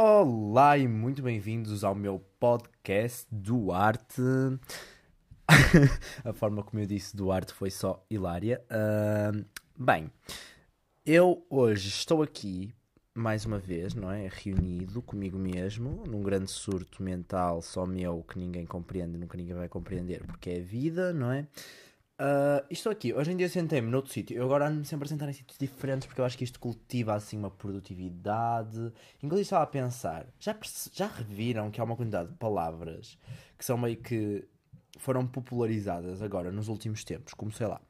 Olá 0.00 0.78
e 0.78 0.86
muito 0.86 1.20
bem-vindos 1.20 1.82
ao 1.82 1.92
meu 1.92 2.24
podcast 2.38 3.26
Duarte. 3.32 4.22
a 6.24 6.32
forma 6.32 6.62
como 6.62 6.80
eu 6.80 6.86
disse 6.86 7.16
Duarte 7.16 7.52
foi 7.52 7.68
só 7.68 8.06
hilária. 8.08 8.64
Uh, 8.70 9.44
bem, 9.76 10.08
eu 11.04 11.44
hoje 11.50 11.88
estou 11.88 12.22
aqui 12.22 12.72
mais 13.12 13.44
uma 13.44 13.58
vez, 13.58 13.92
não 13.92 14.08
é? 14.08 14.30
Reunido 14.32 15.02
comigo 15.02 15.36
mesmo, 15.36 16.04
num 16.06 16.22
grande 16.22 16.52
surto 16.52 17.02
mental 17.02 17.60
só 17.60 17.84
meu 17.84 18.22
que 18.22 18.38
ninguém 18.38 18.64
compreende, 18.64 19.18
nunca 19.18 19.36
ninguém 19.36 19.56
vai 19.56 19.68
compreender, 19.68 20.24
porque 20.24 20.50
é 20.50 20.60
vida, 20.60 21.12
não 21.12 21.32
é? 21.32 21.44
Uh, 22.20 22.66
estou 22.68 22.90
aqui, 22.90 23.14
hoje 23.14 23.30
em 23.30 23.36
dia 23.36 23.48
sentei-me 23.48 23.88
noutro 23.88 24.12
sítio. 24.12 24.36
Eu 24.36 24.44
agora 24.44 24.66
ando 24.66 24.84
sempre 24.84 25.06
a 25.06 25.08
sentar 25.08 25.28
em 25.28 25.32
sítios 25.32 25.56
diferentes 25.56 26.04
porque 26.04 26.20
eu 26.20 26.24
acho 26.24 26.36
que 26.36 26.42
isto 26.42 26.58
cultiva 26.58 27.14
assim 27.14 27.38
uma 27.38 27.50
produtividade. 27.50 28.92
Inclusive 29.22 29.42
estava 29.42 29.62
a 29.62 29.68
pensar, 29.68 30.26
já, 30.40 30.56
já 30.92 31.06
reviram 31.06 31.70
que 31.70 31.80
há 31.80 31.84
uma 31.84 31.94
quantidade 31.94 32.30
de 32.30 32.34
palavras 32.34 33.16
que 33.56 33.64
são 33.64 33.78
meio 33.78 33.96
que 33.98 34.44
foram 34.98 35.24
popularizadas 35.28 36.20
agora 36.20 36.50
nos 36.50 36.66
últimos 36.66 37.04
tempos, 37.04 37.34
como 37.34 37.52
sei 37.52 37.68
lá, 37.68 37.80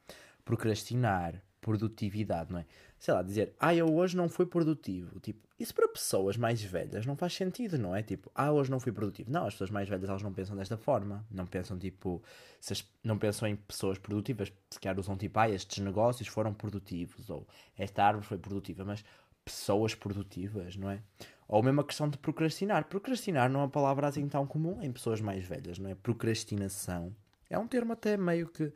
procrastinar, 0.44 1.42
produtividade, 1.62 2.52
não 2.52 2.58
é? 2.58 2.66
Sei 2.98 3.14
lá, 3.14 3.22
dizer, 3.22 3.54
ah, 3.60 3.74
eu 3.74 3.94
hoje 3.94 4.16
não 4.16 4.28
fui 4.28 4.44
produtivo. 4.44 5.20
Tipo, 5.20 5.46
isso 5.58 5.72
para 5.72 5.86
pessoas 5.88 6.36
mais 6.36 6.60
velhas 6.62 7.06
não 7.06 7.16
faz 7.16 7.32
sentido, 7.32 7.78
não 7.78 7.94
é? 7.94 8.02
Tipo, 8.02 8.30
ah, 8.34 8.50
hoje 8.50 8.70
não 8.70 8.80
fui 8.80 8.90
produtivo. 8.90 9.30
Não, 9.30 9.46
as 9.46 9.54
pessoas 9.54 9.70
mais 9.70 9.88
velhas 9.88 10.08
elas 10.08 10.22
não 10.22 10.32
pensam 10.32 10.56
desta 10.56 10.76
forma. 10.76 11.24
Não 11.30 11.46
pensam, 11.46 11.78
tipo, 11.78 12.22
as, 12.68 12.84
não 13.04 13.16
pensam 13.16 13.46
em 13.48 13.54
pessoas 13.54 13.98
produtivas. 13.98 14.52
Se 14.70 14.80
calhar 14.80 14.98
usam, 14.98 15.16
tipo, 15.16 15.38
ah, 15.38 15.48
estes 15.48 15.78
negócios 15.82 16.28
foram 16.28 16.52
produtivos. 16.52 17.30
Ou 17.30 17.46
esta 17.76 18.02
árvore 18.02 18.26
foi 18.26 18.38
produtiva. 18.38 18.84
Mas 18.84 19.04
pessoas 19.44 19.94
produtivas, 19.94 20.76
não 20.76 20.90
é? 20.90 21.00
Ou 21.46 21.62
mesmo 21.62 21.80
a 21.80 21.84
questão 21.84 22.08
de 22.08 22.18
procrastinar. 22.18 22.84
Procrastinar 22.84 23.48
não 23.48 23.60
é 23.60 23.62
uma 23.62 23.70
palavra 23.70 24.08
assim 24.08 24.28
tão 24.28 24.46
comum 24.46 24.82
em 24.82 24.92
pessoas 24.92 25.20
mais 25.20 25.44
velhas, 25.44 25.78
não 25.78 25.88
é? 25.88 25.94
Procrastinação. 25.94 27.14
É 27.48 27.58
um 27.58 27.66
termo 27.66 27.92
até 27.94 28.16
meio 28.16 28.48
que 28.48 28.72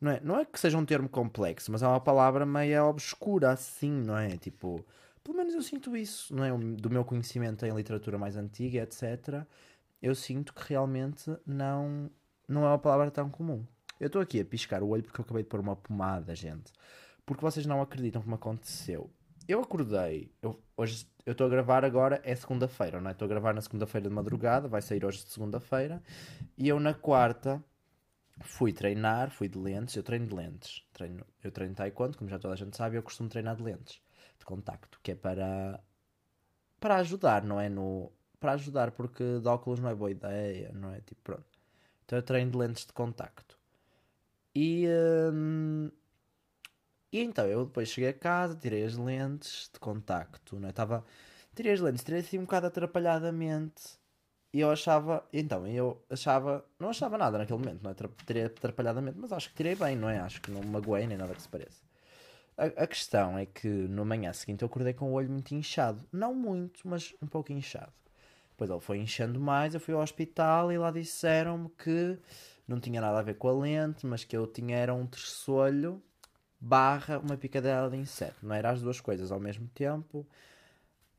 não 0.00 0.12
é, 0.12 0.20
não 0.20 0.38
é 0.38 0.44
que 0.44 0.60
seja 0.60 0.76
um 0.76 0.84
termo 0.84 1.08
complexo, 1.08 1.72
mas 1.72 1.82
é 1.82 1.86
uma 1.86 2.00
palavra 2.00 2.44
meio 2.44 2.84
obscura 2.84 3.50
assim, 3.52 3.90
não 3.90 4.16
é? 4.16 4.36
Tipo, 4.36 4.84
pelo 5.24 5.36
menos 5.36 5.54
eu 5.54 5.62
sinto 5.62 5.96
isso, 5.96 6.34
não 6.34 6.44
é? 6.44 6.50
Do 6.76 6.90
meu 6.90 7.04
conhecimento 7.04 7.64
em 7.64 7.74
literatura 7.74 8.18
mais 8.18 8.36
antiga, 8.36 8.82
etc. 8.82 9.44
Eu 10.00 10.14
sinto 10.14 10.52
que 10.52 10.68
realmente 10.68 11.34
não, 11.46 12.10
não 12.46 12.64
é 12.64 12.68
uma 12.68 12.78
palavra 12.78 13.10
tão 13.10 13.30
comum. 13.30 13.64
Eu 13.98 14.08
estou 14.08 14.20
aqui 14.20 14.40
a 14.40 14.44
piscar 14.44 14.82
o 14.82 14.88
olho 14.88 15.02
porque 15.02 15.20
eu 15.20 15.24
acabei 15.24 15.42
de 15.42 15.48
pôr 15.48 15.60
uma 15.60 15.74
pomada, 15.74 16.34
gente. 16.34 16.72
Porque 17.24 17.42
vocês 17.42 17.64
não 17.64 17.80
acreditam 17.80 18.20
como 18.22 18.34
aconteceu. 18.34 19.10
Eu 19.48 19.60
acordei, 19.60 20.30
eu, 20.42 20.60
hoje 20.76 21.06
eu 21.24 21.32
estou 21.32 21.46
a 21.46 21.50
gravar 21.50 21.84
agora, 21.84 22.20
é 22.24 22.34
segunda-feira, 22.34 23.00
não 23.00 23.08
é? 23.08 23.12
Estou 23.12 23.26
a 23.26 23.28
gravar 23.28 23.54
na 23.54 23.60
segunda-feira 23.60 24.08
de 24.08 24.14
madrugada, 24.14 24.68
vai 24.68 24.82
sair 24.82 25.04
hoje 25.04 25.24
de 25.24 25.30
segunda-feira. 25.30 26.02
E 26.58 26.68
eu 26.68 26.78
na 26.78 26.92
quarta 26.92 27.62
fui 28.40 28.72
treinar, 28.72 29.30
fui 29.30 29.48
de 29.48 29.58
lentes, 29.58 29.96
eu 29.96 30.02
treino 30.02 30.26
de 30.26 30.34
lentes. 30.34 30.84
Treino, 30.92 31.24
eu 31.42 31.50
treino 31.50 31.74
taekwondo, 31.74 32.16
como 32.18 32.30
já 32.30 32.38
toda 32.38 32.54
a 32.54 32.56
gente 32.56 32.76
sabe, 32.76 32.96
eu 32.96 33.02
costumo 33.02 33.28
treinar 33.28 33.56
de 33.56 33.62
lentes 33.62 34.00
de 34.38 34.44
contacto, 34.44 35.00
que 35.02 35.12
é 35.12 35.14
para 35.14 35.80
para 36.80 36.96
ajudar, 36.96 37.42
não 37.42 37.60
é 37.60 37.68
no 37.68 38.12
para 38.38 38.52
ajudar 38.52 38.92
porque 38.92 39.40
de 39.40 39.48
óculos 39.48 39.80
não 39.80 39.88
é 39.88 39.94
boa 39.94 40.10
ideia, 40.10 40.70
não 40.72 40.92
é 40.92 41.00
tipo 41.00 41.20
pronto. 41.22 41.58
Então 42.04 42.18
eu 42.18 42.22
treino 42.22 42.50
de 42.52 42.58
lentes 42.58 42.86
de 42.86 42.92
contacto. 42.92 43.58
E 44.54 44.86
hum, 45.32 45.90
e 47.12 47.20
então 47.20 47.46
eu 47.46 47.64
depois 47.66 47.88
cheguei 47.88 48.10
a 48.10 48.14
casa, 48.14 48.54
tirei 48.56 48.84
as 48.84 48.96
lentes 48.96 49.70
de 49.72 49.80
contacto, 49.80 50.58
não 50.60 50.68
é? 50.68 50.72
Tava 50.72 51.04
tirei 51.54 51.72
as 51.72 51.80
lentes, 51.80 52.04
tirei 52.04 52.20
assim 52.20 52.38
um 52.38 52.42
bocado 52.42 52.66
atrapalhadamente 52.66 53.98
e 54.56 54.60
eu 54.60 54.70
achava, 54.70 55.22
então, 55.30 55.66
eu 55.66 56.02
achava, 56.08 56.64
não 56.80 56.88
achava 56.88 57.18
nada 57.18 57.36
naquele 57.36 57.58
momento, 57.58 57.82
não 57.82 57.90
é? 57.90 57.94
Tirei 58.26 58.44
atrapalhadamente, 58.44 59.18
mas 59.18 59.30
acho 59.30 59.50
que 59.50 59.54
tirei 59.54 59.74
bem, 59.74 59.94
não 59.94 60.08
é? 60.08 60.18
Acho 60.18 60.40
que 60.40 60.50
não 60.50 60.62
magoei 60.62 61.06
nem 61.06 61.18
nada 61.18 61.34
que 61.34 61.42
se 61.42 61.48
pareça. 61.48 61.82
A, 62.56 62.64
a, 62.64 62.86
questão 62.86 63.36
é 63.36 63.44
que 63.44 63.68
no 63.68 64.02
manhã 64.06 64.32
seguinte 64.32 64.62
eu 64.62 64.66
acordei 64.66 64.94
com 64.94 65.10
o 65.10 65.12
olho 65.12 65.28
muito 65.28 65.54
inchado. 65.54 66.02
Não 66.10 66.34
muito, 66.34 66.88
mas 66.88 67.14
um 67.20 67.26
pouco 67.26 67.52
inchado. 67.52 67.92
Depois 68.48 68.70
ele 68.70 68.80
foi 68.80 68.96
inchando 68.96 69.38
mais, 69.38 69.74
eu 69.74 69.80
fui 69.80 69.92
ao 69.92 70.00
hospital 70.00 70.72
e 70.72 70.78
lá 70.78 70.90
disseram-me 70.90 71.68
que 71.76 72.18
não 72.66 72.80
tinha 72.80 72.98
nada 72.98 73.18
a 73.18 73.22
ver 73.22 73.34
com 73.34 73.48
a 73.48 73.52
lente, 73.52 74.06
mas 74.06 74.24
que 74.24 74.34
eu 74.34 74.46
tinha 74.46 74.74
era 74.74 74.94
um 74.94 75.06
terçolho 75.06 76.02
barra 76.58 77.18
uma 77.18 77.36
picadela 77.36 77.90
de 77.90 77.98
inseto. 77.98 78.38
Não 78.42 78.54
era 78.54 78.70
as 78.70 78.80
duas 78.80 79.02
coisas 79.02 79.30
ao 79.30 79.38
mesmo 79.38 79.68
tempo. 79.74 80.26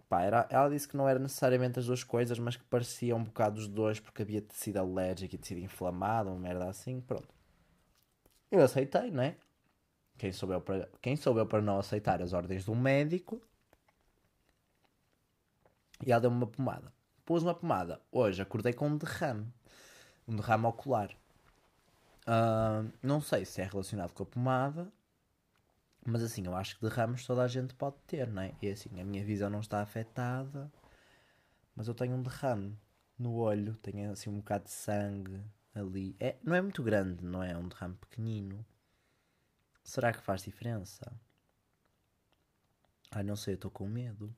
Pá, 0.09 0.21
era, 0.21 0.47
ela 0.49 0.69
disse 0.69 0.87
que 0.87 0.95
não 0.95 1.07
era 1.07 1.19
necessariamente 1.19 1.79
as 1.79 1.85
duas 1.85 2.03
coisas, 2.03 2.39
mas 2.39 2.55
que 2.55 2.63
parecia 2.63 3.15
um 3.15 3.23
bocado 3.23 3.59
os 3.59 3.67
dois 3.67 3.99
porque 3.99 4.21
havia 4.21 4.41
tecido 4.41 4.77
alérgico 4.77 5.35
e 5.35 5.37
tecido 5.37 5.59
inflamado, 5.59 6.29
uma 6.29 6.39
merda 6.39 6.69
assim, 6.69 7.01
pronto. 7.01 7.27
Eu 8.49 8.63
aceitei, 8.63 9.11
não 9.11 9.23
é? 9.23 9.35
Quem 10.17 10.31
soubeu 10.31 10.61
para, 10.61 10.89
quem 11.01 11.15
soubeu 11.17 11.45
para 11.45 11.61
não 11.61 11.77
aceitar 11.77 12.21
as 12.21 12.31
ordens 12.33 12.65
do 12.65 12.73
médico. 12.73 13.41
E 16.05 16.11
ela 16.11 16.21
deu-me 16.21 16.37
uma 16.37 16.47
pomada. 16.47 16.91
Pus 17.25 17.43
uma 17.43 17.53
pomada. 17.53 18.01
Hoje 18.11 18.41
acordei 18.41 18.71
com 18.71 18.87
um 18.87 18.97
derrame. 18.97 19.45
Um 20.27 20.35
derrame 20.37 20.65
ocular. 20.65 21.11
Uh, 22.25 22.89
não 23.03 23.19
sei 23.19 23.45
se 23.45 23.61
é 23.61 23.65
relacionado 23.65 24.13
com 24.13 24.23
a 24.23 24.25
pomada 24.25 24.91
mas 26.07 26.23
assim, 26.23 26.45
eu 26.45 26.55
acho 26.55 26.77
que 26.77 26.81
derrames 26.87 27.25
toda 27.25 27.43
a 27.43 27.47
gente 27.49 27.73
pode 27.75 27.97
ter, 28.07 28.29
não 28.29 28.41
é? 28.41 28.55
E 28.61 28.69
assim, 28.69 28.89
a 28.99 29.03
minha 29.03 29.25
visão 29.25 29.49
não 29.49 29.59
está 29.59 29.81
afetada, 29.81 30.71
mas 31.75 31.89
eu 31.89 31.93
tenho 31.93 32.15
um 32.15 32.23
derrame 32.23 32.77
no 33.19 33.33
olho, 33.35 33.75
tenho 33.81 34.09
assim 34.11 34.29
um 34.29 34.37
bocado 34.37 34.63
de 34.63 34.71
sangue 34.71 35.43
ali. 35.75 36.15
É, 36.17 36.37
não 36.41 36.55
é 36.55 36.61
muito 36.61 36.81
grande, 36.81 37.25
não 37.25 37.43
é? 37.43 37.51
É 37.51 37.57
um 37.57 37.67
derrame 37.67 37.95
pequenino. 37.95 38.65
Será 39.83 40.13
que 40.13 40.21
faz 40.21 40.43
diferença? 40.43 41.11
Ai, 43.11 43.23
não 43.23 43.35
sei, 43.35 43.55
eu 43.55 43.55
estou 43.55 43.69
com 43.69 43.85
medo. 43.85 44.33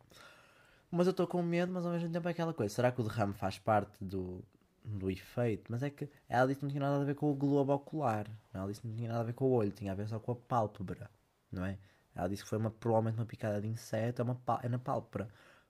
Mas 0.90 1.06
eu 1.06 1.12
estou 1.12 1.28
com 1.28 1.44
medo, 1.44 1.72
mas 1.72 1.86
ao 1.86 1.92
mesmo 1.92 2.12
tempo 2.12 2.28
é 2.28 2.32
aquela 2.32 2.54
coisa. 2.54 2.74
Será 2.74 2.92
que 2.92 3.00
o 3.00 3.04
derrame 3.04 3.34
faz 3.36 3.60
parte 3.60 4.04
do, 4.04 4.44
do 4.84 5.12
efeito? 5.12 5.72
Mas 5.72 5.84
é 5.84 5.92
que 5.92 6.10
ela 6.28 6.48
disse 6.48 6.60
que 6.62 6.66
não 6.66 6.72
tinha 6.72 6.82
nada 6.82 7.00
a 7.00 7.06
ver 7.06 7.14
com 7.14 7.32
o 7.32 7.36
globo 7.36 7.74
ocular. 7.74 8.28
Ela 8.52 8.68
disse 8.68 8.82
que 8.82 8.88
não 8.88 8.96
tinha 8.96 9.10
nada 9.10 9.22
a 9.22 9.26
ver 9.26 9.34
com 9.34 9.46
o 9.46 9.52
olho, 9.52 9.72
tinha 9.72 9.92
a 9.92 9.96
ver 9.96 10.08
só 10.08 10.20
com 10.20 10.32
a 10.32 10.36
pálpebra 10.36 11.12
não 11.52 11.66
é? 11.66 11.78
Ela 12.16 12.28
disse 12.28 12.44
que 12.44 12.50
foi 12.50 12.58
uma, 12.58 12.72
provavelmente 12.72 13.20
uma 13.20 13.26
picada 13.26 13.62
de 13.62 13.68
inseto, 13.68 14.22
é, 14.22 14.26
uma, 14.26 14.42
é 14.64 14.70
na 14.70 14.80
pálpebra. 14.80 15.30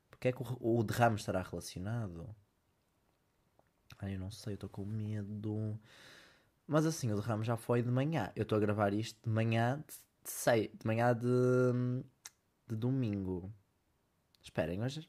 Porque 0.09 0.29
é 0.29 0.31
que 0.31 0.41
o, 0.41 0.79
o 0.79 0.83
derrame 0.83 1.15
estará 1.15 1.41
relacionado? 1.41 2.35
Ai, 3.99 4.15
eu 4.15 4.19
não 4.19 4.31
sei, 4.31 4.53
eu 4.53 4.55
estou 4.55 4.69
com 4.69 4.85
medo. 4.85 5.79
Mas 6.67 6.85
assim, 6.85 7.11
o 7.11 7.15
derrame 7.15 7.43
já 7.43 7.57
foi 7.57 7.81
de 7.81 7.89
manhã. 7.91 8.31
Eu 8.35 8.43
estou 8.43 8.57
a 8.57 8.61
gravar 8.61 8.93
isto 8.93 9.19
de 9.23 9.29
manhã 9.29 9.83
de, 9.87 9.95
de, 10.23 10.29
sei, 10.31 10.69
de 10.69 10.85
manhã 10.85 11.13
de, 11.13 12.03
de 12.67 12.75
domingo. 12.75 13.51
Esperem, 14.41 14.81
hoje. 14.81 15.07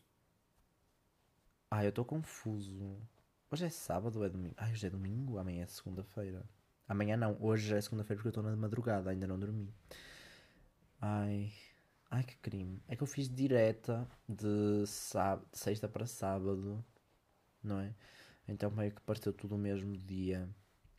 Ai, 1.71 1.87
eu 1.87 1.91
estou 1.91 2.05
confuso. 2.05 2.99
Hoje 3.51 3.65
é 3.67 3.71
sábado 3.71 4.19
ou 4.19 4.25
é 4.25 4.29
domingo? 4.29 4.55
Ai, 4.57 4.73
hoje 4.73 4.87
é 4.87 4.91
domingo, 4.91 5.39
amanhã 5.39 5.65
é 5.65 5.67
segunda-feira. 5.67 6.45
Amanhã 6.89 7.17
não, 7.17 7.37
hoje 7.41 7.75
é 7.75 7.81
segunda-feira 7.81 8.17
porque 8.17 8.29
eu 8.29 8.31
estou 8.31 8.43
na 8.43 8.57
madrugada, 8.57 9.11
ainda 9.11 9.27
não 9.27 9.39
dormi. 9.39 9.73
Ai. 11.01 11.53
Ai 12.11 12.25
que 12.25 12.37
crime. 12.39 12.83
É 12.89 12.97
que 12.97 13.03
eu 13.03 13.07
fiz 13.07 13.29
direta 13.29 14.07
de, 14.29 14.85
sábado, 14.87 15.47
de 15.53 15.59
sexta 15.59 15.89
para 15.89 16.07
sábado, 16.07 16.85
não 17.63 17.81
é? 17.81 17.95
Então 18.49 18.71
meio 18.71 18.93
que 18.93 19.01
pareceu 19.03 19.33
tudo 19.33 19.55
o 19.55 19.59
mesmo 19.59 19.97
dia. 19.97 20.49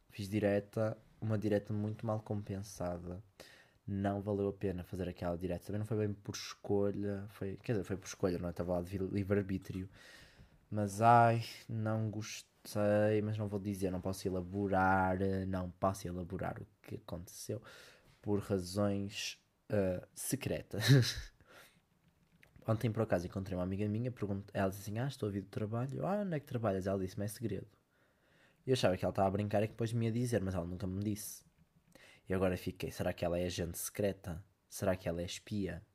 Fiz 0.09 0.29
direta, 0.29 0.97
uma 1.21 1.37
direta 1.37 1.73
muito 1.73 2.05
mal 2.05 2.21
compensada. 2.21 3.21
Não 3.87 4.21
valeu 4.21 4.49
a 4.49 4.53
pena 4.53 4.83
fazer 4.83 5.07
aquela 5.09 5.37
direta. 5.37 5.65
Também 5.65 5.79
não 5.79 5.85
foi 5.85 5.97
bem 5.97 6.13
por 6.13 6.35
escolha. 6.35 7.25
Foi, 7.29 7.57
quer 7.63 7.73
dizer, 7.73 7.83
foi 7.83 7.97
por 7.97 8.07
escolha, 8.07 8.37
não 8.39 8.47
é? 8.47 8.51
Estava 8.51 8.73
lá 8.73 8.81
de 8.81 8.97
livre-arbítrio. 8.97 9.89
Mas 10.69 11.01
ai, 11.01 11.43
não 11.69 12.09
gostei. 12.09 13.21
Mas 13.23 13.37
não 13.37 13.47
vou 13.47 13.59
dizer, 13.59 13.91
não 13.91 14.01
posso 14.01 14.27
elaborar. 14.27 15.17
Não 15.47 15.69
posso 15.71 16.07
elaborar 16.07 16.61
o 16.61 16.67
que 16.83 16.95
aconteceu. 16.95 17.61
Por 18.21 18.39
razões 18.39 19.40
uh, 19.71 20.07
secreta. 20.13 20.77
Ontem, 22.67 22.91
por 22.91 23.01
acaso, 23.01 23.25
encontrei 23.25 23.57
uma 23.57 23.63
amiga 23.63 23.87
minha, 23.87 24.11
pergunto, 24.11 24.51
ela 24.53 24.69
disse 24.69 24.81
assim: 24.81 24.99
Ah, 24.99 25.07
estou 25.07 25.27
a 25.29 25.31
vir 25.31 25.41
do 25.41 25.49
trabalho. 25.49 26.05
Ah, 26.05 26.21
onde 26.21 26.35
é 26.35 26.39
que 26.39 26.45
trabalhas? 26.45 26.85
Ela 26.85 26.99
disse-me: 26.99 27.25
É 27.25 27.27
segredo. 27.27 27.67
Eu 28.65 28.73
achava 28.73 28.95
que 28.95 29.03
ela 29.03 29.11
estava 29.11 29.27
a 29.27 29.31
brincar 29.31 29.63
e 29.63 29.67
que 29.67 29.73
depois 29.73 29.91
me 29.91 30.05
ia 30.05 30.11
dizer, 30.11 30.41
mas 30.41 30.53
ela 30.53 30.65
nunca 30.65 30.85
me 30.85 31.03
disse. 31.03 31.43
E 32.29 32.33
agora 32.33 32.55
fiquei: 32.55 32.91
será 32.91 33.11
que 33.11 33.25
ela 33.25 33.39
é 33.39 33.45
agente 33.45 33.77
secreta? 33.77 34.43
Será 34.69 34.95
que 34.95 35.09
ela 35.09 35.21
é 35.21 35.25
espia? 35.25 35.85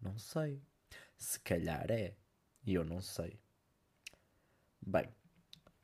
Não 0.00 0.16
sei. 0.16 0.62
Se 1.16 1.40
calhar 1.40 1.90
é. 1.90 2.16
E 2.64 2.74
eu 2.74 2.84
não 2.84 3.00
sei. 3.00 3.40
Bem, 4.80 5.08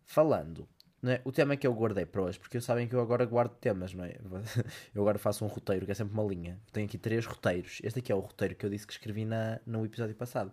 falando 0.05 0.69
é? 1.11 1.21
O 1.25 1.33
tema 1.33 1.57
que 1.57 1.67
eu 1.67 1.75
guardei 1.75 2.07
para 2.07 2.23
hoje, 2.23 2.39
porque 2.39 2.61
sabem 2.61 2.87
que 2.87 2.95
eu 2.95 3.01
agora 3.01 3.25
guardo 3.25 3.55
temas, 3.57 3.93
não 3.93 4.05
é? 4.05 4.17
Eu 4.95 5.03
agora 5.03 5.19
faço 5.19 5.45
um 5.45 5.49
roteiro, 5.49 5.85
que 5.85 5.91
é 5.91 5.95
sempre 5.95 6.15
uma 6.15 6.23
linha. 6.23 6.61
Tenho 6.71 6.87
aqui 6.87 6.97
três 6.97 7.27
roteiros. 7.27 7.81
Este 7.83 7.99
aqui 7.99 8.13
é 8.13 8.15
o 8.15 8.21
roteiro 8.21 8.55
que 8.55 8.65
eu 8.65 8.71
disse 8.71 8.87
que 8.87 8.93
escrevi 8.93 9.25
na, 9.25 9.61
no 9.67 9.85
episódio 9.85 10.15
passado. 10.15 10.53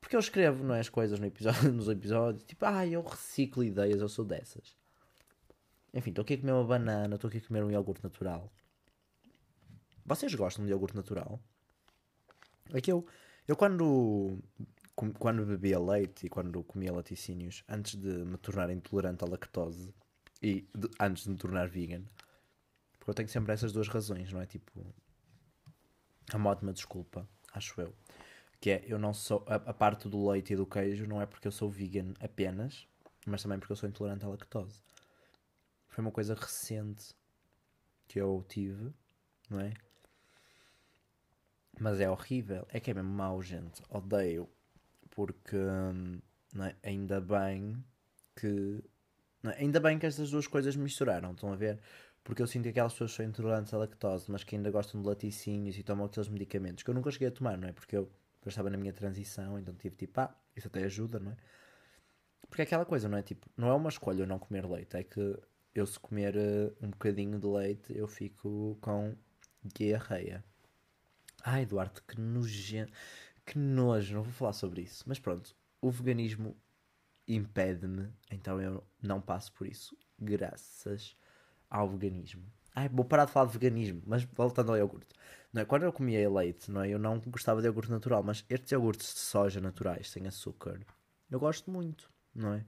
Porque 0.00 0.14
eu 0.14 0.20
escrevo, 0.20 0.62
não 0.62 0.74
é, 0.74 0.80
as 0.80 0.88
coisas 0.88 1.18
no 1.18 1.26
episódio, 1.26 1.70
nos 1.72 1.88
episódios, 1.88 2.44
tipo, 2.44 2.64
ah, 2.64 2.86
eu 2.86 3.02
reciclo 3.02 3.64
ideias, 3.64 4.00
eu 4.00 4.08
sou 4.08 4.24
dessas. 4.24 4.76
Enfim, 5.92 6.10
estou 6.10 6.22
aqui 6.22 6.34
a 6.34 6.38
comer 6.38 6.52
uma 6.52 6.64
banana, 6.64 7.14
estou 7.14 7.28
aqui 7.28 7.38
a 7.38 7.40
comer 7.40 7.64
um 7.64 7.70
iogurte 7.70 8.04
natural. 8.04 8.52
Vocês 10.04 10.34
gostam 10.34 10.64
de 10.64 10.70
iogurte 10.70 10.96
natural? 10.96 11.40
É 12.72 12.80
que 12.80 12.90
eu, 12.90 13.06
eu 13.46 13.56
quando, 13.56 14.38
quando 15.10 15.44
bebia 15.44 15.80
leite 15.80 16.26
e 16.26 16.28
quando 16.28 16.62
comia 16.62 16.92
laticínios, 16.92 17.64
antes 17.68 17.96
de 17.96 18.08
me 18.08 18.36
tornar 18.36 18.70
intolerante 18.70 19.24
à 19.24 19.28
lactose 19.28 19.92
e 20.40 20.68
de, 20.74 20.88
antes 21.00 21.24
de 21.24 21.30
me 21.30 21.36
tornar 21.36 21.68
vegan, 21.68 22.04
porque 22.98 23.10
eu 23.10 23.14
tenho 23.14 23.28
sempre 23.28 23.52
essas 23.52 23.72
duas 23.72 23.88
razões, 23.88 24.32
não 24.32 24.40
é? 24.40 24.46
Tipo, 24.46 24.86
a 26.32 26.36
uma 26.36 26.50
ótima 26.50 26.72
desculpa, 26.72 27.28
acho 27.52 27.80
eu. 27.80 27.94
Que 28.60 28.70
é, 28.70 28.84
eu 28.86 28.98
não 28.98 29.12
sou, 29.12 29.44
a, 29.48 29.56
a 29.56 29.74
parte 29.74 30.08
do 30.08 30.28
leite 30.30 30.52
e 30.52 30.56
do 30.56 30.66
queijo 30.66 31.06
não 31.06 31.20
é 31.20 31.26
porque 31.26 31.48
eu 31.48 31.52
sou 31.52 31.68
vegan 31.68 32.14
apenas, 32.20 32.86
mas 33.26 33.42
também 33.42 33.58
porque 33.58 33.72
eu 33.72 33.76
sou 33.76 33.88
intolerante 33.88 34.24
à 34.24 34.28
lactose. 34.28 34.82
Foi 35.88 36.02
uma 36.02 36.12
coisa 36.12 36.34
recente 36.34 37.14
que 38.06 38.20
eu 38.20 38.44
tive, 38.48 38.92
não 39.50 39.60
é? 39.60 39.72
Mas 41.78 42.00
é 42.00 42.08
horrível. 42.08 42.66
É 42.70 42.78
que 42.78 42.90
é 42.90 42.94
mesmo 42.94 43.10
mau, 43.10 43.42
gente. 43.42 43.82
Odeio. 43.88 44.48
Porque 45.14 45.56
é? 45.56 46.74
ainda 46.82 47.20
bem 47.20 47.82
que. 48.36 48.82
É? 49.44 49.60
Ainda 49.62 49.80
bem 49.80 49.98
que 49.98 50.06
estas 50.06 50.30
duas 50.30 50.46
coisas 50.46 50.76
misturaram, 50.76 51.32
estão 51.32 51.52
a 51.52 51.56
ver? 51.56 51.78
Porque 52.24 52.40
eu 52.40 52.46
sinto 52.46 52.64
que 52.64 52.68
aquelas 52.70 52.92
pessoas 52.92 53.12
são 53.12 53.24
intolerantes 53.26 53.74
à 53.74 53.78
lactose, 53.78 54.30
mas 54.30 54.44
que 54.44 54.54
ainda 54.54 54.70
gostam 54.70 55.02
de 55.02 55.08
laticínios 55.08 55.76
e 55.76 55.82
tomam 55.82 56.06
aqueles 56.06 56.28
medicamentos 56.28 56.84
que 56.84 56.90
eu 56.90 56.94
nunca 56.94 57.10
cheguei 57.10 57.28
a 57.28 57.32
tomar, 57.32 57.58
não 57.58 57.68
é? 57.68 57.72
Porque 57.72 57.96
eu, 57.96 58.10
eu 58.44 58.48
estava 58.48 58.70
na 58.70 58.76
minha 58.76 58.92
transição, 58.92 59.58
então 59.58 59.74
tive 59.74 59.96
tipo, 59.96 60.20
ah, 60.20 60.34
isso 60.56 60.68
até 60.68 60.84
ajuda, 60.84 61.18
não 61.18 61.32
é? 61.32 61.36
Porque 62.48 62.62
é 62.62 62.64
aquela 62.64 62.84
coisa, 62.84 63.08
não 63.08 63.18
é? 63.18 63.22
Tipo, 63.22 63.48
não 63.56 63.68
é 63.68 63.74
uma 63.74 63.88
escolha 63.88 64.22
eu 64.22 64.26
não 64.26 64.38
comer 64.38 64.64
leite, 64.66 64.96
é 64.96 65.02
que 65.02 65.36
eu 65.74 65.86
se 65.86 65.98
comer 65.98 66.36
uh, 66.36 66.76
um 66.80 66.90
bocadinho 66.90 67.38
de 67.38 67.46
leite 67.46 67.96
eu 67.96 68.06
fico 68.06 68.78
com 68.80 69.16
diarreia. 69.64 70.44
Ai, 71.44 71.66
Duarte, 71.66 72.02
que 72.02 72.20
nojento. 72.20 72.92
Que 73.44 73.58
nojo, 73.58 74.14
não 74.14 74.22
vou 74.22 74.32
falar 74.32 74.52
sobre 74.52 74.82
isso. 74.82 75.04
Mas 75.06 75.18
pronto, 75.18 75.54
o 75.80 75.90
veganismo 75.90 76.56
impede-me, 77.26 78.08
então 78.30 78.60
eu 78.60 78.82
não 79.00 79.20
passo 79.20 79.52
por 79.52 79.66
isso, 79.66 79.96
graças 80.18 81.16
ao 81.68 81.88
veganismo. 81.88 82.44
Ai, 82.74 82.88
vou 82.88 83.04
parar 83.04 83.26
de 83.26 83.32
falar 83.32 83.46
de 83.46 83.52
veganismo, 83.52 84.02
mas 84.06 84.24
voltando 84.24 84.70
ao 84.70 84.78
iogurte. 84.78 85.14
Não 85.52 85.62
é? 85.62 85.64
Quando 85.64 85.82
eu 85.84 85.92
comia 85.92 86.30
leite, 86.30 86.70
não 86.70 86.82
é? 86.82 86.88
eu 86.88 86.98
não 86.98 87.20
gostava 87.20 87.60
de 87.60 87.66
iogurte 87.66 87.90
natural, 87.90 88.22
mas 88.22 88.44
estes 88.48 88.72
iogurtes 88.72 89.12
de 89.12 89.20
soja 89.20 89.60
naturais, 89.60 90.08
sem 90.10 90.26
açúcar, 90.26 90.80
eu 91.30 91.38
gosto 91.38 91.70
muito, 91.70 92.10
não 92.34 92.54
é? 92.54 92.64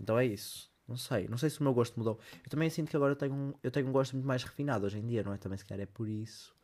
Então 0.00 0.18
é 0.18 0.26
isso. 0.26 0.70
Não 0.88 0.96
sei, 0.96 1.26
não 1.28 1.36
sei 1.36 1.50
se 1.50 1.60
o 1.60 1.64
meu 1.64 1.74
gosto 1.74 1.98
mudou. 1.98 2.18
Eu 2.44 2.50
também 2.50 2.70
sinto 2.70 2.90
que 2.90 2.96
agora 2.96 3.12
eu 3.12 3.16
tenho 3.16 3.34
um, 3.34 3.54
eu 3.62 3.70
tenho 3.70 3.88
um 3.88 3.92
gosto 3.92 4.12
muito 4.14 4.26
mais 4.26 4.44
refinado 4.44 4.86
hoje 4.86 4.98
em 4.98 5.06
dia, 5.06 5.22
não 5.24 5.32
é? 5.32 5.36
Também 5.36 5.58
se 5.58 5.64
calhar 5.64 5.82
é 5.82 5.86
por 5.86 6.08
isso. 6.08 6.54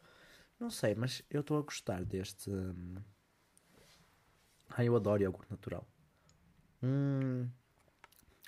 Não 0.60 0.70
sei, 0.70 0.94
mas 0.94 1.22
eu 1.28 1.40
estou 1.40 1.58
a 1.58 1.62
gostar 1.62 2.05
deste. 2.05 2.50
Hum... 2.50 2.96
Ai, 4.76 4.88
eu 4.88 4.96
adoro 4.96 5.22
iogurte 5.22 5.50
natural. 5.50 5.86
Hum, 6.82 7.48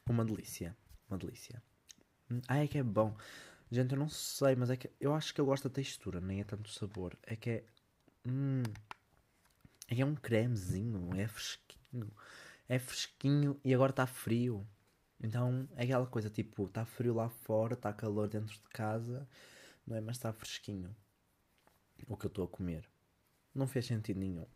uma 0.08 0.24
delícia. 0.24 0.76
Uma 1.08 1.18
delícia. 1.18 1.62
Hum, 2.30 2.40
ai, 2.48 2.64
é 2.64 2.68
que 2.68 2.78
é 2.78 2.82
bom. 2.82 3.16
Gente, 3.70 3.92
eu 3.92 3.98
não 3.98 4.08
sei, 4.08 4.54
mas 4.56 4.70
é 4.70 4.76
que 4.76 4.90
eu 5.00 5.14
acho 5.14 5.34
que 5.34 5.40
eu 5.40 5.46
gosto 5.46 5.68
da 5.68 5.74
textura, 5.74 6.20
nem 6.20 6.40
é 6.40 6.44
tanto 6.44 6.66
o 6.66 6.72
sabor. 6.72 7.16
É 7.22 7.36
que 7.36 7.50
é. 7.50 7.64
Hum, 8.26 8.62
é 9.88 9.94
que 9.94 10.02
é 10.02 10.06
um 10.06 10.14
cremezinho, 10.14 11.14
é 11.14 11.26
fresquinho. 11.28 12.10
É 12.68 12.78
fresquinho 12.78 13.60
e 13.64 13.74
agora 13.74 13.90
está 13.90 14.06
frio. 14.06 14.66
Então 15.20 15.68
é 15.76 15.84
aquela 15.84 16.06
coisa 16.06 16.30
tipo, 16.30 16.66
está 16.66 16.84
frio 16.84 17.14
lá 17.14 17.28
fora, 17.28 17.74
está 17.74 17.92
calor 17.92 18.28
dentro 18.28 18.54
de 18.54 18.68
casa, 18.70 19.28
não 19.86 19.96
é? 19.96 20.00
Mas 20.00 20.16
está 20.16 20.32
fresquinho 20.32 20.94
o 22.08 22.16
que 22.16 22.26
eu 22.26 22.28
estou 22.28 22.44
a 22.44 22.48
comer. 22.48 22.88
Não 23.54 23.66
fez 23.66 23.86
sentido 23.86 24.18
nenhum. 24.18 24.46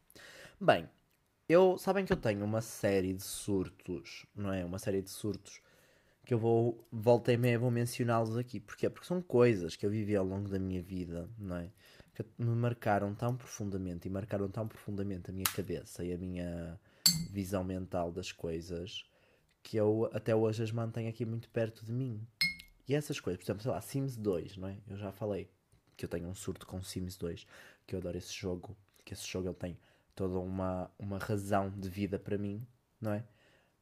Bem, 0.60 0.88
eu 1.48 1.78
sabem 1.78 2.04
que 2.04 2.12
eu 2.12 2.16
tenho 2.16 2.44
uma 2.44 2.60
série 2.60 3.14
de 3.14 3.22
surtos, 3.22 4.26
não 4.36 4.52
é? 4.52 4.64
Uma 4.64 4.78
série 4.78 5.00
de 5.00 5.10
surtos 5.10 5.60
que 6.24 6.34
eu 6.34 6.38
vou, 6.38 6.86
volta 6.92 7.32
e 7.32 7.38
meia, 7.38 7.58
vou 7.58 7.70
mencioná-los 7.70 8.36
aqui. 8.36 8.60
Porquê? 8.60 8.90
Porque 8.90 9.06
são 9.06 9.22
coisas 9.22 9.74
que 9.74 9.86
eu 9.86 9.90
vivi 9.90 10.14
ao 10.14 10.26
longo 10.26 10.48
da 10.48 10.58
minha 10.58 10.82
vida, 10.82 11.26
não 11.38 11.56
é? 11.56 11.70
Que 12.14 12.22
me 12.38 12.54
marcaram 12.54 13.14
tão 13.14 13.34
profundamente 13.34 14.06
e 14.06 14.10
marcaram 14.10 14.46
tão 14.48 14.68
profundamente 14.68 15.30
a 15.30 15.32
minha 15.32 15.46
cabeça 15.46 16.04
e 16.04 16.12
a 16.12 16.18
minha 16.18 16.78
visão 17.30 17.64
mental 17.64 18.12
das 18.12 18.30
coisas 18.30 19.06
que 19.62 19.78
eu 19.78 20.10
até 20.12 20.34
hoje 20.36 20.62
as 20.62 20.70
mantenho 20.70 21.08
aqui 21.08 21.24
muito 21.24 21.48
perto 21.48 21.82
de 21.82 21.92
mim. 21.92 22.20
E 22.86 22.94
essas 22.94 23.18
coisas, 23.20 23.38
por 23.38 23.44
exemplo, 23.44 23.62
sei 23.62 23.70
lá, 23.70 23.80
Sims 23.80 24.16
2, 24.16 24.58
não 24.58 24.68
é? 24.68 24.76
Eu 24.86 24.98
já 24.98 25.10
falei 25.10 25.48
que 25.96 26.04
eu 26.04 26.08
tenho 26.10 26.28
um 26.28 26.34
surto 26.34 26.66
com 26.66 26.82
Sims 26.82 27.16
2, 27.16 27.46
que 27.86 27.94
eu 27.94 28.00
adoro 28.00 28.18
esse 28.18 28.34
jogo, 28.34 28.76
que 29.02 29.14
esse 29.14 29.26
jogo 29.26 29.48
ele 29.48 29.54
tem 29.54 29.78
toda 30.18 30.36
uma, 30.40 30.90
uma 30.98 31.16
razão 31.16 31.70
de 31.70 31.88
vida 31.88 32.18
para 32.18 32.36
mim, 32.36 32.66
não 33.00 33.12
é? 33.12 33.24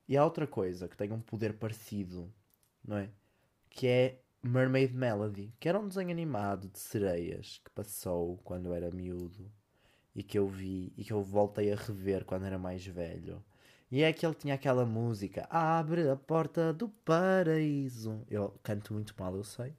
E 0.06 0.18
há 0.18 0.22
outra 0.22 0.46
coisa 0.46 0.86
que 0.86 0.96
tem 0.96 1.10
um 1.10 1.20
poder 1.20 1.54
parecido, 1.54 2.30
não 2.84 2.98
é? 2.98 3.08
Que 3.70 3.86
é 3.86 4.20
Mermaid 4.42 4.92
Melody, 4.92 5.50
que 5.58 5.66
era 5.66 5.80
um 5.80 5.88
desenho 5.88 6.10
animado 6.10 6.68
de 6.68 6.78
sereias 6.78 7.58
que 7.64 7.70
passou 7.70 8.36
quando 8.44 8.74
era 8.74 8.90
miúdo 8.90 9.50
e 10.14 10.22
que 10.22 10.38
eu 10.38 10.46
vi 10.46 10.92
e 10.94 11.04
que 11.04 11.12
eu 11.12 11.22
voltei 11.22 11.72
a 11.72 11.76
rever 11.76 12.26
quando 12.26 12.44
era 12.44 12.58
mais 12.58 12.86
velho. 12.86 13.42
E 13.90 14.02
é 14.02 14.12
que 14.12 14.26
ele 14.26 14.34
tinha 14.34 14.54
aquela 14.54 14.84
música 14.84 15.46
Abre 15.48 16.10
a 16.10 16.16
porta 16.16 16.72
do 16.72 16.88
paraíso. 16.88 18.22
Eu 18.28 18.54
canto 18.62 18.92
muito 18.92 19.14
mal, 19.18 19.34
eu 19.34 19.44
sei. 19.44 19.74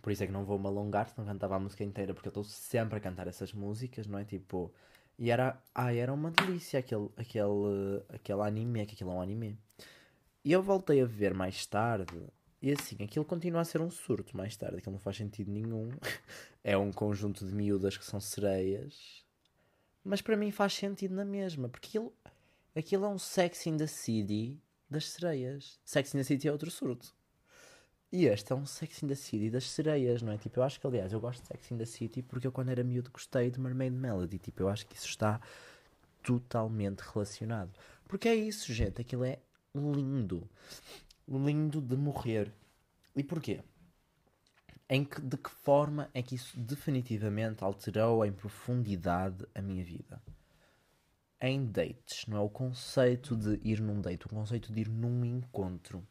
Por 0.00 0.12
isso 0.12 0.22
é 0.22 0.26
que 0.26 0.32
não 0.32 0.44
vou 0.44 0.58
me 0.58 0.66
alongar, 0.66 1.08
se 1.08 1.18
não 1.18 1.24
cantava 1.24 1.56
a 1.56 1.60
música 1.60 1.84
inteira, 1.84 2.12
porque 2.14 2.28
eu 2.28 2.30
estou 2.30 2.44
sempre 2.44 2.98
a 2.98 3.00
cantar 3.00 3.26
essas 3.26 3.52
músicas, 3.52 4.06
não 4.06 4.18
é? 4.18 4.24
Tipo. 4.24 4.72
E 5.22 5.30
era. 5.30 5.56
Ah, 5.72 5.94
era 5.94 6.12
uma 6.12 6.32
delícia 6.32 6.80
aquele, 6.80 7.08
aquele, 7.16 8.02
aquele 8.08 8.42
anime, 8.42 8.80
é 8.80 8.86
que 8.86 8.94
aquilo 8.94 9.12
é 9.12 9.14
um 9.14 9.22
anime. 9.22 9.56
E 10.44 10.50
eu 10.50 10.60
voltei 10.60 11.00
a 11.00 11.04
ver 11.04 11.32
mais 11.32 11.64
tarde. 11.64 12.20
E 12.60 12.72
assim, 12.72 12.96
aquilo 13.00 13.24
continua 13.24 13.60
a 13.60 13.64
ser 13.64 13.80
um 13.80 13.88
surto 13.88 14.36
mais 14.36 14.56
tarde, 14.56 14.78
aquilo 14.78 14.94
não 14.94 14.98
faz 14.98 15.16
sentido 15.16 15.48
nenhum. 15.48 15.90
é 16.64 16.76
um 16.76 16.90
conjunto 16.90 17.46
de 17.46 17.54
miúdas 17.54 17.96
que 17.96 18.04
são 18.04 18.18
sereias. 18.18 19.24
Mas 20.04 20.20
para 20.20 20.36
mim 20.36 20.50
faz 20.50 20.74
sentido 20.74 21.14
na 21.14 21.24
mesma, 21.24 21.68
porque 21.68 21.86
aquilo, 21.86 22.12
aquilo 22.74 23.04
é 23.04 23.08
um 23.08 23.18
Sex 23.18 23.64
in 23.68 23.76
the 23.76 23.86
City 23.86 24.60
das 24.90 25.08
sereias. 25.08 25.78
Sex 25.84 26.12
in 26.16 26.18
the 26.18 26.24
City 26.24 26.48
é 26.48 26.52
outro 26.52 26.68
surto. 26.68 27.14
E 28.12 28.26
este 28.26 28.52
é 28.52 28.54
um 28.54 28.66
Sex 28.66 29.02
in 29.02 29.08
the 29.08 29.14
City 29.14 29.48
das 29.48 29.70
sereias, 29.70 30.20
não 30.20 30.32
é? 30.32 30.36
Tipo, 30.36 30.60
eu 30.60 30.64
acho 30.64 30.78
que, 30.78 30.86
aliás, 30.86 31.14
eu 31.14 31.18
gosto 31.18 31.40
de 31.40 31.48
Sex 31.48 31.70
in 31.70 31.78
the 31.78 31.86
City 31.86 32.20
porque 32.20 32.46
eu, 32.46 32.52
quando 32.52 32.68
era 32.68 32.84
miúdo, 32.84 33.10
gostei 33.10 33.50
de 33.50 33.58
Mermaid 33.58 33.96
Melody. 33.96 34.38
Tipo, 34.38 34.64
eu 34.64 34.68
acho 34.68 34.86
que 34.86 34.94
isso 34.94 35.06
está 35.06 35.40
totalmente 36.22 37.00
relacionado. 37.00 37.72
Porque 38.06 38.28
é 38.28 38.34
isso, 38.34 38.70
gente. 38.70 39.00
Aquilo 39.00 39.24
é 39.24 39.38
lindo. 39.74 40.46
Lindo 41.26 41.80
de 41.80 41.96
morrer. 41.96 42.52
E 43.16 43.24
porquê? 43.24 43.62
Em 44.90 45.06
que, 45.06 45.22
de 45.22 45.38
que 45.38 45.48
forma 45.48 46.10
é 46.12 46.22
que 46.22 46.34
isso 46.34 46.60
definitivamente 46.60 47.64
alterou 47.64 48.26
em 48.26 48.32
profundidade 48.32 49.46
a 49.54 49.62
minha 49.62 49.82
vida? 49.82 50.22
Em 51.40 51.64
dates, 51.64 52.26
não 52.26 52.36
é? 52.36 52.40
O 52.40 52.50
conceito 52.50 53.34
de 53.34 53.58
ir 53.66 53.80
num 53.80 54.02
date, 54.02 54.26
o 54.26 54.28
conceito 54.28 54.70
de 54.70 54.82
ir 54.82 54.88
num 54.90 55.24
encontro. 55.24 56.06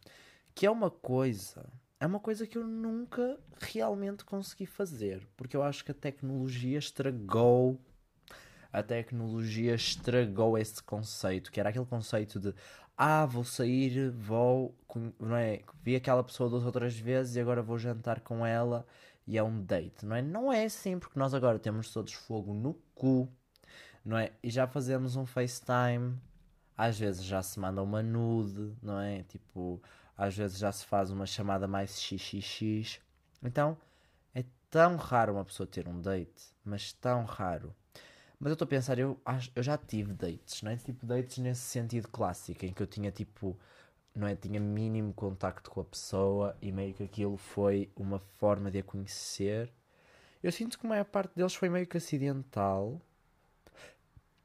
Que 0.55 0.65
é 0.65 0.71
uma 0.71 0.89
coisa 0.89 1.63
é 2.01 2.05
uma 2.05 2.19
coisa 2.19 2.47
que 2.47 2.57
eu 2.57 2.65
nunca 2.65 3.39
realmente 3.59 4.25
consegui 4.25 4.65
fazer, 4.65 5.25
porque 5.37 5.55
eu 5.55 5.63
acho 5.63 5.85
que 5.85 5.91
a 5.91 5.95
tecnologia 5.95 6.79
estragou 6.79 7.79
a 8.73 8.81
tecnologia 8.81 9.75
estragou 9.75 10.57
esse 10.57 10.81
conceito, 10.81 11.51
que 11.51 11.59
era 11.59 11.69
aquele 11.69 11.85
conceito 11.85 12.39
de 12.39 12.53
ah, 12.97 13.25
vou 13.25 13.43
sair, 13.43 14.09
vou, 14.11 14.75
não 15.19 15.35
é? 15.35 15.61
Vi 15.83 15.95
aquela 15.95 16.23
pessoa 16.23 16.49
duas 16.49 16.63
ou 16.63 16.71
três 16.71 16.97
vezes 16.97 17.35
e 17.35 17.39
agora 17.39 17.61
vou 17.61 17.77
jantar 17.77 18.21
com 18.21 18.45
ela 18.45 18.85
e 19.27 19.37
é 19.37 19.43
um 19.43 19.63
date, 19.63 20.05
não 20.05 20.15
é? 20.15 20.21
Não 20.21 20.53
é 20.53 20.65
assim, 20.65 20.97
porque 20.99 21.19
nós 21.19 21.33
agora 21.33 21.59
temos 21.59 21.91
todos 21.91 22.13
fogo 22.13 22.53
no 22.53 22.75
cu, 22.95 23.27
não 24.05 24.17
é? 24.17 24.31
E 24.41 24.49
já 24.49 24.67
fazemos 24.67 25.15
um 25.15 25.25
FaceTime, 25.25 26.17
às 26.77 26.97
vezes 26.97 27.23
já 27.23 27.41
se 27.43 27.59
manda 27.59 27.81
uma 27.81 28.01
nude, 28.01 28.73
não 28.81 28.99
é? 28.99 29.23
Tipo, 29.23 29.81
às 30.17 30.35
vezes 30.35 30.57
já 30.57 30.71
se 30.71 30.85
faz 30.85 31.11
uma 31.11 31.25
chamada 31.25 31.67
mais 31.67 31.99
xxx. 31.99 32.99
Então 33.43 33.77
é 34.33 34.43
tão 34.69 34.95
raro 34.95 35.33
uma 35.33 35.45
pessoa 35.45 35.67
ter 35.67 35.87
um 35.87 36.01
date, 36.01 36.53
mas 36.63 36.93
tão 36.93 37.25
raro. 37.25 37.73
Mas 38.39 38.49
eu 38.49 38.53
estou 38.53 38.65
a 38.65 38.69
pensar, 38.69 38.97
eu, 38.97 39.19
eu 39.55 39.61
já 39.61 39.77
tive 39.77 40.13
dates, 40.13 40.63
não 40.63 40.71
é? 40.71 40.75
Tipo, 40.75 41.05
dates 41.05 41.37
nesse 41.37 41.61
sentido 41.61 42.07
clássico, 42.07 42.65
em 42.65 42.73
que 42.73 42.81
eu 42.81 42.87
tinha 42.87 43.11
tipo, 43.11 43.55
não 44.15 44.27
é? 44.27 44.35
Tinha 44.35 44.59
mínimo 44.59 45.13
contacto 45.13 45.69
com 45.69 45.81
a 45.81 45.85
pessoa 45.85 46.57
e 46.61 46.71
meio 46.71 46.93
que 46.93 47.03
aquilo 47.03 47.37
foi 47.37 47.91
uma 47.95 48.19
forma 48.39 48.71
de 48.71 48.79
a 48.79 48.83
conhecer. 48.83 49.71
Eu 50.41 50.51
sinto 50.51 50.79
que 50.79 50.87
a 50.87 50.89
maior 50.89 51.05
parte 51.05 51.35
deles 51.35 51.53
foi 51.53 51.69
meio 51.69 51.85
que 51.85 51.97
acidental, 51.97 52.99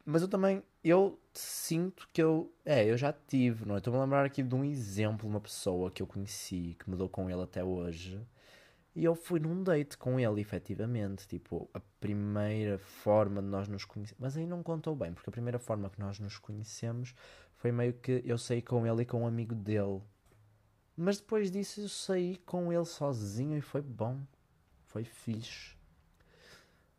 mas 0.04 0.22
eu 0.22 0.28
também 0.28 0.62
eu 0.90 1.18
sinto 1.32 2.08
que 2.12 2.22
eu. 2.22 2.52
É, 2.64 2.84
eu 2.84 2.96
já 2.96 3.12
tive, 3.12 3.66
não 3.66 3.74
é? 3.74 3.78
Estou-me 3.78 3.98
a 3.98 4.02
lembrar 4.02 4.24
aqui 4.24 4.42
de 4.42 4.54
um 4.54 4.64
exemplo, 4.64 5.28
uma 5.28 5.40
pessoa 5.40 5.90
que 5.90 6.02
eu 6.02 6.06
conheci, 6.06 6.76
que 6.78 6.88
me 6.90 6.96
dou 6.96 7.08
com 7.08 7.30
ele 7.30 7.42
até 7.42 7.64
hoje. 7.64 8.20
E 8.94 9.04
eu 9.04 9.14
fui 9.14 9.38
num 9.38 9.62
date 9.62 9.98
com 9.98 10.18
ele, 10.18 10.40
efetivamente. 10.40 11.26
Tipo, 11.28 11.68
a 11.74 11.80
primeira 12.00 12.78
forma 12.78 13.42
de 13.42 13.48
nós 13.48 13.68
nos 13.68 13.84
conhecermos. 13.84 14.20
Mas 14.20 14.36
aí 14.36 14.46
não 14.46 14.62
contou 14.62 14.96
bem, 14.96 15.12
porque 15.12 15.28
a 15.28 15.32
primeira 15.32 15.58
forma 15.58 15.90
que 15.90 16.00
nós 16.00 16.18
nos 16.18 16.38
conhecemos 16.38 17.14
foi 17.56 17.72
meio 17.72 17.92
que 17.94 18.22
eu 18.24 18.38
saí 18.38 18.62
com 18.62 18.86
ele 18.86 19.02
e 19.02 19.06
com 19.06 19.22
um 19.22 19.26
amigo 19.26 19.54
dele. 19.54 20.00
Mas 20.96 21.18
depois 21.18 21.50
disso 21.50 21.82
eu 21.82 21.88
saí 21.88 22.38
com 22.46 22.72
ele 22.72 22.86
sozinho 22.86 23.58
e 23.58 23.60
foi 23.60 23.82
bom. 23.82 24.18
Foi 24.86 25.04
fixe. 25.04 25.76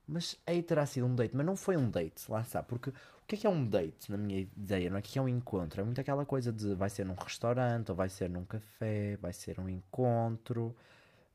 Mas 0.08 0.39
aí 0.46 0.63
terá 0.63 0.86
sido 0.86 1.06
um 1.06 1.15
date, 1.15 1.36
mas 1.36 1.46
não 1.46 1.56
foi 1.56 1.75
um 1.75 1.89
date, 1.89 2.32
lá 2.32 2.39
está, 2.39 2.63
porque 2.63 2.94
o 3.28 3.30
que 3.30 3.36
é 3.36 3.38
que 3.40 3.46
é 3.48 3.50
um 3.50 3.68
date, 3.68 4.10
na 4.10 4.18
minha 4.18 4.40
ideia, 4.40 4.90
não 4.90 4.96
é? 4.96 5.00
O 5.02 5.04
que 5.04 5.20
é 5.20 5.22
um 5.22 5.28
encontro? 5.28 5.82
É 5.82 5.84
muito 5.84 6.00
aquela 6.00 6.26
coisa 6.26 6.50
de 6.50 6.74
vai 6.76 6.90
ser 6.90 7.06
num 7.06 7.14
restaurante, 7.14 7.90
ou 7.90 7.96
vai 7.96 8.08
ser 8.08 8.30
num 8.30 8.46
café, 8.46 9.18
vai 9.18 9.34
ser 9.34 9.60
um 9.60 9.68
encontro, 9.68 10.74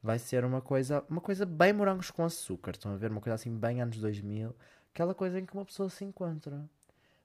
vai 0.02 0.18
ser 0.18 0.42
uma 0.42 0.62
coisa, 0.62 1.04
uma 1.10 1.20
coisa 1.20 1.44
bem 1.44 1.72
morangos 1.74 2.10
com 2.10 2.24
açúcar, 2.24 2.70
estão 2.72 2.94
a 2.94 2.96
ver? 2.96 3.10
Uma 3.10 3.20
coisa 3.20 3.34
assim 3.34 3.54
bem 3.54 3.82
anos 3.82 3.98
2000, 3.98 4.56
aquela 4.90 5.14
coisa 5.14 5.38
em 5.38 5.44
que 5.44 5.52
uma 5.52 5.66
pessoa 5.66 5.90
se 5.90 6.02
encontra. 6.02 6.66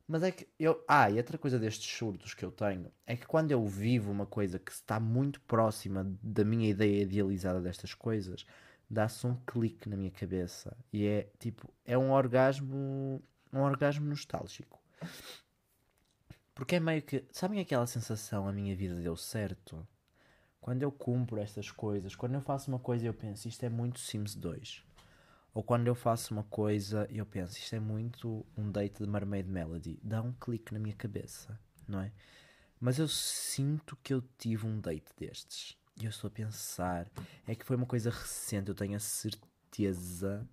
Mas 0.06 0.24
é 0.24 0.32
que 0.32 0.46
eu. 0.60 0.84
Ah, 0.88 1.10
e 1.10 1.18
outra 1.18 1.38
coisa 1.38 1.58
destes 1.58 1.90
surtos 1.98 2.34
que 2.34 2.44
eu 2.44 2.52
tenho 2.52 2.92
é 3.06 3.16
que 3.16 3.26
quando 3.26 3.52
eu 3.52 3.66
vivo 3.66 4.12
uma 4.12 4.26
coisa 4.26 4.60
que 4.60 4.72
está 4.72 5.00
muito 5.00 5.40
próxima 5.42 6.06
da 6.22 6.44
minha 6.46 6.70
ideia 6.70 7.04
idealizada 7.04 7.62
destas 7.62 7.94
coisas, 7.94 8.46
dá-se 8.90 9.26
um 9.28 9.36
clique 9.46 9.88
na 9.90 9.96
minha 9.98 10.12
cabeça. 10.12 10.76
E 10.92 11.06
é 11.06 11.30
tipo, 11.40 11.70
é 11.86 11.98
um 11.98 12.12
orgasmo. 12.12 13.22
Um 13.52 13.62
orgasmo 13.62 14.06
nostálgico. 14.06 14.80
Porque 16.54 16.76
é 16.76 16.80
meio 16.80 17.02
que. 17.02 17.24
Sabem 17.32 17.60
aquela 17.60 17.86
sensação, 17.86 18.48
a 18.48 18.52
minha 18.52 18.76
vida 18.76 18.96
deu 18.96 19.16
certo? 19.16 19.88
Quando 20.60 20.82
eu 20.84 20.92
cumpro 20.92 21.40
estas 21.40 21.72
coisas, 21.72 22.16
quando 22.16 22.34
eu 22.34 22.42
faço 22.42 22.70
uma 22.70 22.80
coisa 22.80 23.06
eu 23.06 23.14
penso, 23.14 23.48
isto 23.48 23.64
é 23.64 23.70
muito 23.70 24.00
Sims 24.00 24.36
2. 24.36 24.84
Ou 25.54 25.64
quando 25.64 25.88
eu 25.88 25.96
faço 25.96 26.34
uma 26.34 26.44
coisa 26.44 27.08
e 27.10 27.18
eu 27.18 27.26
penso, 27.26 27.58
isto 27.58 27.76
é 27.76 27.80
muito 27.80 28.46
um 28.56 28.70
date 28.72 29.04
de 29.04 29.10
Mermaid 29.10 29.50
Melody, 29.50 30.00
dá 30.04 30.22
um 30.22 30.34
clique 30.34 30.74
na 30.74 30.80
minha 30.80 30.96
cabeça, 30.96 31.60
não 31.88 32.02
é? 32.02 32.12
Mas 32.80 33.00
eu 33.00 33.08
sinto 33.08 33.96
que 34.04 34.14
eu 34.14 34.22
tive 34.38 34.68
um 34.68 34.80
date 34.80 35.12
destes. 35.18 35.78
E 36.00 36.06
eu 36.06 36.10
estou 36.10 36.28
a 36.28 36.32
pensar, 36.32 37.08
é 37.48 37.56
que 37.56 37.66
foi 37.66 37.76
uma 37.76 37.88
coisa 37.88 38.12
recente, 38.12 38.70
eu 38.70 38.76
tenho 38.76 38.96
a 38.96 39.00
certeza 39.00 40.48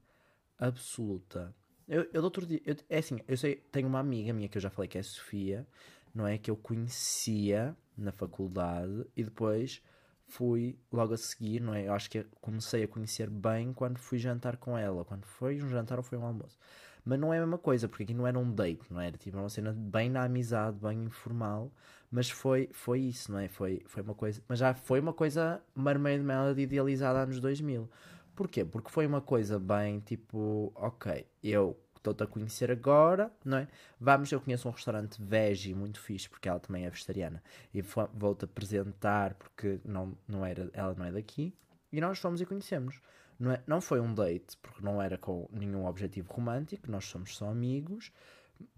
absoluta. 0.59 1.55
Eu, 1.89 2.07
eu 2.13 2.23
outro 2.23 2.47
dia, 2.47 2.61
eu, 2.65 2.77
é 2.89 2.99
assim, 2.99 3.19
eu 3.29 3.37
sei, 3.37 3.57
tenho 3.71 3.87
uma 3.87 4.01
amiga 4.01 4.33
minha 4.33 4.49
que 4.49 4.57
eu 4.57 4.63
já 4.63 4.71
falei 4.71 4.89
que 4.89 4.97
é 4.97 5.01
a 5.01 5.05
Sofia, 5.05 5.67
não 6.15 6.27
é? 6.27 6.39
Que 6.39 6.51
eu 6.51 6.57
conhecia 6.57 7.77
na 7.97 8.13
faculdade 8.13 9.07
e 9.17 9.23
depois 9.23 9.83
fui 10.27 10.79
logo 10.91 11.15
a 11.15 11.17
seguir, 11.17 11.61
não 11.61 11.75
é? 11.75 11.87
Eu 11.87 11.93
acho 11.93 12.11
que 12.11 12.25
comecei 12.41 12.85
a 12.85 12.89
conhecer 12.89 13.29
bem 13.29 13.73
quando 13.73 13.99
fui 13.99 14.19
jantar 14.19 14.57
com 14.57 14.77
ela. 14.77 15.05
Quando 15.05 15.25
foi 15.27 15.63
um 15.63 15.69
jantar 15.69 15.99
ou 15.99 16.03
foi 16.03 16.19
um 16.19 16.25
almoço. 16.25 16.59
Mas 17.05 17.19
não 17.21 17.35
é 17.35 17.37
a 17.37 17.41
mesma 17.41 17.59
coisa, 17.59 17.87
porque 17.87 18.05
aqui 18.05 18.15
não 18.15 18.27
era 18.27 18.39
um 18.39 18.51
date, 18.51 18.91
não 18.91 19.01
era? 19.01 19.17
Tipo, 19.19 19.37
uma 19.37 19.49
cena 19.51 19.73
bem 19.73 20.09
na 20.09 20.25
amizade, 20.25 20.79
bem 20.79 21.05
informal. 21.05 21.71
Mas 22.11 22.31
foi, 22.31 22.71
foi 22.73 23.01
isso, 23.01 23.31
não 23.31 23.39
é? 23.39 23.49
Foi, 23.49 23.83
foi 23.87 24.03
uma 24.03 24.15
coisa. 24.15 24.43
Mas 24.49 24.59
já 24.59 24.75
foi 24.75 25.01
uma 25.01 25.13
coisa 25.13 25.61
Mermaid 25.77 26.23
Melody 26.23 26.63
idealizada 26.63 27.19
anos 27.21 27.41
2000. 27.41 27.91
Porquê? 28.35 28.65
Porque 28.65 28.91
foi 28.91 29.07
uma 29.07 29.21
coisa 29.21 29.59
bem 29.59 30.01
tipo, 30.01 30.73
ok, 30.75 31.27
eu 31.43 31.79
estou-te 31.97 32.23
a 32.23 32.27
conhecer 32.27 32.71
agora, 32.71 33.33
não 33.45 33.59
é? 33.59 33.69
Vamos, 33.99 34.31
eu 34.31 34.41
conheço 34.41 34.69
um 34.69 34.73
restaurante 34.73 35.21
veggie 35.23 35.75
muito 35.75 36.01
fixe, 36.01 36.29
porque 36.29 36.49
ela 36.49 36.61
também 36.61 36.85
é 36.85 36.91
vegetariana, 36.91 37.43
e 37.73 37.81
vou-te 37.81 38.45
apresentar, 38.45 39.35
porque 39.35 39.81
não, 39.85 40.17
não 40.29 40.45
era, 40.45 40.69
ela 40.75 40.95
não 40.95 41.07
é 41.07 41.13
daqui, 41.13 41.55
e 41.91 42.01
nós 42.01 42.19
fomos 42.19 42.41
e 42.41 42.47
conhecemos. 42.47 43.01
Não, 43.39 43.53
é, 43.53 43.63
não 43.67 43.81
foi 43.81 44.01
um 44.01 44.15
date, 44.15 44.57
porque 44.59 44.83
não 44.83 45.01
era 45.01 45.17
com 45.17 45.49
nenhum 45.51 45.87
objetivo 45.87 46.33
romântico, 46.33 46.91
nós 46.91 47.07
somos 47.07 47.37
só 47.37 47.49
amigos, 47.49 48.13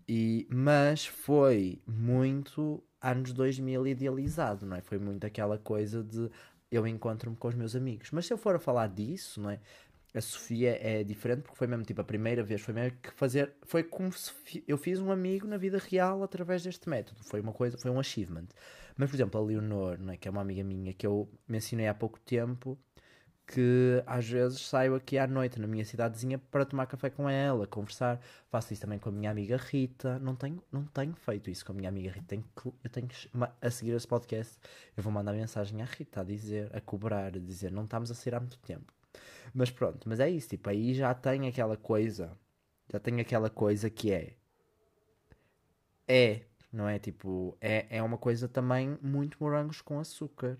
e, 0.09 0.47
mas 0.51 1.05
foi 1.05 1.83
muito 1.87 2.83
anos 3.03 3.33
2000 3.33 3.87
idealizado, 3.89 4.65
não 4.65 4.77
é? 4.77 4.81
Foi 4.81 4.99
muito 4.99 5.27
aquela 5.27 5.59
coisa 5.59 6.03
de 6.03 6.31
eu 6.71 6.87
encontro-me 6.87 7.37
com 7.37 7.49
os 7.49 7.55
meus 7.55 7.77
amigos. 7.77 8.11
Mas 8.11 8.27
se 8.27 8.33
eu 8.33 8.39
for 8.39 8.57
a 8.57 8.59
falar 8.59 8.89
disso, 8.89 9.41
não 9.41 9.51
é? 9.51 9.61
a 10.17 10.21
Sofia 10.21 10.79
é 10.81 11.05
diferente 11.05 11.43
porque 11.43 11.59
foi 11.59 11.67
mesmo 11.67 11.85
tipo 11.85 12.01
a 12.01 12.05
primeira 12.05 12.43
vez, 12.43 12.63
foi 12.63 12.73
mesmo 12.73 12.97
que 13.03 13.13
fazer, 13.13 13.53
foi 13.63 13.83
como 13.83 14.11
se 14.13 14.33
eu 14.67 14.79
fiz 14.79 14.99
um 14.99 15.11
amigo 15.11 15.47
na 15.47 15.59
vida 15.59 15.79
real 15.79 16.23
através 16.23 16.63
deste 16.63 16.89
método, 16.89 17.23
foi 17.23 17.41
uma 17.41 17.53
coisa, 17.53 17.77
foi 17.77 17.91
um 17.91 18.01
achievement. 18.01 18.47
Mas 18.97 19.11
por 19.11 19.17
exemplo, 19.17 19.39
a 19.39 19.45
Leonor, 19.45 19.99
não 19.99 20.15
é, 20.15 20.17
que 20.17 20.27
é 20.27 20.31
uma 20.31 20.41
amiga 20.41 20.65
minha 20.65 20.95
que 20.95 21.07
eu 21.07 21.29
mencionei 21.47 21.87
há 21.87 21.93
pouco 21.93 22.19
tempo, 22.21 22.79
que 23.47 24.03
às 24.07 24.29
vezes 24.29 24.61
saio 24.67 24.95
aqui 24.95 25.17
à 25.19 25.27
noite 25.27 25.61
na 25.61 25.67
minha 25.69 25.85
cidadezinha 25.85 26.39
para 26.39 26.65
tomar 26.65 26.87
café 26.87 27.09
com 27.11 27.31
ela, 27.31 27.67
conversar. 27.67 28.21
Faço 28.51 28.73
isso 28.73 28.83
também 28.83 28.99
com 28.99 29.09
a 29.09 29.13
minha 29.13 29.31
amiga 29.31 29.57
Rita. 29.57 30.19
Não 30.19 30.35
tenho, 30.35 30.63
não 30.73 30.85
tenho 30.85 31.15
feito 31.15 31.49
isso 31.51 31.65
com 31.65 31.73
a 31.73 31.75
minha 31.75 31.89
amiga 31.89 32.11
Rita. 32.11 32.27
Tenho 32.27 32.45
que, 32.55 32.69
eu 32.69 32.91
tenho 32.91 33.07
que, 33.07 33.31
a 33.61 33.71
seguir 33.71 33.93
esse 33.93 34.07
podcast, 34.07 34.59
eu 34.97 35.03
vou 35.03 35.13
mandar 35.13 35.33
mensagem 35.33 35.81
à 35.81 35.85
Rita 35.85 36.23
a 36.23 36.25
dizer, 36.25 36.75
a 36.75 36.81
cobrar, 36.81 37.27
a 37.27 37.39
dizer, 37.39 37.71
não 37.71 37.85
estamos 37.85 38.11
a 38.11 38.15
sair 38.15 38.35
há 38.35 38.41
muito 38.41 38.59
tempo. 38.59 38.93
Mas 39.55 39.71
pronto, 39.71 40.09
mas 40.09 40.21
é 40.21 40.29
isso, 40.29 40.49
tipo, 40.49 40.69
aí 40.69 40.93
já 40.95 41.15
tem 41.15 41.49
aquela 41.49 41.77
coisa, 41.77 42.37
já 42.93 42.99
tem 42.99 43.21
aquela 43.21 43.49
coisa 43.49 43.89
que 43.89 44.13
é. 44.13 44.35
É, 46.09 46.43
não 46.73 46.89
é? 46.89 46.99
Tipo, 46.99 47.57
é, 47.61 47.87
é 47.91 48.03
uma 48.03 48.19
coisa 48.19 48.49
também 48.49 48.99
muito 49.03 49.39
morangos 49.41 49.81
com 49.81 49.99
açúcar. 49.99 50.59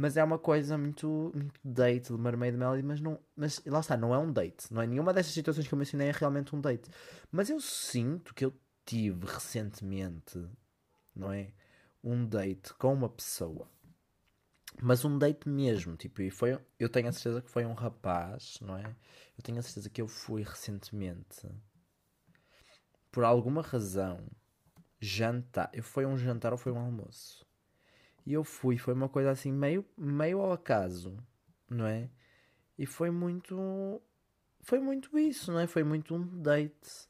Mas 0.00 0.16
é 0.16 0.24
uma 0.24 0.38
coisa 0.38 0.78
muito, 0.78 1.30
muito 1.34 1.60
date 1.62 2.10
de 2.10 2.18
Mermaid 2.18 2.56
Melody, 2.56 2.82
mas 2.82 3.00
não. 3.02 3.18
Mas 3.36 3.62
lá 3.66 3.80
está, 3.80 3.98
não 3.98 4.14
é 4.14 4.18
um 4.18 4.32
date. 4.32 4.72
Não 4.72 4.80
é 4.80 4.86
nenhuma 4.86 5.12
dessas 5.12 5.32
situações 5.32 5.68
que 5.68 5.74
eu 5.74 5.78
mencionei 5.78 6.08
é 6.08 6.12
realmente 6.12 6.56
um 6.56 6.60
date. 6.60 6.90
Mas 7.30 7.50
eu 7.50 7.60
sinto 7.60 8.34
que 8.34 8.42
eu 8.42 8.54
tive 8.86 9.26
recentemente, 9.26 10.42
não 11.14 11.30
é? 11.30 11.52
Um 12.02 12.24
date 12.26 12.72
com 12.74 12.94
uma 12.94 13.10
pessoa 13.10 13.68
mas 14.80 15.04
um 15.04 15.18
date 15.18 15.48
mesmo, 15.48 15.96
tipo, 15.96 16.22
e 16.22 16.30
foi, 16.30 16.58
eu 16.78 16.88
tenho 16.88 17.08
a 17.08 17.12
certeza 17.12 17.42
que 17.42 17.50
foi 17.50 17.66
um 17.66 17.74
rapaz, 17.74 18.58
não 18.62 18.78
é? 18.78 18.84
Eu 19.36 19.42
tenho 19.42 19.58
a 19.58 19.62
certeza 19.62 19.90
que 19.90 20.00
eu 20.00 20.08
fui 20.08 20.42
recentemente, 20.42 21.46
por 23.10 23.24
alguma 23.24 23.60
razão, 23.60 24.24
jantar, 25.00 25.70
foi 25.82 26.06
um 26.06 26.16
jantar 26.16 26.52
ou 26.52 26.58
foi 26.58 26.72
um 26.72 26.78
almoço, 26.78 27.44
e 28.26 28.32
eu 28.32 28.44
fui, 28.44 28.78
foi 28.78 28.94
uma 28.94 29.08
coisa 29.08 29.30
assim, 29.30 29.52
meio, 29.52 29.84
meio 29.96 30.40
ao 30.40 30.52
acaso, 30.52 31.16
não 31.68 31.86
é? 31.86 32.08
E 32.78 32.86
foi 32.86 33.10
muito, 33.10 34.00
foi 34.60 34.78
muito 34.78 35.18
isso, 35.18 35.52
não 35.52 35.60
é? 35.60 35.66
Foi 35.66 35.82
muito 35.82 36.14
um 36.14 36.40
date, 36.40 37.08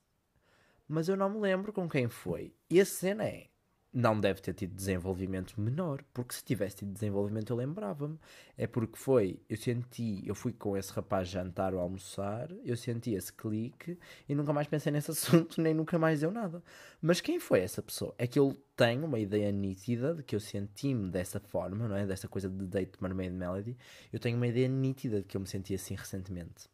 mas 0.88 1.08
eu 1.08 1.16
não 1.16 1.30
me 1.30 1.38
lembro 1.38 1.72
com 1.72 1.88
quem 1.88 2.08
foi, 2.08 2.54
e 2.68 2.80
a 2.80 2.86
cena 2.86 3.24
é, 3.24 3.49
não 3.92 4.20
deve 4.20 4.40
ter 4.40 4.54
tido 4.54 4.74
desenvolvimento 4.74 5.60
menor, 5.60 6.04
porque 6.14 6.34
se 6.34 6.44
tivesse 6.44 6.76
tido 6.76 6.92
desenvolvimento 6.92 7.50
eu 7.50 7.56
lembrava-me. 7.56 8.18
É 8.56 8.66
porque 8.66 8.96
foi, 8.96 9.40
eu 9.48 9.56
senti, 9.56 10.22
eu 10.26 10.34
fui 10.34 10.52
com 10.52 10.76
esse 10.76 10.92
rapaz 10.92 11.28
jantar 11.28 11.74
ou 11.74 11.80
almoçar, 11.80 12.50
eu 12.64 12.76
senti 12.76 13.14
esse 13.14 13.32
clique 13.32 13.98
e 14.28 14.34
nunca 14.34 14.52
mais 14.52 14.68
pensei 14.68 14.92
nesse 14.92 15.10
assunto, 15.12 15.60
nem 15.60 15.74
nunca 15.74 15.98
mais 15.98 16.20
deu 16.20 16.30
nada. 16.30 16.62
Mas 17.02 17.20
quem 17.20 17.40
foi 17.40 17.60
essa 17.60 17.82
pessoa? 17.82 18.14
É 18.16 18.26
que 18.28 18.38
eu 18.38 18.56
tenho 18.76 19.04
uma 19.06 19.18
ideia 19.18 19.50
nítida 19.50 20.14
de 20.14 20.22
que 20.22 20.36
eu 20.36 20.40
senti-me 20.40 21.10
dessa 21.10 21.40
forma, 21.40 21.88
não 21.88 21.96
é? 21.96 22.06
Dessa 22.06 22.28
coisa 22.28 22.48
de 22.48 22.66
date 22.66 23.02
Mermaid 23.02 23.34
Melody. 23.34 23.76
Eu 24.12 24.20
tenho 24.20 24.36
uma 24.36 24.46
ideia 24.46 24.68
nítida 24.68 25.20
de 25.20 25.26
que 25.26 25.36
eu 25.36 25.40
me 25.40 25.46
senti 25.48 25.74
assim 25.74 25.94
recentemente. 25.96 26.68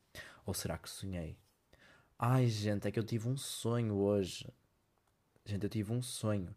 Ou 0.44 0.52
será 0.52 0.76
que 0.76 0.88
sonhei? 0.88 1.38
Ai, 2.18 2.46
gente, 2.46 2.86
é 2.86 2.90
que 2.90 2.98
eu 2.98 3.04
tive 3.04 3.28
um 3.28 3.36
sonho 3.36 3.94
hoje. 3.94 4.46
Gente, 5.44 5.64
eu 5.64 5.70
tive 5.70 5.92
um 5.92 6.02
sonho 6.02 6.54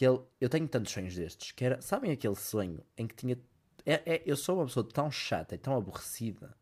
que 0.00 0.06
ele, 0.06 0.18
eu 0.40 0.48
tenho 0.48 0.66
tantos 0.66 0.92
sonhos 0.92 1.14
destes, 1.14 1.52
que 1.52 1.62
era, 1.62 1.78
sabem 1.82 2.10
aquele 2.10 2.34
sonho 2.34 2.82
em 2.96 3.06
que 3.06 3.14
tinha, 3.14 3.38
é, 3.84 4.14
é, 4.14 4.22
eu 4.24 4.34
sou 4.34 4.56
uma 4.56 4.64
pessoa 4.64 4.88
tão 4.88 5.10
chata 5.10 5.54
e 5.54 5.58
tão 5.58 5.76
aborrecida, 5.76 6.56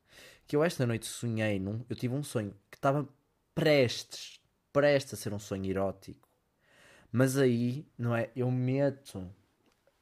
que 0.45 0.57
eu 0.57 0.65
esta 0.65 0.85
noite 0.85 1.07
sonhei, 1.07 1.61
num, 1.61 1.85
eu 1.89 1.95
tive 1.95 2.17
um 2.17 2.23
sonho 2.25 2.53
que 2.69 2.77
estava 2.77 3.09
prestes, 3.55 4.41
prestes 4.73 5.15
a 5.15 5.17
ser 5.17 5.33
um 5.33 5.39
sonho 5.39 5.71
erótico, 5.71 6.29
mas 7.13 7.39
aí, 7.39 7.87
não 7.97 8.13
é, 8.17 8.29
eu 8.35 8.51
meto 8.51 9.33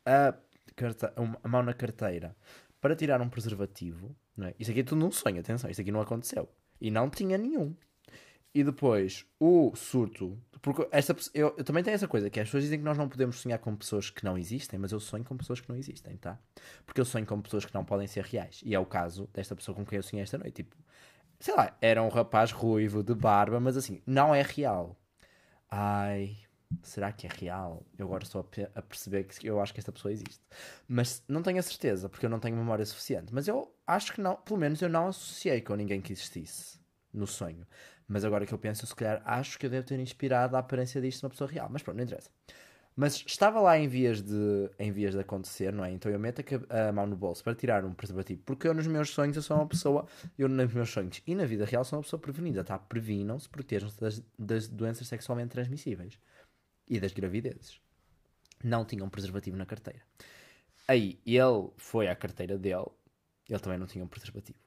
a, 0.07 0.35
a 1.45 1.47
mão 1.49 1.62
na 1.62 1.75
carteira 1.75 2.35
para 2.81 2.97
tirar 2.97 3.21
um 3.21 3.28
preservativo, 3.28 4.16
não 4.35 4.47
é? 4.47 4.50
Aqui 4.52 4.81
é 4.81 4.83
tudo 4.83 5.00
num 5.00 5.12
sonho, 5.12 5.40
atenção, 5.40 5.69
isto 5.69 5.83
aqui 5.83 5.93
não 5.93 6.00
aconteceu. 6.00 6.49
E 6.81 6.90
não 6.90 7.11
tinha 7.11 7.37
nenhum. 7.37 7.76
E 8.57 8.65
depois, 8.65 9.27
o 9.39 9.77
surto. 9.77 10.43
Porque 10.63 10.89
esta, 10.91 11.15
eu, 11.35 11.55
eu, 11.59 11.63
também 11.63 11.85
tenho 11.85 11.95
essa 11.95 12.09
coisa, 12.09 12.31
que 12.31 12.41
as 12.41 12.49
pessoas 12.49 12.63
dizem 12.63 12.79
que 12.79 12.85
nós 12.87 12.97
não 12.97 13.07
podemos 13.07 13.39
sonhar 13.39 13.59
com 13.59 13.77
pessoas 13.77 14.09
que 14.09 14.25
não 14.25 14.39
existem, 14.39 14.79
mas 14.79 14.93
eu 14.93 14.99
sonho 14.99 15.23
com 15.23 15.37
pessoas 15.37 15.61
que 15.61 15.69
não 15.69 15.77
existem, 15.77 16.17
tá? 16.17 16.39
Porque 16.87 16.99
eu 16.99 17.05
sonho 17.05 17.27
com 17.27 17.39
pessoas 17.43 17.67
que 17.67 17.75
não 17.75 17.85
podem 17.85 18.07
ser 18.07 18.25
reais. 18.25 18.63
E 18.65 18.75
é 18.75 18.79
o 18.81 18.87
caso 18.87 19.29
desta 19.35 19.55
pessoa 19.55 19.75
com 19.75 19.85
quem 19.85 19.99
eu 19.99 20.03
sonhei 20.03 20.23
esta 20.23 20.39
noite. 20.39 20.63
Tipo, 20.63 20.75
sei 21.39 21.55
lá, 21.55 21.77
era 21.83 22.03
um 22.03 22.09
rapaz 22.09 22.51
ruivo, 22.51 23.03
de 23.03 23.15
barba, 23.15 23.61
mas 23.61 23.77
assim, 23.77 24.01
não 24.07 24.35
é 24.35 24.41
real. 24.41 24.99
Ai, 25.71 26.35
será 26.83 27.13
que 27.13 27.27
é 27.27 27.31
real? 27.31 27.85
Eu 27.99 28.07
agora 28.07 28.25
estou 28.25 28.41
a, 28.75 28.81
perceber 28.81 29.25
que 29.25 29.47
eu 29.47 29.61
acho 29.61 29.75
que 29.75 29.81
esta 29.81 29.93
pessoa 29.93 30.13
existe. 30.13 30.41
Mas 30.89 31.23
não 31.29 31.43
tenho 31.43 31.59
a 31.59 31.63
certeza, 31.63 32.09
porque 32.09 32.25
eu 32.25 32.31
não 32.31 32.41
tenho 32.41 32.57
memória 32.57 32.87
suficiente. 32.87 33.35
Mas 33.35 33.49
eu 33.49 33.71
acho 33.87 34.15
que 34.15 34.21
não, 34.23 34.35
pelo 34.37 34.59
menos 34.59 34.81
eu 34.81 34.89
não 34.89 35.09
associei 35.09 35.61
com 35.61 35.75
ninguém 35.75 36.01
que 36.01 36.15
existisse 36.15 36.87
no 37.17 37.27
sonho. 37.27 37.67
Mas 38.09 38.25
agora 38.25 38.47
que 38.47 38.55
eu 38.55 38.59
penso, 38.59 38.87
se 38.87 38.95
calhar 38.95 39.21
acho 39.25 39.59
que 39.59 39.67
eu 39.67 39.71
devo 39.71 39.87
ter 39.87 39.99
inspirado 39.99 40.57
a 40.57 40.61
aparência 40.61 41.01
disto 41.01 41.23
numa 41.23 41.31
pessoa 41.31 41.51
real. 41.51 41.69
Mas 41.71 41.83
pronto, 41.83 41.97
não 41.97 42.05
interessa. 42.05 42.31
Mas 42.95 43.23
estava 43.27 43.61
lá 43.61 43.79
em 43.79 43.89
vias 43.89 44.23
de, 44.23 44.71
em 44.79 44.91
vias 44.91 45.13
de 45.13 45.21
acontecer, 45.21 45.71
não 45.73 45.85
é? 45.85 45.91
Então 45.91 46.11
eu 46.11 46.19
meto 46.19 46.43
a, 46.71 46.89
a 46.89 46.93
mão 46.93 47.07
no 47.07 47.17
bolso 47.17 47.45
para 47.45 47.55
tirar 47.55 47.85
um 47.85 47.93
preservativo. 47.93 48.41
Porque 48.47 48.67
eu 48.67 48.73
nos 48.73 48.87
meus 48.87 49.11
sonhos 49.11 49.37
eu 49.37 49.43
sou 49.43 49.57
uma 49.57 49.67
pessoa, 49.67 50.07
eu 50.39 50.49
nos 50.49 50.73
meus 50.73 50.89
sonhos 50.89 51.21
e 51.27 51.35
na 51.35 51.45
vida 51.45 51.67
real 51.67 51.85
sou 51.85 51.99
uma 51.99 52.03
pessoa 52.03 52.19
prevenida, 52.19 52.65
tá? 52.65 52.79
Previnam-se, 52.79 53.49
protejam-se 53.49 54.01
das, 54.01 54.23
das 54.39 54.69
doenças 54.69 55.09
sexualmente 55.09 55.51
transmissíveis 55.51 56.19
e 56.89 56.99
das 56.99 57.13
gravidezes. 57.13 57.81
Não 58.65 58.85
tinham 58.85 59.07
um 59.07 59.11
preservativo 59.11 59.57
na 59.59 59.67
carteira. 59.67 60.01
Aí 60.89 61.21
ele 61.27 61.69
foi 61.77 62.09
à 62.09 62.17
carteira 62.17 62.57
dele, 62.57 62.87
ele 63.49 63.59
também 63.59 63.79
não 63.79 63.87
tinha 63.87 64.03
um 64.03 64.09
preservativo 64.09 64.66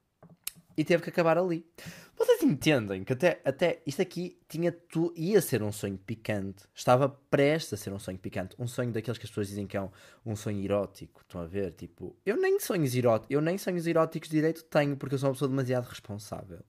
e 0.80 0.86
teve 0.86 1.04
que 1.04 1.10
acabar 1.10 1.38
ali. 1.38 1.70
Vocês 2.18 2.42
entendem 2.42 3.04
que 3.04 3.12
até, 3.12 3.42
até 3.44 3.84
isto 3.86 4.02
aqui 4.02 4.40
tinha 4.48 4.72
tu, 4.72 5.14
ia 5.14 5.42
ser 5.42 5.62
um 5.62 5.74
sonho 5.74 5.98
picante. 5.98 6.64
Estava 6.74 7.10
prestes 7.10 7.74
a 7.74 7.78
ser 7.78 7.92
um 7.92 8.00
sonho 8.00 8.18
picante. 8.18 8.56
Um 8.58 8.66
sonho 8.66 8.90
daqueles 8.94 9.18
que 9.18 9.26
as 9.26 9.30
pessoas 9.30 9.50
dizem 9.50 9.68
que 9.68 9.76
é 9.76 9.82
um, 9.82 9.90
um 10.26 10.38
sonho 10.38 10.64
erótico. 10.64 11.20
Estão 11.20 11.42
a 11.42 11.46
ver? 11.46 11.74
Tipo, 11.74 12.16
eu 12.26 12.38
nem 12.38 12.62
sonhos 12.62 12.96
eróticos, 12.96 13.30
eu 13.30 13.42
nem 13.42 13.58
sonhos 13.58 13.86
eróticos 13.86 14.30
de 14.30 14.38
direito 14.38 14.64
tenho 14.64 14.96
porque 14.96 15.16
eu 15.16 15.20
sou 15.20 15.28
uma 15.28 15.34
pessoa 15.34 15.50
demasiado 15.50 15.84
responsável. 15.84 16.62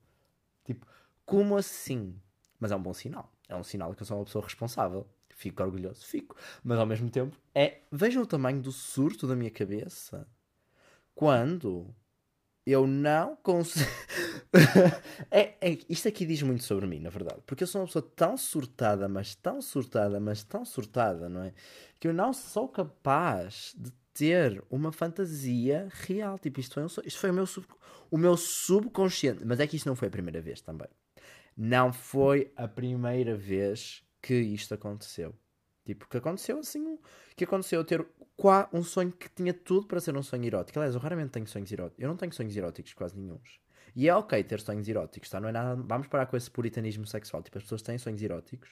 Tipo, 0.65 0.85
como 1.25 1.55
assim? 1.55 2.13
Mas 2.59 2.73
é 2.73 2.75
um 2.75 2.83
bom 2.83 2.93
sinal. 2.93 3.31
É 3.47 3.55
um 3.55 3.63
sinal 3.63 3.93
que 3.93 4.01
eu 4.01 4.05
sou 4.05 4.17
uma 4.17 4.25
pessoa 4.25 4.43
responsável. 4.43 5.07
Fico 5.29 5.63
orgulhoso, 5.63 6.05
fico. 6.05 6.35
Mas 6.65 6.77
ao 6.77 6.85
mesmo 6.85 7.09
tempo, 7.09 7.37
é. 7.55 7.79
Vejam 7.89 8.23
o 8.23 8.27
tamanho 8.27 8.61
do 8.61 8.73
surto 8.73 9.25
da 9.25 9.37
minha 9.37 9.51
cabeça. 9.51 10.27
Quando 11.15 11.95
eu 12.65 12.85
não 12.85 13.35
consigo. 13.37 13.89
é, 15.31 15.55
é, 15.61 15.77
isto 15.89 16.07
aqui 16.07 16.25
diz 16.25 16.41
muito 16.41 16.63
sobre 16.63 16.85
mim, 16.85 16.99
na 16.99 17.09
verdade. 17.09 17.41
Porque 17.45 17.63
eu 17.63 17.67
sou 17.67 17.81
uma 17.81 17.87
pessoa 17.87 18.11
tão 18.15 18.37
surtada, 18.37 19.07
mas 19.07 19.35
tão 19.35 19.61
surtada, 19.61 20.19
mas 20.19 20.43
tão 20.43 20.63
surtada, 20.63 21.27
não 21.27 21.43
é? 21.43 21.53
Que 21.99 22.07
eu 22.07 22.13
não 22.13 22.33
sou 22.33 22.67
capaz 22.67 23.73
de 23.77 23.91
ter 24.13 24.63
uma 24.69 24.91
fantasia 24.91 25.87
real. 25.91 26.37
Tipo, 26.37 26.59
isto 26.59 26.73
foi, 26.73 26.83
um, 26.83 26.87
isto 26.87 27.19
foi 27.19 27.31
o, 27.31 27.33
meu 27.33 27.45
sub, 27.45 27.67
o 28.09 28.17
meu 28.17 28.37
subconsciente. 28.37 29.43
Mas 29.45 29.59
é 29.59 29.67
que 29.67 29.75
isto 29.75 29.87
não 29.87 29.95
foi 29.95 30.07
a 30.07 30.11
primeira 30.11 30.41
vez 30.41 30.61
também. 30.61 30.87
Não 31.57 31.91
foi 31.91 32.51
a 32.55 32.67
primeira 32.67 33.35
vez 33.35 34.03
que 34.21 34.35
isto 34.35 34.73
aconteceu. 34.73 35.33
Tipo, 35.83 36.07
que 36.07 36.17
aconteceu 36.17 36.59
assim, 36.59 36.97
que 37.35 37.43
aconteceu 37.43 37.83
ter 37.83 38.05
um 38.73 38.83
sonho 38.83 39.11
que 39.11 39.29
tinha 39.29 39.53
tudo 39.53 39.87
para 39.87 39.99
ser 39.99 40.15
um 40.15 40.23
sonho 40.23 40.45
erótico. 40.45 40.79
Aliás, 40.79 40.95
eu 40.95 41.01
raramente 41.01 41.31
tenho 41.31 41.47
sonhos 41.47 41.71
eróticos. 41.71 42.01
Eu 42.01 42.07
não 42.07 42.17
tenho 42.17 42.33
sonhos 42.33 42.55
eróticos 42.55 42.93
quase 42.93 43.17
nenhums. 43.17 43.59
E 43.95 44.07
é 44.07 44.15
ok 44.15 44.41
ter 44.43 44.61
sonhos 44.61 44.87
eróticos, 44.87 45.29
tá? 45.29 45.39
Não 45.39 45.49
é 45.49 45.51
nada. 45.51 45.81
Vamos 45.85 46.07
parar 46.07 46.25
com 46.25 46.37
esse 46.37 46.49
puritanismo 46.49 47.05
sexual. 47.05 47.43
Tipo, 47.43 47.57
as 47.57 47.63
pessoas 47.63 47.81
têm 47.81 47.97
sonhos 47.97 48.21
eróticos, 48.21 48.69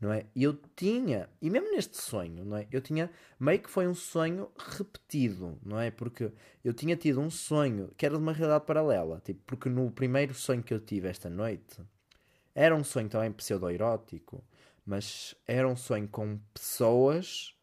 não 0.00 0.12
é? 0.12 0.26
E 0.34 0.42
eu 0.42 0.58
tinha, 0.74 1.28
e 1.40 1.48
mesmo 1.48 1.70
neste 1.70 1.96
sonho, 1.98 2.44
não 2.44 2.56
é? 2.56 2.66
Eu 2.72 2.80
tinha, 2.80 3.10
meio 3.38 3.60
que 3.60 3.70
foi 3.70 3.86
um 3.86 3.94
sonho 3.94 4.50
repetido, 4.58 5.58
não 5.64 5.78
é? 5.78 5.90
Porque 5.90 6.32
eu 6.64 6.74
tinha 6.74 6.96
tido 6.96 7.20
um 7.20 7.30
sonho 7.30 7.92
que 7.96 8.04
era 8.04 8.16
de 8.16 8.22
uma 8.22 8.32
realidade 8.32 8.64
paralela. 8.66 9.20
Tipo, 9.24 9.40
porque 9.46 9.68
no 9.68 9.90
primeiro 9.90 10.34
sonho 10.34 10.62
que 10.62 10.74
eu 10.74 10.80
tive 10.80 11.08
esta 11.08 11.30
noite, 11.30 11.80
era 12.54 12.74
um 12.74 12.82
sonho 12.82 13.08
também 13.08 13.30
pseudo-erótico, 13.32 14.42
mas 14.86 15.34
era 15.46 15.68
um 15.68 15.76
sonho 15.76 16.08
com 16.08 16.38
pessoas 16.54 17.56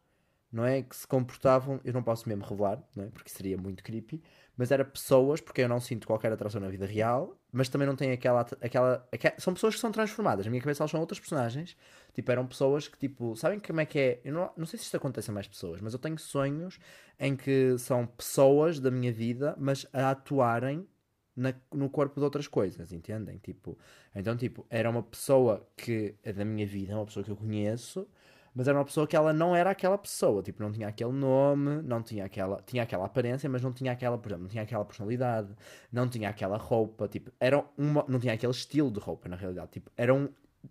não 0.54 0.64
é? 0.64 0.84
Que 0.84 0.96
se 0.96 1.08
comportavam, 1.08 1.82
eu 1.84 1.92
não 1.92 2.04
posso 2.04 2.30
mesmo 2.30 2.46
revelar, 2.46 2.80
não 2.96 3.06
é? 3.06 3.08
Porque 3.08 3.28
seria 3.28 3.58
muito 3.58 3.84
creepy, 3.84 4.22
mas 4.56 4.70
era 4.70 4.86
pessoas, 4.86 5.42
porque 5.42 5.62
eu 5.62 5.68
não 5.68 5.80
sinto 5.80 6.06
qualquer 6.06 6.32
atração 6.32 6.62
na 6.62 6.70
vida 6.70 6.86
real, 6.86 7.36
mas 7.52 7.70
também 7.70 7.88
não 7.88 7.96
tem 7.96 8.12
aquela, 8.12 8.42
aquela, 8.62 9.08
aquela 9.12 9.34
são 9.40 9.52
pessoas 9.56 9.74
que 9.74 9.82
são 9.82 9.92
transformadas, 9.92 10.46
na 10.46 10.52
minha 10.52 10.62
cabeça 10.62 10.84
elas 10.84 10.92
são 10.92 11.00
outras 11.00 11.20
personagens, 11.20 11.76
tipo, 12.14 12.32
eram 12.32 12.46
pessoas 12.46 12.88
que, 12.88 13.00
tipo, 13.00 13.36
sabem 13.36 13.60
como 13.60 13.82
é 13.82 13.86
que 13.88 13.98
é, 13.98 14.22
eu 14.24 14.32
não, 14.32 14.52
não 14.56 14.68
sei 14.68 14.78
se 14.78 14.86
isto 14.86 14.96
acontece 14.96 15.32
a 15.32 15.34
mais 15.34 15.48
pessoas, 15.48 15.82
mas 15.82 15.94
eu 15.94 16.00
tenho 16.00 16.20
sonhos 16.20 16.78
em 17.20 17.36
que 17.36 17.76
são 17.80 18.06
pessoas 18.06 18.80
da 18.80 18.92
minha 18.92 19.12
vida, 19.12 19.56
mas 19.58 19.88
a 19.92 20.12
atuarem 20.12 20.88
na, 21.36 21.54
no 21.74 21.90
corpo 21.90 22.20
de 22.20 22.24
outras 22.24 22.48
coisas, 22.48 22.92
entendem? 22.92 23.38
Tipo, 23.38 23.78
então, 24.16 24.36
tipo, 24.38 24.66
era 24.70 24.90
uma 24.90 25.04
pessoa 25.04 25.68
que 25.76 26.16
é 26.24 26.32
da 26.34 26.46
minha 26.46 26.66
vida, 26.66 26.96
uma 26.96 27.06
pessoa 27.06 27.24
que 27.24 27.32
eu 27.32 27.36
conheço, 27.36 28.08
mas 28.56 28.68
era 28.68 28.78
uma 28.78 28.86
pessoa 28.86 29.08
que 29.08 29.16
ela 29.16 29.34
não 29.34 29.56
era 29.56 29.72
aquela 29.72 29.98
pessoa, 29.98 30.44
tipo, 30.44 30.62
não 30.62 30.72
tinha 30.72 30.88
aquele 30.88 31.12
nome, 31.12 31.82
não 31.82 32.04
tinha 32.04 32.26
aquela, 32.26 32.62
tinha 32.62 32.84
aquela 32.84 33.06
aparência, 33.06 33.50
mas 33.50 33.64
não 33.64 33.74
tinha 33.74 33.92
aquela, 33.92 34.18
por 34.18 34.30
exemplo, 34.30 34.44
não 34.44 34.50
tinha 34.50 34.64
aquela 34.64 34.86
personalidade, 34.86 35.56
não 35.92 36.08
tinha 36.08 36.30
aquela 36.30 36.58
roupa, 36.58 37.08
tipo, 37.08 37.32
era 37.40 37.66
uma, 37.78 38.06
não 38.08 38.20
tinha 38.20 38.34
aquele 38.34 38.52
estilo 38.52 38.92
de 38.92 39.00
roupa, 39.00 39.28
na 39.28 39.36
realidade, 39.36 39.72
tipo, 39.72 39.92
era 39.98 40.14
um, 40.14 40.30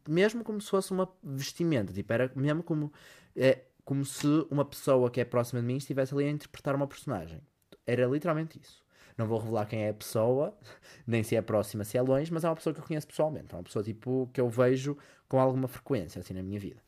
mesmo 0.08 0.44
como 0.44 0.60
se 0.60 0.70
fosse 0.70 0.92
uma 0.92 1.08
vestimenta, 1.22 1.92
tipo, 1.92 2.12
era 2.12 2.30
mesmo 2.36 2.62
como, 2.62 2.92
é, 3.36 3.62
como 3.84 4.04
se 4.04 4.26
uma 4.50 4.64
pessoa 4.64 5.10
que 5.10 5.20
é 5.20 5.24
próxima 5.24 5.60
de 5.60 5.66
mim 5.66 5.76
estivesse 5.76 6.14
ali 6.14 6.24
a 6.24 6.30
interpretar 6.30 6.74
uma 6.74 6.86
personagem. 6.86 7.40
Era 7.86 8.06
literalmente 8.06 8.60
isso. 8.60 8.81
Não 9.16 9.26
vou 9.26 9.38
revelar 9.38 9.66
quem 9.66 9.84
é 9.84 9.90
a 9.90 9.94
pessoa, 9.94 10.56
nem 11.06 11.22
se 11.22 11.36
é 11.36 11.42
próxima, 11.42 11.84
se 11.84 11.96
é 11.96 12.02
longe, 12.02 12.32
mas 12.32 12.44
é 12.44 12.48
uma 12.48 12.56
pessoa 12.56 12.74
que 12.74 12.80
eu 12.80 12.84
conheço 12.84 13.06
pessoalmente. 13.06 13.52
É 13.52 13.56
uma 13.56 13.64
pessoa, 13.64 13.82
tipo, 13.82 14.30
que 14.32 14.40
eu 14.40 14.48
vejo 14.48 14.96
com 15.28 15.40
alguma 15.40 15.68
frequência, 15.68 16.20
assim, 16.20 16.34
na 16.34 16.42
minha 16.42 16.58
vida. 16.58 16.82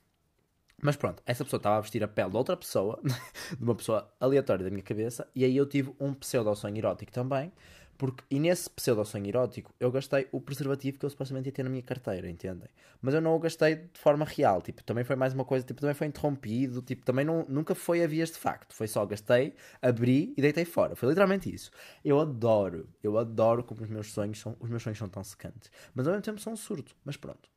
Mas 0.82 0.96
pronto, 0.96 1.22
essa 1.24 1.44
pessoa 1.44 1.58
estava 1.58 1.76
a 1.78 1.80
vestir 1.80 2.02
a 2.04 2.08
pele 2.08 2.30
de 2.30 2.37
outra 2.37 2.56
pessoa, 2.56 3.00
de 3.56 3.62
uma 3.62 3.74
pessoa 3.74 4.12
aleatória 4.20 4.64
da 4.64 4.70
minha 4.70 4.82
cabeça, 4.82 5.26
e 5.34 5.44
aí 5.44 5.56
eu 5.56 5.66
tive 5.66 5.94
um 5.98 6.12
pseudo-sonho 6.12 6.76
erótico 6.76 7.12
também, 7.12 7.52
porque, 7.96 8.24
e 8.30 8.38
nesse 8.38 8.68
pseudo-sonho 8.70 9.26
erótico 9.26 9.72
eu 9.78 9.90
gastei 9.90 10.28
o 10.33 10.40
preservativo 10.40 10.98
que 10.98 11.04
eu 11.04 11.11
supostamente 11.11 11.48
ia 11.48 11.52
ter 11.52 11.62
na 11.62 11.70
minha 11.70 11.83
carteira, 11.83 12.28
entendem? 12.28 12.68
Mas 13.00 13.14
eu 13.14 13.20
não 13.20 13.35
o 13.35 13.38
gastei 13.38 13.76
de 13.76 13.98
forma 13.98 14.24
real, 14.24 14.61
tipo, 14.62 14.83
também 14.83 15.04
foi 15.04 15.16
mais 15.16 15.35
uma 15.35 15.44
coisa, 15.44 15.64
tipo, 15.64 15.80
também 15.80 15.94
foi 15.94 16.07
interrompido, 16.07 16.83
tipo, 16.83 17.04
também 17.04 17.24
não, 17.24 17.44
nunca 17.48 17.74
foi 17.74 18.02
a 18.02 18.07
vias 18.07 18.30
de 18.30 18.38
facto, 18.38 18.74
foi 18.74 18.87
só 18.87 19.04
gastei, 19.07 19.54
abri 19.80 20.35
e 20.37 20.42
deitei 20.42 20.64
fora, 20.64 20.96
foi 20.96 21.09
literalmente 21.09 21.52
isso. 21.52 21.70
Eu 22.04 22.20
adoro, 22.20 22.88
eu 23.02 23.18
adoro 23.18 23.62
como 23.64 23.83
os 23.83 23.88
meus 23.88 24.12
sonhos 24.12 24.40
são, 24.40 24.57
os 24.61 24.70
meus 24.70 24.83
sonhos 24.83 24.98
são 24.98 25.09
tão 25.09 25.22
secantes, 25.22 25.70
mas 25.94 26.07
ao 26.07 26.12
mesmo 26.12 26.24
tempo 26.24 26.40
são 26.40 26.52
um 26.52 26.57
surto, 26.57 26.96
mas 27.04 27.16
pronto, 27.16 27.48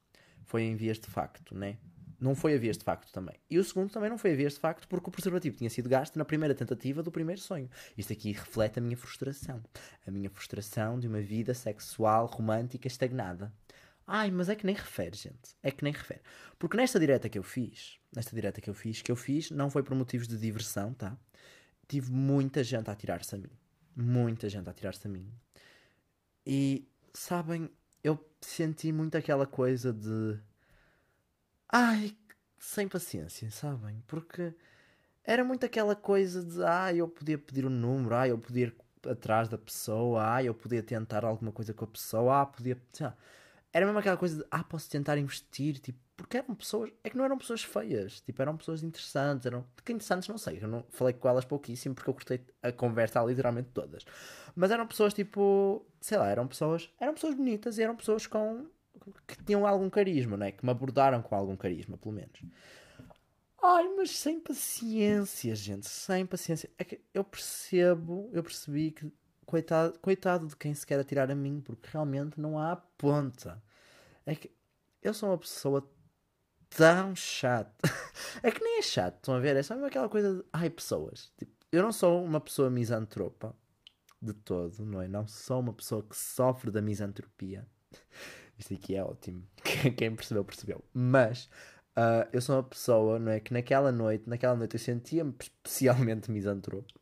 foi 0.45 0.63
em 0.63 0.76
vias 0.76 1.00
de 1.00 1.08
facto, 1.08 1.56
né? 1.56 1.78
Não 2.19 2.36
foi 2.36 2.56
a 2.56 2.58
vez 2.58 2.77
de 2.77 2.84
facto 2.84 3.12
também. 3.12 3.36
E 3.49 3.58
o 3.58 3.63
segundo 3.63 3.91
também 3.91 4.10
não 4.10 4.17
foi 4.17 4.34
a 4.34 4.36
vez 4.36 4.53
de 4.53 4.60
facto 4.60 4.88
porque 4.88 5.10
o 5.10 5.12
preservativo 5.12 5.58
tinha 5.58 5.69
sido 5.69 5.88
gasto 5.88 6.17
na 6.17 6.25
primeira 6.25 6.56
tentativa 6.56 7.03
do 7.03 7.12
primeiro 7.12 7.41
sonho. 7.41 7.69
Isto 7.97 8.13
aqui 8.13 8.32
reflete 8.32 8.80
a 8.80 8.82
minha 8.82 8.97
frustração. 8.97 9.62
A 10.06 10.12
minha 10.12 10.30
frustração 10.30 10.99
de 10.99 11.08
uma 11.08 11.21
vida 11.21 11.53
sexual 11.53 12.25
romântica 12.25 12.88
estagnada. 12.88 13.53
Ai, 14.06 14.32
mas 14.32 14.47
é 14.47 14.56
que 14.56 14.65
nem 14.65 14.73
refere, 14.73 15.17
gente. 15.17 15.56
É 15.62 15.69
que 15.69 15.84
nem 15.84 15.91
refere. 15.91 16.21
Porque 16.58 16.77
nesta 16.77 16.99
direta 16.99 17.27
que 17.27 17.38
eu 17.38 17.43
fiz, 17.43 17.99
nesta 18.15 18.34
direta 18.34 18.62
que 18.62 18.69
eu 18.69 18.73
fiz, 18.73 19.01
que 19.01 19.12
eu 19.12 19.17
fiz, 19.17 19.51
não 19.51 19.69
foi 19.69 19.84
por 19.84 19.93
motivos 19.95 20.27
de 20.27 20.38
diversão, 20.38 20.93
tá? 20.93 21.17
Tive 21.88 22.12
muita 22.12 22.63
gente 22.63 22.89
a 22.89 22.93
atirar-se 22.93 23.36
a 23.36 23.38
mim. 23.38 23.51
Muita 23.95 24.49
gente 24.49 24.67
a 24.67 24.71
atirar-se 24.71 25.06
a 25.08 25.10
mim. 25.10 25.30
E, 26.45 26.88
sabem, 27.13 27.69
eu 28.01 28.17
senti 28.39 28.91
muito 28.93 29.17
aquela 29.17 29.45
coisa 29.45 29.91
de 29.91 30.39
ai, 31.69 32.15
sem 32.58 32.88
paciência, 32.88 33.49
sabem? 33.51 34.03
Porque 34.08 34.53
era 35.23 35.43
muito 35.43 35.65
aquela 35.65 35.95
coisa 35.95 36.43
de, 36.43 36.63
ah, 36.63 36.93
eu 36.93 37.08
podia 37.08 37.38
pedir 37.38 37.65
um 37.65 37.69
número, 37.69 38.15
ah, 38.15 38.27
eu 38.27 38.38
podia 38.38 38.67
ir 38.67 38.75
atrás 39.10 39.49
da 39.49 39.58
pessoa, 39.58 40.36
ah, 40.36 40.43
eu 40.43 40.53
podia 40.53 40.82
tentar 40.84 41.25
alguma 41.25 41.51
coisa 41.51 41.73
com 41.73 41.86
a 41.86 41.88
pessoa, 41.88 42.41
ah, 42.41 42.45
podia. 42.45 42.77
Era 43.73 43.86
mesmo 43.86 43.99
aquela 43.99 44.17
coisa 44.17 44.38
de, 44.38 44.45
ah, 44.49 44.63
posso 44.63 44.89
tentar 44.89 45.17
investir, 45.17 45.80
tipo, 45.80 45.99
porque 46.15 46.38
eram 46.38 46.56
pessoas, 46.56 46.91
é 47.03 47.10
que 47.12 47.17
não 47.17 47.23
eram 47.25 47.38
pessoas 47.38 47.62
feias, 47.63 48.21
tipo, 48.21 48.41
eram 48.41 48.58
pessoas 48.58 48.82
interessantes, 48.82 49.45
eram, 49.45 49.63
que 49.86 49.93
interessantes 49.93 50.27
não 50.27 50.38
sei, 50.38 50.60
eu 50.62 50.67
não 50.67 50.84
falei 50.89 51.13
com 51.13 51.30
elas 51.30 51.45
pouquíssimo 51.45 51.93
porque 51.93 52.10
eu 52.10 52.13
cortei 52.15 52.43
a 52.63 52.71
conversa 52.71 53.23
literalmente 53.23 53.69
todas, 53.71 54.03
mas 54.56 54.71
eram 54.71 54.88
pessoas 54.88 55.13
tipo, 55.13 55.86
sei 56.01 56.17
lá, 56.17 56.27
eram 56.27 56.47
pessoas, 56.47 56.89
eram 56.99 57.13
pessoas 57.13 57.36
bonitas 57.36 57.77
e 57.77 57.84
eram 57.84 57.95
pessoas 57.95 58.25
com 58.25 58.67
que 59.28 59.43
tinham 59.43 59.65
algum 59.65 59.89
carisma, 59.89 60.38
né? 60.38 60.52
que 60.52 60.65
me 60.65 60.72
abordaram 60.72 61.22
com 61.22 61.36
algum 61.36 61.56
carisma, 61.56 61.98
pelo 61.98 62.15
menos. 62.15 62.39
Ai, 63.62 63.88
mas 63.96 64.12
sem 64.12 64.39
paciência, 64.39 65.56
gente, 65.56 65.88
sem 65.88 66.26
paciência. 66.26 66.70
É 66.78 66.84
que 66.84 67.02
eu 67.13 67.24
percebo, 67.24 68.30
eu 68.32 68.43
percebi 68.43 68.91
que 68.91 69.12
coitado, 69.46 69.98
coitado 70.00 70.48
de 70.48 70.56
quem 70.56 70.74
se 70.74 70.86
quer 70.86 71.00
atirar 71.00 71.32
a 71.32 71.36
mim, 71.36 71.62
porque 71.62 71.89
realmente 71.91 72.39
não 72.39 72.60
há 72.60 72.76
ponta. 72.76 73.62
É 74.26 74.36
que 74.36 74.52
eu 75.02 75.13
sou 75.13 75.30
uma 75.30 75.38
pessoa 75.38 75.89
tão 76.70 77.15
chata. 77.15 77.72
é 78.43 78.52
que 78.52 78.63
nem 78.63 78.80
é 78.80 78.82
chato, 78.82 79.15
estão 79.15 79.34
a 79.34 79.39
ver? 79.39 79.56
É 79.56 79.63
só 79.63 79.74
aquela 79.86 80.10
coisa 80.10 80.36
de. 80.36 80.46
Ai, 80.54 80.70
pessoas. 80.70 81.32
Tipo, 81.38 81.52
eu 81.72 81.82
não 81.82 81.91
sou 81.91 82.24
uma 82.24 82.39
pessoa 82.39 82.70
misantropa 82.70 83.56
de 84.22 84.34
todo, 84.34 84.86
não 84.86 85.02
é? 85.02 85.08
Não 85.08 85.28
sou 85.28 85.60
uma 85.60 85.74
pessoa 85.74 86.04
que 86.04 86.15
sofre 86.15 86.70
da 86.72 86.82
misantropia. 86.82 87.67
Isto 88.58 88.74
aqui 88.74 88.96
é 88.96 89.04
ótimo. 89.04 89.43
Quem 89.98 90.15
percebeu, 90.15 90.43
percebeu. 90.43 90.84
Mas 90.93 91.50
Uh, 91.98 92.30
eu 92.32 92.39
sou 92.39 92.58
uma 92.58 92.63
pessoa, 92.63 93.17
não 93.17 93.32
é? 93.32 93.39
Que 93.39 93.52
naquela 93.52 93.91
noite, 93.91 94.30
naquela 94.30 94.56
noite 94.56 94.76
eu 94.76 94.80
sentia-me 94.80 95.34
especialmente 95.41 96.30
misantropo. 96.30 96.93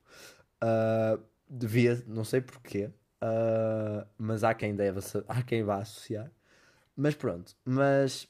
Uh, 0.63 1.22
devia, 1.50 2.02
não 2.08 2.24
sei 2.24 2.39
porquê, 2.39 2.86
uh, 3.22 4.08
mas 4.18 4.44
há 4.46 4.54
quem 4.54 4.74
deve, 4.74 5.02
há 5.28 5.44
quem 5.44 5.63
vá 5.63 5.82
associar. 5.82 6.32
Mas 6.96 7.13
pronto, 7.15 7.56
mas 7.65 8.28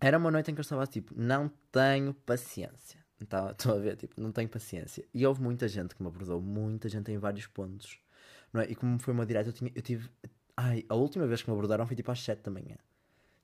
era 0.00 0.18
uma 0.18 0.30
noite 0.30 0.50
em 0.50 0.54
que 0.54 0.60
eu 0.60 0.62
estava 0.62 0.86
tipo, 0.86 1.14
não 1.16 1.50
tenho 1.72 2.12
paciência. 2.14 3.00
Estou 3.20 3.76
a 3.76 3.78
ver, 3.78 3.96
tipo, 3.96 4.20
não 4.20 4.32
tenho 4.32 4.48
paciência. 4.50 5.04
E 5.14 5.26
houve 5.26 5.42
muita 5.42 5.66
gente 5.68 5.94
que 5.94 6.02
me 6.02 6.08
abordou, 6.08 6.40
muita 6.42 6.88
gente 6.90 7.10
em 7.10 7.18
vários 7.18 7.46
pontos. 7.46 7.98
Não 8.52 8.60
é? 8.60 8.70
E 8.70 8.74
como 8.74 8.98
foi 8.98 9.14
uma 9.14 9.26
direta, 9.26 9.48
eu, 9.50 9.52
tinha, 9.52 9.72
eu 9.74 9.82
tive. 9.82 10.10
Ai, 10.56 10.84
a 10.88 10.94
última 10.94 11.26
vez 11.26 11.42
que 11.42 11.50
me 11.50 11.56
abordaram 11.56 11.86
foi 11.86 11.96
tipo 11.96 12.10
às 12.10 12.20
7 12.22 12.42
da 12.42 12.50
manhã. 12.50 12.76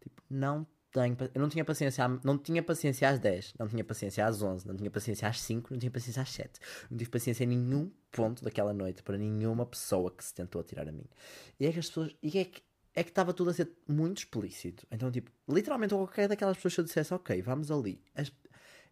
Tipo, 0.01 0.23
não 0.29 0.67
tenho. 0.93 1.17
Eu 1.35 1.41
não 1.41 1.49
tinha 1.49 1.65
paciência, 1.65 2.07
não 2.25 2.39
tinha 2.39 2.63
paciência 2.63 3.09
às 3.09 3.19
10, 3.19 3.55
não 3.59 3.69
tinha 3.69 3.85
paciência 3.85 4.27
às 4.27 4.43
11, 4.43 4.67
não 4.67 4.77
tinha 4.77 4.91
paciência 4.91 5.29
às 5.29 5.41
5, 5.41 5.73
não 5.73 5.79
tinha 5.79 5.91
paciência 5.91 6.23
às 6.23 6.31
7. 6.31 6.61
Não 6.91 6.99
tive 6.99 7.11
paciência 7.11 7.45
em 7.45 7.49
nenhum 7.49 7.91
ponto 8.11 8.45
daquela 8.45 8.73
noite 8.73 9.03
para 9.03 9.17
nenhuma 9.17 9.67
pessoa 9.67 10.11
que 10.11 10.25
se 10.25 10.35
tentou 10.35 10.61
atirar 10.61 10.89
a 10.89 10.93
mim. 10.93 11.07
E 11.61 11.67
é 11.67 11.73
que 11.73 11.79
as 11.79 11.89
pessoas. 11.89 12.15
E 12.23 12.39
é 12.39 12.45
que 12.45 12.63
é 12.97 13.05
que 13.05 13.11
estava 13.11 13.35
tudo 13.35 13.51
a 13.51 13.53
ser 13.53 13.71
muito 13.87 14.19
explícito. 14.19 14.87
Então, 14.91 15.11
tipo, 15.11 15.31
literalmente 15.47 15.93
qualquer 15.93 16.29
daquelas 16.29 16.57
pessoas 16.57 16.75
que 16.75 16.81
eu 16.81 16.85
dissesse, 16.85 17.13
ok, 17.13 17.43
vamos 17.43 17.71
ali. 17.71 18.01
As, 18.15 18.33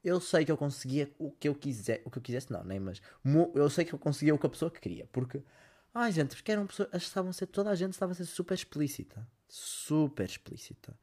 eu 0.05 0.21
sei 0.21 0.45
que 0.45 0.53
eu 0.53 0.59
conseguia 0.59 1.11
o 1.19 1.31
que 1.31 1.49
eu 1.49 1.55
quiser, 1.55 2.03
o 2.05 2.11
que 2.11 2.19
eu 2.19 2.23
quisesse, 2.23 2.53
não, 2.53 2.63
nem, 2.63 2.79
mas 2.79 3.01
eu 3.55 3.71
sei 3.71 3.87
que 3.87 3.95
eu 3.95 3.99
conseguia 3.99 4.35
o 4.35 4.39
que 4.39 4.45
a 4.45 4.51
pessoa 4.51 4.71
que 4.71 4.79
queria, 4.79 5.09
porque, 5.11 5.43
ai 5.95 6.13
gente, 6.13 6.35
porque 6.35 6.51
eram 6.53 6.67
pessoas, 6.67 6.89
estavam 6.95 7.31
a 7.31 7.33
ser, 7.33 7.47
toda 7.47 7.71
a 7.71 7.75
gente 7.75 7.93
estava 7.93 8.13
a 8.13 8.15
ser 8.15 8.25
super 8.25 8.55
explícita, 8.55 9.27
super 9.49 10.25
explícita. 10.29 10.99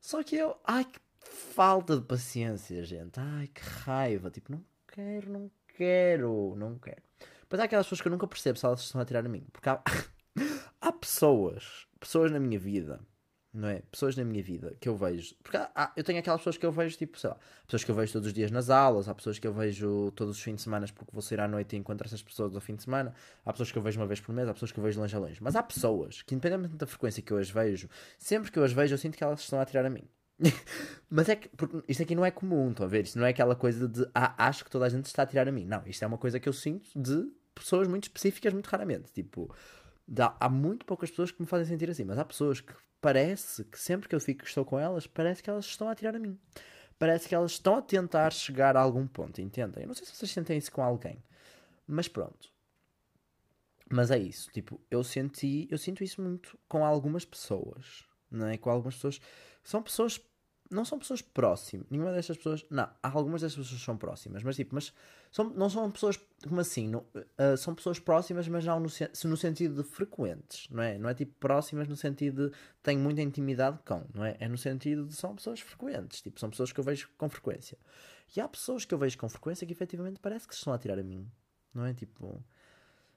Só 0.00 0.22
que 0.22 0.36
eu, 0.36 0.56
ai 0.64 0.84
que 0.84 0.98
falta 1.20 1.96
de 1.96 2.04
paciência, 2.04 2.82
gente, 2.84 3.20
ai 3.20 3.48
que 3.48 3.60
raiva, 3.60 4.30
tipo, 4.30 4.50
não 4.52 4.64
quero, 4.88 5.30
não 5.30 5.50
quero, 5.68 6.54
não 6.56 6.78
quero. 6.78 7.02
Mas 7.48 7.60
há 7.60 7.64
aquelas 7.64 7.86
pessoas 7.86 8.00
que 8.00 8.08
eu 8.08 8.12
nunca 8.12 8.26
percebo 8.26 8.58
se 8.58 8.64
elas 8.64 8.80
estão 8.80 9.00
a 9.00 9.04
tirar 9.04 9.24
a 9.24 9.28
mim, 9.28 9.46
porque 9.52 9.68
há, 9.68 9.82
há 10.80 10.92
pessoas, 10.92 11.86
pessoas 12.00 12.32
na 12.32 12.40
minha 12.40 12.58
vida 12.58 13.00
não 13.52 13.68
é? 13.68 13.80
Pessoas 13.90 14.16
na 14.16 14.24
minha 14.24 14.42
vida 14.42 14.76
que 14.80 14.88
eu 14.88 14.96
vejo. 14.96 15.34
Porque 15.42 15.56
há, 15.56 15.92
eu 15.96 16.04
tenho 16.04 16.18
aquelas 16.18 16.40
pessoas 16.40 16.56
que 16.56 16.66
eu 16.66 16.72
vejo, 16.72 16.96
tipo, 16.96 17.18
sei 17.18 17.30
lá, 17.30 17.38
pessoas 17.66 17.84
que 17.84 17.90
eu 17.90 17.94
vejo 17.94 18.12
todos 18.12 18.28
os 18.28 18.34
dias 18.34 18.50
nas 18.50 18.70
aulas, 18.70 19.08
há 19.08 19.14
pessoas 19.14 19.38
que 19.38 19.46
eu 19.46 19.52
vejo 19.52 20.12
todos 20.12 20.36
os 20.36 20.42
fins 20.42 20.56
de 20.56 20.62
semana 20.62 20.86
porque 20.94 21.10
vou 21.12 21.22
sair 21.22 21.40
à 21.40 21.48
noite 21.48 21.74
e 21.74 21.78
encontro 21.78 22.06
essas 22.06 22.22
pessoas 22.22 22.54
ao 22.54 22.60
fim 22.60 22.74
de 22.74 22.82
semana, 22.82 23.14
há 23.44 23.52
pessoas 23.52 23.72
que 23.72 23.78
eu 23.78 23.82
vejo 23.82 23.98
uma 24.00 24.06
vez 24.06 24.20
por 24.20 24.34
mês, 24.34 24.48
há 24.48 24.52
pessoas 24.52 24.72
que 24.72 24.78
eu 24.78 24.84
vejo 24.84 25.00
longe 25.00 25.16
a 25.16 25.18
longe. 25.18 25.38
Mas 25.42 25.56
há 25.56 25.62
pessoas 25.62 26.22
que, 26.22 26.34
independentemente 26.34 26.76
da 26.76 26.86
frequência 26.86 27.22
que 27.22 27.32
eu 27.32 27.38
as 27.38 27.50
vejo, 27.50 27.88
sempre 28.18 28.50
que 28.50 28.58
eu 28.58 28.64
as 28.64 28.72
vejo, 28.72 28.94
eu 28.94 28.98
sinto 28.98 29.16
que 29.16 29.24
elas 29.24 29.40
estão 29.40 29.60
a 29.60 29.64
tirar 29.64 29.86
a 29.86 29.90
mim. 29.90 30.04
Mas 31.08 31.28
é 31.28 31.36
que, 31.36 31.48
porque 31.50 31.82
isto 31.88 32.02
aqui 32.02 32.14
não 32.14 32.24
é 32.24 32.30
comum, 32.30 32.70
estão 32.70 32.84
a 32.84 32.88
ver? 32.88 33.04
Isto 33.04 33.18
não 33.18 33.26
é 33.26 33.30
aquela 33.30 33.56
coisa 33.56 33.88
de 33.88 34.06
ah, 34.14 34.34
acho 34.46 34.64
que 34.64 34.70
toda 34.70 34.84
a 34.84 34.88
gente 34.88 35.06
está 35.06 35.22
a 35.22 35.26
tirar 35.26 35.48
a 35.48 35.52
mim. 35.52 35.64
Não, 35.64 35.82
isto 35.86 36.02
é 36.02 36.06
uma 36.06 36.18
coisa 36.18 36.38
que 36.38 36.48
eu 36.48 36.52
sinto 36.52 36.88
de 36.94 37.30
pessoas 37.54 37.88
muito 37.88 38.04
específicas, 38.04 38.52
muito 38.52 38.66
raramente. 38.66 39.10
Tipo, 39.12 39.54
há 40.38 40.48
muito 40.48 40.84
poucas 40.84 41.10
pessoas 41.10 41.30
que 41.30 41.40
me 41.40 41.46
fazem 41.46 41.66
sentir 41.66 41.90
assim, 41.90 42.04
mas 42.04 42.18
há 42.18 42.24
pessoas 42.24 42.60
que 42.60 42.72
parece 43.06 43.62
que 43.62 43.78
sempre 43.78 44.08
que 44.08 44.16
eu 44.16 44.20
fico 44.20 44.44
estou 44.44 44.64
com 44.64 44.80
elas, 44.80 45.06
parece 45.06 45.40
que 45.40 45.48
elas 45.48 45.64
estão 45.64 45.88
a 45.88 45.94
tirar 45.94 46.16
a 46.16 46.18
mim. 46.18 46.36
Parece 46.98 47.28
que 47.28 47.36
elas 47.36 47.52
estão 47.52 47.76
a 47.76 47.82
tentar 47.82 48.32
chegar 48.32 48.76
a 48.76 48.80
algum 48.80 49.06
ponto, 49.06 49.40
entendem? 49.40 49.84
Eu 49.84 49.86
não 49.86 49.94
sei 49.94 50.04
se 50.04 50.16
vocês 50.16 50.32
sentem 50.32 50.58
isso 50.58 50.72
com 50.72 50.82
alguém, 50.82 51.22
mas 51.86 52.08
pronto. 52.08 52.50
Mas 53.88 54.10
é 54.10 54.18
isso, 54.18 54.50
tipo, 54.50 54.80
eu 54.90 55.04
senti, 55.04 55.68
eu 55.70 55.78
sinto 55.78 56.02
isso 56.02 56.20
muito 56.20 56.58
com 56.68 56.84
algumas 56.84 57.24
pessoas, 57.24 58.04
não 58.28 58.48
é? 58.48 58.58
Com 58.58 58.70
algumas 58.70 58.96
pessoas, 58.96 59.20
são 59.62 59.80
pessoas 59.80 60.20
não 60.70 60.84
são 60.84 60.98
pessoas 60.98 61.22
próximas. 61.22 61.86
Nenhuma 61.90 62.12
destas 62.12 62.36
pessoas. 62.36 62.64
Não, 62.70 62.88
algumas 63.02 63.40
destas 63.40 63.64
pessoas 63.64 63.82
são 63.82 63.96
próximas, 63.96 64.42
mas 64.42 64.56
tipo, 64.56 64.74
mas 64.74 64.92
são, 65.30 65.50
não 65.50 65.68
são 65.70 65.90
pessoas 65.90 66.18
como 66.46 66.60
assim. 66.60 66.88
Não, 66.88 67.00
uh, 67.14 67.56
são 67.56 67.74
pessoas 67.74 67.98
próximas, 67.98 68.48
mas 68.48 68.64
não 68.64 68.80
no, 68.80 68.88
no 69.24 69.36
sentido 69.36 69.82
de 69.82 69.88
frequentes, 69.88 70.68
não 70.70 70.82
é? 70.82 70.98
Não 70.98 71.08
é 71.08 71.14
tipo 71.14 71.32
próximas 71.38 71.88
no 71.88 71.96
sentido 71.96 72.50
de 72.50 72.56
tenho 72.82 73.00
muita 73.00 73.22
intimidade 73.22 73.78
com, 73.84 74.04
não 74.14 74.24
é? 74.24 74.36
É 74.40 74.48
no 74.48 74.58
sentido 74.58 75.06
de 75.06 75.14
são 75.14 75.34
pessoas 75.34 75.60
frequentes, 75.60 76.20
tipo, 76.20 76.38
são 76.40 76.50
pessoas 76.50 76.72
que 76.72 76.80
eu 76.80 76.84
vejo 76.84 77.08
com 77.16 77.28
frequência. 77.28 77.78
E 78.36 78.40
há 78.40 78.48
pessoas 78.48 78.84
que 78.84 78.92
eu 78.92 78.98
vejo 78.98 79.16
com 79.18 79.28
frequência 79.28 79.66
que 79.66 79.72
efetivamente 79.72 80.18
parece 80.20 80.46
que 80.46 80.54
se 80.54 80.60
estão 80.60 80.72
a 80.72 80.78
tirar 80.78 80.98
a 80.98 81.02
mim, 81.02 81.30
não 81.72 81.84
é? 81.84 81.94
Tipo. 81.94 82.44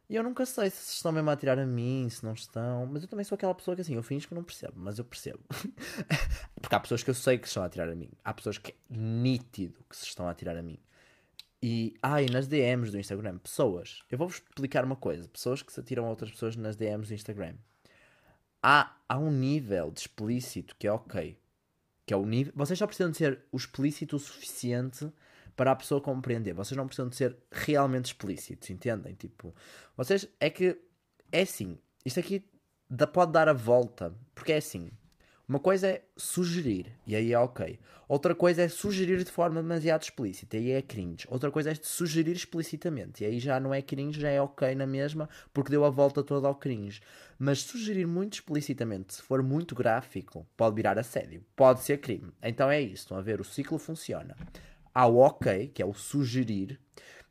E 0.09 0.15
eu 0.15 0.23
nunca 0.23 0.43
sei 0.43 0.71
se 0.71 0.95
estão 0.95 1.11
mesmo 1.11 1.29
a 1.29 1.35
tirar 1.35 1.59
a 1.59 1.65
mim, 1.67 2.09
se 2.09 2.23
não 2.25 2.33
estão. 2.33 2.87
Mas 2.87 3.03
eu 3.03 3.07
também 3.07 3.23
sou 3.23 3.35
aquela 3.35 3.53
pessoa 3.53 3.75
que 3.75 3.81
assim, 3.81 3.93
eu 3.93 4.01
finjo 4.01 4.27
que 4.27 4.33
não 4.33 4.43
percebo, 4.43 4.73
mas 4.75 4.97
eu 4.97 5.05
percebo. 5.05 5.39
Porque 6.59 6.73
há 6.73 6.79
pessoas 6.79 7.03
que 7.03 7.11
eu 7.11 7.13
sei 7.13 7.37
que 7.37 7.47
estão 7.47 7.63
a 7.63 7.69
tirar 7.69 7.87
a 7.87 7.95
mim. 7.95 8.09
Há 8.23 8.33
pessoas 8.33 8.57
que 8.57 8.71
é 8.71 8.75
nítido 8.89 9.85
que 9.87 9.95
se 9.95 10.05
estão 10.05 10.27
a 10.27 10.33
tirar 10.33 10.57
a 10.57 10.63
mim. 10.63 10.79
E, 11.61 11.93
ai, 12.01 12.25
ah, 12.27 12.31
nas 12.31 12.47
DMs 12.47 12.91
do 12.91 12.97
Instagram, 12.97 13.37
pessoas. 13.37 14.01
Eu 14.09 14.17
vou-vos 14.17 14.37
explicar 14.37 14.83
uma 14.83 14.95
coisa. 14.95 15.27
Pessoas 15.27 15.61
que 15.61 15.71
se 15.71 15.79
atiram 15.79 16.05
a 16.05 16.09
outras 16.09 16.31
pessoas 16.31 16.55
nas 16.55 16.75
DMs 16.75 17.09
do 17.09 17.13
Instagram. 17.13 17.53
Há, 18.63 18.95
há 19.07 19.19
um 19.19 19.29
nível 19.29 19.91
de 19.91 19.99
explícito 19.99 20.75
que 20.79 20.87
é 20.87 20.91
ok. 20.91 21.37
Que 22.07 22.15
é 22.15 22.17
o 22.17 22.25
nível. 22.25 22.51
Vocês 22.55 22.79
só 22.79 22.87
precisam 22.87 23.11
de 23.11 23.17
ser 23.17 23.41
o 23.51 23.57
explícito 23.57 24.15
o 24.15 24.19
suficiente 24.19 25.11
para 25.59 25.73
a 25.73 25.75
pessoa 25.75 25.99
compreender. 25.99 26.53
Vocês 26.53 26.77
não 26.77 26.87
precisam 26.87 27.09
de 27.09 27.17
ser 27.17 27.35
realmente 27.51 28.05
explícitos, 28.05 28.69
entendem? 28.69 29.13
Tipo, 29.13 29.53
vocês 29.97 30.25
é 30.39 30.49
que 30.49 30.79
é 31.33 31.41
assim, 31.41 31.77
isto 32.05 32.17
aqui 32.17 32.45
pode 33.11 33.33
dar 33.33 33.49
a 33.49 33.53
volta, 33.53 34.15
porque 34.33 34.53
é 34.53 34.57
assim. 34.57 34.89
Uma 35.45 35.59
coisa 35.59 35.87
é 35.89 36.03
sugerir, 36.15 36.85
e 37.05 37.13
aí 37.13 37.33
é 37.33 37.39
ok. 37.39 37.77
Outra 38.07 38.33
coisa 38.33 38.61
é 38.61 38.69
sugerir 38.69 39.21
de 39.21 39.31
forma 39.31 39.61
demasiado 39.61 40.03
explícita, 40.03 40.55
e 40.55 40.67
aí 40.67 40.71
é 40.71 40.81
cringe. 40.81 41.27
Outra 41.27 41.51
coisa 41.51 41.71
é 41.71 41.75
sugerir 41.75 42.37
explicitamente, 42.37 43.25
e 43.25 43.27
aí 43.27 43.37
já 43.37 43.59
não 43.59 43.73
é 43.73 43.81
cringe, 43.81 44.21
já 44.21 44.29
é 44.29 44.41
ok 44.41 44.73
na 44.75 44.87
mesma, 44.87 45.27
porque 45.53 45.71
deu 45.71 45.83
a 45.83 45.89
volta 45.89 46.23
toda 46.23 46.47
ao 46.47 46.55
cringe. 46.55 47.01
Mas 47.37 47.63
sugerir 47.63 48.07
muito 48.07 48.35
explicitamente, 48.35 49.15
se 49.15 49.21
for 49.21 49.43
muito 49.43 49.75
gráfico, 49.75 50.47
pode 50.55 50.77
virar 50.77 50.97
assédio, 50.97 51.43
pode 51.53 51.81
ser 51.81 51.97
crime. 51.97 52.31
Então 52.41 52.71
é 52.71 52.79
isso, 52.79 53.03
estão 53.03 53.17
a 53.17 53.21
ver, 53.21 53.41
o 53.41 53.43
ciclo 53.43 53.77
funciona 53.77 54.37
ao 54.99 55.15
ok, 55.15 55.69
que 55.69 55.81
é 55.81 55.85
o 55.85 55.93
sugerir, 55.93 56.77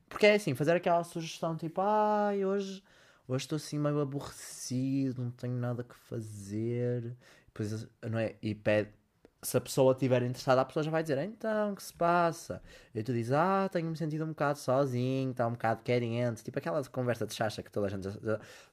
porque 0.08 0.26
é 0.26 0.34
assim, 0.36 0.54
fazer 0.54 0.72
aquela 0.72 1.04
sugestão 1.04 1.54
tipo, 1.54 1.80
ai, 1.82 2.42
hoje, 2.42 2.82
hoje 3.26 3.44
estou 3.44 3.56
assim 3.56 3.78
meio 3.78 4.00
aborrecido, 4.00 5.22
não 5.22 5.30
tenho 5.30 5.54
nada 5.54 5.84
que 5.84 5.94
fazer, 5.94 7.14
depois, 7.46 7.86
não 8.02 8.18
é? 8.18 8.36
E 8.40 8.54
pede, 8.54 8.90
se 9.40 9.56
a 9.56 9.60
pessoa 9.60 9.92
estiver 9.92 10.20
interessada, 10.22 10.60
a 10.60 10.64
pessoa 10.64 10.82
já 10.82 10.90
vai 10.90 11.00
dizer, 11.02 11.16
então, 11.18 11.72
o 11.72 11.76
que 11.76 11.82
se 11.82 11.92
passa? 11.92 12.60
E 12.92 13.02
tu 13.04 13.12
dizes, 13.12 13.32
ah, 13.32 13.68
tenho-me 13.70 13.96
sentido 13.96 14.24
um 14.24 14.28
bocado 14.28 14.58
sozinho, 14.58 15.30
está 15.30 15.46
um 15.46 15.52
bocado 15.52 15.80
carente, 15.84 16.42
tipo 16.42 16.58
aquela 16.58 16.82
conversa 16.86 17.24
de 17.24 17.34
chacha 17.34 17.62
que 17.62 17.70
toda 17.70 17.86
a 17.86 17.90
gente 17.90 18.08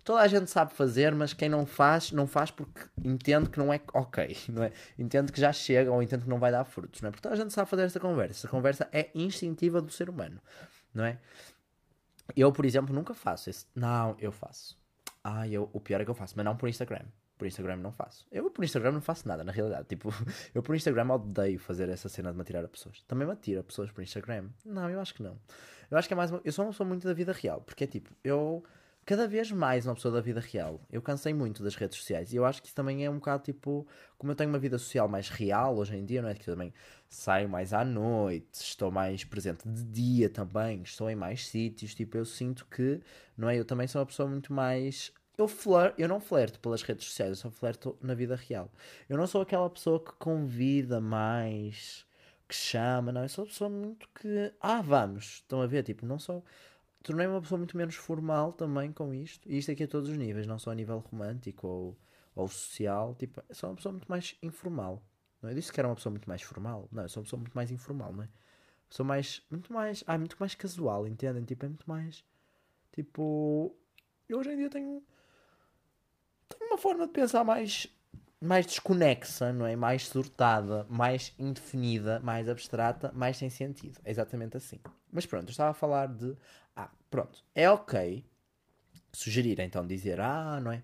toda 0.03 0.21
a 0.21 0.27
gente 0.27 0.49
sabe 0.49 0.73
fazer, 0.73 1.13
mas 1.13 1.33
quem 1.33 1.49
não 1.49 1.65
faz, 1.67 2.11
não 2.11 2.25
faz 2.25 2.49
porque 2.49 2.81
entende 3.03 3.49
que 3.49 3.59
não 3.59 3.71
é 3.71 3.79
ok, 3.93 4.35
não 4.49 4.63
é? 4.63 4.71
Entende 4.97 5.31
que 5.31 5.39
já 5.39 5.53
chega 5.53 5.91
ou 5.91 6.01
entende 6.01 6.23
que 6.23 6.29
não 6.29 6.39
vai 6.39 6.51
dar 6.51 6.63
frutos, 6.65 6.99
não 7.01 7.09
é? 7.09 7.11
Porque 7.11 7.21
toda 7.21 7.35
a 7.35 7.37
gente 7.37 7.53
sabe 7.53 7.69
fazer 7.69 7.83
esta 7.83 7.99
conversa, 7.99 8.33
esta 8.33 8.47
conversa 8.47 8.89
é 8.91 9.11
instintiva 9.13 9.79
do 9.81 9.91
ser 9.91 10.09
humano, 10.09 10.41
não 10.93 11.05
é? 11.05 11.19
Eu, 12.35 12.51
por 12.51 12.65
exemplo, 12.65 12.93
nunca 12.93 13.13
faço 13.13 13.51
esse, 13.51 13.67
não, 13.75 14.15
eu 14.19 14.31
faço. 14.31 14.75
Ah, 15.23 15.47
eu, 15.47 15.69
o 15.73 15.79
pior 15.79 16.01
é 16.01 16.05
que 16.05 16.09
eu 16.09 16.15
faço, 16.15 16.33
mas 16.35 16.45
não 16.45 16.57
por 16.57 16.67
Instagram. 16.69 17.05
Por 17.37 17.47
Instagram 17.47 17.77
não 17.77 17.91
faço. 17.91 18.25
Eu 18.31 18.49
por 18.49 18.63
Instagram 18.63 18.93
não 18.93 19.01
faço 19.01 19.27
nada, 19.27 19.43
na 19.43 19.51
realidade. 19.51 19.87
Tipo, 19.87 20.09
eu 20.55 20.63
por 20.63 20.75
Instagram 20.75 21.09
odeio 21.11 21.59
fazer 21.59 21.89
essa 21.89 22.07
cena 22.07 22.31
de 22.31 22.35
me 22.35 22.41
atirar 22.41 22.63
a 22.63 22.67
pessoas. 22.67 23.01
Também 23.07 23.27
me 23.27 23.33
atiro 23.33 23.59
a 23.59 23.63
pessoas 23.63 23.91
por 23.91 24.01
Instagram. 24.01 24.49
Não, 24.65 24.89
eu 24.89 24.99
acho 24.99 25.13
que 25.13 25.21
não. 25.21 25.37
Eu 25.91 25.97
acho 25.97 26.07
que 26.07 26.13
é 26.13 26.17
mais. 26.17 26.31
Uma... 26.31 26.41
Eu 26.43 26.51
sou 26.51 26.65
uma 26.65 26.71
pessoa 26.71 26.87
muito 26.87 27.05
da 27.05 27.13
vida 27.13 27.33
real. 27.33 27.61
Porque 27.61 27.83
é 27.83 27.87
tipo, 27.87 28.11
eu. 28.23 28.63
Cada 29.05 29.27
vez 29.27 29.51
mais 29.51 29.85
uma 29.85 29.93
pessoa 29.93 30.15
da 30.15 30.21
vida 30.21 30.39
real. 30.39 30.81
Eu 30.89 30.99
cansei 30.99 31.31
muito 31.31 31.61
das 31.61 31.75
redes 31.75 31.97
sociais. 31.97 32.33
E 32.33 32.37
eu 32.37 32.45
acho 32.45 32.59
que 32.59 32.69
isso 32.69 32.75
também 32.75 33.05
é 33.05 33.09
um 33.09 33.15
bocado 33.15 33.43
tipo. 33.43 33.85
Como 34.17 34.31
eu 34.31 34.35
tenho 34.35 34.49
uma 34.49 34.57
vida 34.57 34.77
social 34.77 35.07
mais 35.07 35.29
real 35.29 35.77
hoje 35.77 35.95
em 35.95 36.05
dia, 36.05 36.21
não 36.21 36.29
é? 36.29 36.33
Que 36.33 36.49
eu 36.49 36.55
também 36.55 36.73
saio 37.07 37.47
mais 37.47 37.73
à 37.73 37.83
noite, 37.85 38.61
estou 38.61 38.89
mais 38.89 39.23
presente 39.23 39.67
de 39.67 39.83
dia 39.83 40.29
também, 40.29 40.81
estou 40.81 41.09
em 41.09 41.15
mais 41.15 41.45
sítios. 41.47 41.93
Tipo, 41.93 42.17
eu 42.17 42.25
sinto 42.25 42.65
que. 42.65 43.01
Não 43.37 43.49
é? 43.49 43.59
Eu 43.59 43.65
também 43.65 43.87
sou 43.87 43.99
uma 43.99 44.07
pessoa 44.07 44.27
muito 44.27 44.53
mais 44.53 45.13
eu, 45.37 45.47
flir, 45.47 45.93
eu 45.97 46.07
não 46.07 46.19
flerto 46.19 46.59
pelas 46.59 46.81
redes 46.81 47.05
sociais, 47.05 47.31
eu 47.31 47.35
só 47.35 47.51
flerto 47.51 47.97
na 48.01 48.13
vida 48.13 48.35
real. 48.35 48.71
Eu 49.09 49.17
não 49.17 49.27
sou 49.27 49.41
aquela 49.41 49.69
pessoa 49.69 49.99
que 49.99 50.11
convida 50.13 51.01
mais, 51.01 52.05
que 52.47 52.55
chama, 52.55 53.11
não. 53.11 53.23
Eu 53.23 53.29
sou 53.29 53.43
uma 53.45 53.49
pessoa 53.49 53.69
muito 53.69 54.07
que. 54.09 54.53
Ah, 54.59 54.81
vamos. 54.81 55.25
Estão 55.35 55.61
a 55.61 55.67
ver? 55.67 55.83
Tipo, 55.83 56.05
não 56.05 56.19
sou. 56.19 56.43
Tornei-me 57.03 57.33
uma 57.33 57.41
pessoa 57.41 57.57
muito 57.57 57.77
menos 57.77 57.95
formal 57.95 58.53
também 58.53 58.91
com 58.91 59.13
isto. 59.13 59.47
E 59.49 59.57
isto 59.57 59.71
aqui 59.71 59.83
a 59.83 59.87
todos 59.87 60.09
os 60.09 60.17
níveis, 60.17 60.47
não 60.47 60.57
só 60.57 60.71
a 60.71 60.75
nível 60.75 60.99
romântico 60.99 61.67
ou, 61.67 61.97
ou 62.35 62.47
social. 62.47 63.15
Tipo, 63.15 63.43
sou 63.51 63.69
uma 63.69 63.75
pessoa 63.75 63.93
muito 63.93 64.07
mais 64.07 64.35
informal. 64.41 65.03
Não, 65.41 65.49
eu 65.49 65.55
disse 65.55 65.71
que 65.71 65.79
era 65.79 65.87
uma 65.87 65.95
pessoa 65.95 66.11
muito 66.11 66.27
mais 66.27 66.41
formal. 66.41 66.87
Não, 66.91 67.03
eu 67.03 67.09
sou 67.09 67.21
uma 67.21 67.25
pessoa 67.25 67.39
muito 67.39 67.53
mais 67.53 67.71
informal, 67.71 68.13
não 68.13 68.23
é? 68.23 68.29
Sou 68.89 69.05
mais. 69.05 69.43
Muito 69.49 69.71
mais. 69.73 70.03
Ah, 70.07 70.17
muito 70.17 70.37
mais 70.39 70.55
casual, 70.55 71.07
entendem? 71.07 71.43
Tipo, 71.43 71.65
é 71.65 71.69
muito 71.69 71.89
mais. 71.89 72.23
Tipo. 72.91 73.75
Eu 74.27 74.39
hoje 74.39 74.51
em 74.51 74.57
dia 74.57 74.69
tenho 74.69 75.03
tenho 76.49 76.71
uma 76.71 76.77
forma 76.77 77.07
de 77.07 77.13
pensar 77.13 77.43
mais 77.43 77.87
mais 78.41 78.65
desconexa, 78.65 79.51
não 79.51 79.65
é? 79.65 79.75
Mais 79.75 80.07
surtada, 80.07 80.85
mais 80.89 81.33
indefinida, 81.39 82.19
mais 82.19 82.47
abstrata, 82.47 83.11
mais 83.13 83.37
sem 83.37 83.49
sentido. 83.49 83.99
É 84.03 84.11
exatamente 84.11 84.57
assim. 84.57 84.79
Mas 85.11 85.25
pronto, 85.25 85.47
eu 85.47 85.51
estava 85.51 85.71
a 85.71 85.73
falar 85.73 86.07
de. 86.07 86.35
Ah, 86.75 86.91
pronto. 87.09 87.43
É 87.55 87.69
ok 87.69 88.23
sugerir 89.15 89.59
então 89.59 89.85
dizer, 89.85 90.19
ah, 90.19 90.59
não 90.61 90.71
é? 90.71 90.83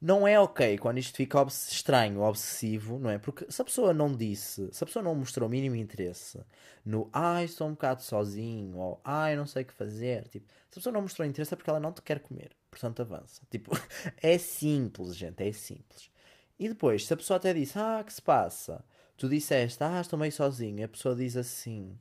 Não 0.00 0.28
é 0.28 0.38
ok 0.38 0.76
quando 0.78 0.98
isto 0.98 1.16
fica 1.16 1.40
obs 1.40 1.70
estranho, 1.72 2.20
obsessivo, 2.20 2.98
não 2.98 3.10
é? 3.10 3.18
Porque 3.18 3.50
se 3.50 3.62
a 3.62 3.64
pessoa 3.64 3.94
não 3.94 4.12
disse, 4.12 4.68
se 4.72 4.84
a 4.84 4.86
pessoa 4.86 5.02
não 5.02 5.14
mostrou 5.14 5.48
o 5.48 5.50
mínimo 5.50 5.74
interesse 5.76 6.38
no 6.84 7.08
ai, 7.12 7.42
ah, 7.42 7.44
estou 7.44 7.66
um 7.66 7.72
bocado 7.72 8.02
sozinho, 8.02 8.76
ou 8.76 9.00
ai, 9.02 9.32
ah, 9.32 9.36
não 9.36 9.46
sei 9.46 9.62
o 9.62 9.66
que 9.66 9.72
fazer, 9.72 10.28
tipo, 10.28 10.46
se 10.68 10.74
a 10.74 10.80
pessoa 10.80 10.92
não 10.92 11.02
mostrou 11.02 11.26
interesse 11.26 11.54
é 11.54 11.56
porque 11.56 11.70
ela 11.70 11.80
não 11.80 11.92
te 11.92 12.02
quer 12.02 12.20
comer, 12.20 12.50
portanto 12.74 13.00
avança. 13.02 13.42
Tipo, 13.50 13.70
é 14.22 14.36
simples, 14.38 15.16
gente, 15.16 15.42
é 15.42 15.52
simples. 15.52 16.10
E 16.58 16.68
depois, 16.68 17.06
se 17.06 17.12
a 17.14 17.16
pessoa 17.16 17.36
até 17.38 17.54
disse, 17.54 17.78
ah, 17.78 18.02
que 18.04 18.12
se 18.12 18.22
passa? 18.22 18.84
Tu 19.16 19.28
disseste, 19.28 19.82
ah, 19.82 20.00
estou 20.00 20.18
meio 20.18 20.32
sozinho, 20.32 20.84
a 20.84 20.88
pessoa 20.88 21.14
diz 21.14 21.36
assim, 21.36 21.98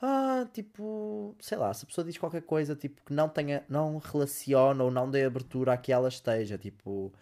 ah, 0.00 0.46
tipo, 0.52 1.34
sei 1.40 1.58
lá, 1.58 1.72
se 1.72 1.84
a 1.84 1.86
pessoa 1.88 2.04
diz 2.04 2.18
qualquer 2.18 2.42
coisa 2.42 2.76
tipo 2.76 3.02
que 3.04 3.12
não 3.12 3.28
tenha, 3.28 3.64
não 3.68 3.98
relaciona 3.98 4.84
ou 4.84 4.90
não 4.90 5.10
dê 5.10 5.24
abertura 5.24 5.72
a 5.72 5.76
que 5.78 5.92
ela 5.92 6.08
esteja, 6.08 6.58
tipo, 6.58 7.12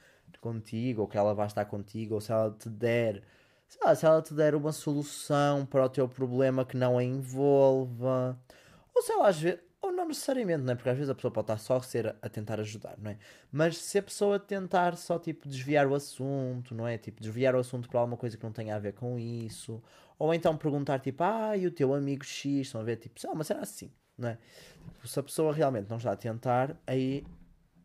contigo, 0.41 1.03
ou 1.03 1.09
que 1.09 1.17
ela 1.17 1.35
vá 1.35 1.47
estar 1.47 1.65
contigo, 1.67 2.15
ou 2.17 2.21
se 2.21 2.33
ela 2.33 2.51
te 2.51 2.69
der, 2.69 3.23
sei 3.69 3.81
lá, 3.85 3.95
se 3.95 4.07
ela 4.07 4.23
te 4.23 4.35
der 4.35 4.55
uma 4.55 4.73
solução 4.73 5.65
para 5.67 5.85
o 5.87 5.89
teu 5.89 6.09
problema 6.09 6.65
que 6.65 6.77
não 6.77 6.99
a 6.99 7.05
envolva, 7.05 8.39
ou 8.95 9.03
sei 9.03 9.17
lá, 9.17 9.29
às 9.29 9.41
vezes, 9.41 9.61
não 10.05 10.09
necessariamente, 10.09 10.63
não 10.63 10.73
é? 10.73 10.77
Porque 10.77 10.89
às 10.89 10.97
vezes 10.97 11.11
a 11.11 11.15
pessoa 11.15 11.31
pode 11.31 11.45
estar 11.45 11.59
só 11.59 11.77
a 11.77 11.83
ser 11.83 12.15
a, 12.21 12.29
tentar 12.29 12.61
ajudar, 12.61 12.97
não 12.99 13.11
é? 13.11 13.19
Mas 13.51 13.79
se 13.79 13.99
a 13.99 14.03
pessoa 14.03 14.39
tentar 14.39 14.97
só, 14.97 15.19
tipo, 15.19 15.49
desviar 15.49 15.87
o 15.87 15.95
assunto, 15.95 16.75
não 16.75 16.87
é? 16.87 16.99
Tipo, 16.99 17.21
desviar 17.21 17.55
o 17.55 17.59
assunto 17.59 17.89
para 17.89 18.01
alguma 18.01 18.17
coisa 18.17 18.37
que 18.37 18.45
não 18.45 18.53
tenha 18.53 18.77
a 18.77 18.79
ver 18.79 18.93
com 18.93 19.19
isso, 19.19 19.83
ou 20.19 20.33
então 20.33 20.57
perguntar 20.57 21.01
tipo, 21.01 21.23
ah, 21.25 21.57
e 21.57 21.67
o 21.67 21.71
teu 21.71 21.95
amigo 21.95 22.25
X, 22.25 22.67
estão 22.67 22.81
a 22.81 22.85
ver, 22.85 22.97
tipo, 22.97 23.19
ah, 23.27 23.35
mas 23.35 23.47
será 23.47 23.61
assim, 23.61 23.91
não 24.17 24.29
é? 24.29 24.39
Tipo, 24.95 25.09
se 25.09 25.19
a 25.19 25.23
pessoa 25.23 25.53
realmente 25.53 25.89
não 25.89 25.97
está 25.97 26.13
a 26.13 26.17
tentar, 26.17 26.77
aí 26.87 27.25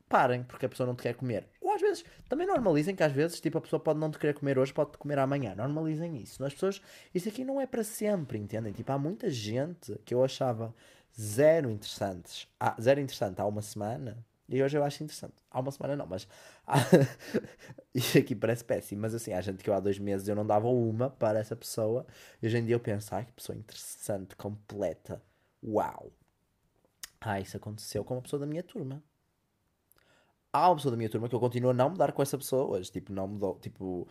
parem, 0.09 0.43
porque 0.43 0.65
a 0.65 0.69
pessoa 0.69 0.87
não 0.87 0.95
te 0.95 1.03
quer 1.03 1.13
comer. 1.13 1.47
Ou 1.61 1.71
às 1.71 1.81
vezes, 1.81 2.03
também 2.27 2.47
normalizem 2.47 2.95
que 2.95 3.03
às 3.03 3.11
vezes, 3.11 3.39
tipo, 3.39 3.59
a 3.59 3.61
pessoa 3.61 3.79
pode 3.79 3.99
não 3.99 4.09
te 4.09 4.17
querer 4.17 4.33
comer 4.33 4.57
hoje, 4.57 4.73
pode 4.73 4.91
te 4.91 4.97
comer 4.97 5.19
amanhã. 5.19 5.53
Normalizem 5.55 6.17
isso. 6.17 6.43
As 6.43 6.53
pessoas, 6.53 6.81
isso 7.13 7.29
aqui 7.29 7.45
não 7.45 7.61
é 7.61 7.67
para 7.67 7.83
sempre, 7.83 8.39
entendem? 8.39 8.73
Tipo, 8.73 8.91
há 8.91 8.97
muita 8.97 9.29
gente 9.29 9.95
que 10.03 10.13
eu 10.13 10.23
achava 10.23 10.73
zero 11.19 11.69
interessantes, 11.69 12.47
ah, 12.59 12.75
zero 12.79 12.99
interessante 12.99 13.41
há 13.41 13.45
uma 13.45 13.61
semana, 13.61 14.25
e 14.49 14.63
hoje 14.63 14.77
eu 14.77 14.83
acho 14.83 15.03
interessante. 15.03 15.33
Há 15.51 15.59
uma 15.59 15.71
semana 15.71 15.95
não, 15.95 16.07
mas. 16.07 16.27
Isto 17.93 18.17
aqui 18.17 18.35
parece 18.35 18.63
péssimo, 18.63 19.01
mas 19.01 19.13
assim, 19.13 19.31
há 19.31 19.41
gente 19.41 19.63
que 19.63 19.69
eu 19.69 19.73
há 19.75 19.79
dois 19.79 19.99
meses 19.99 20.27
eu 20.27 20.35
não 20.35 20.45
dava 20.45 20.67
uma 20.67 21.09
para 21.09 21.39
essa 21.39 21.55
pessoa. 21.55 22.05
E 22.41 22.47
hoje 22.47 22.57
em 22.57 22.65
dia 22.65 22.75
eu 22.75 22.79
penso, 22.79 23.13
ai 23.13 23.25
que 23.25 23.31
pessoa 23.33 23.55
interessante, 23.55 24.35
completa. 24.35 25.21
Uau! 25.63 26.11
Ah, 27.21 27.39
isso 27.39 27.57
aconteceu 27.57 28.03
com 28.03 28.15
uma 28.15 28.21
pessoa 28.21 28.39
da 28.39 28.45
minha 28.47 28.63
turma. 28.63 29.03
Há 30.51 30.69
uma 30.69 30.77
pessoa 30.77 30.91
da 30.91 30.97
minha 30.97 31.09
turma 31.09 31.29
que 31.29 31.35
eu 31.35 31.39
continuo 31.39 31.69
a 31.69 31.73
não 31.73 31.91
mudar 31.91 32.11
com 32.11 32.21
essa 32.23 32.37
pessoa 32.37 32.77
hoje. 32.77 32.91
Tipo, 32.91 33.13
não 33.13 33.27
mudou, 33.27 33.59
tipo, 33.59 34.07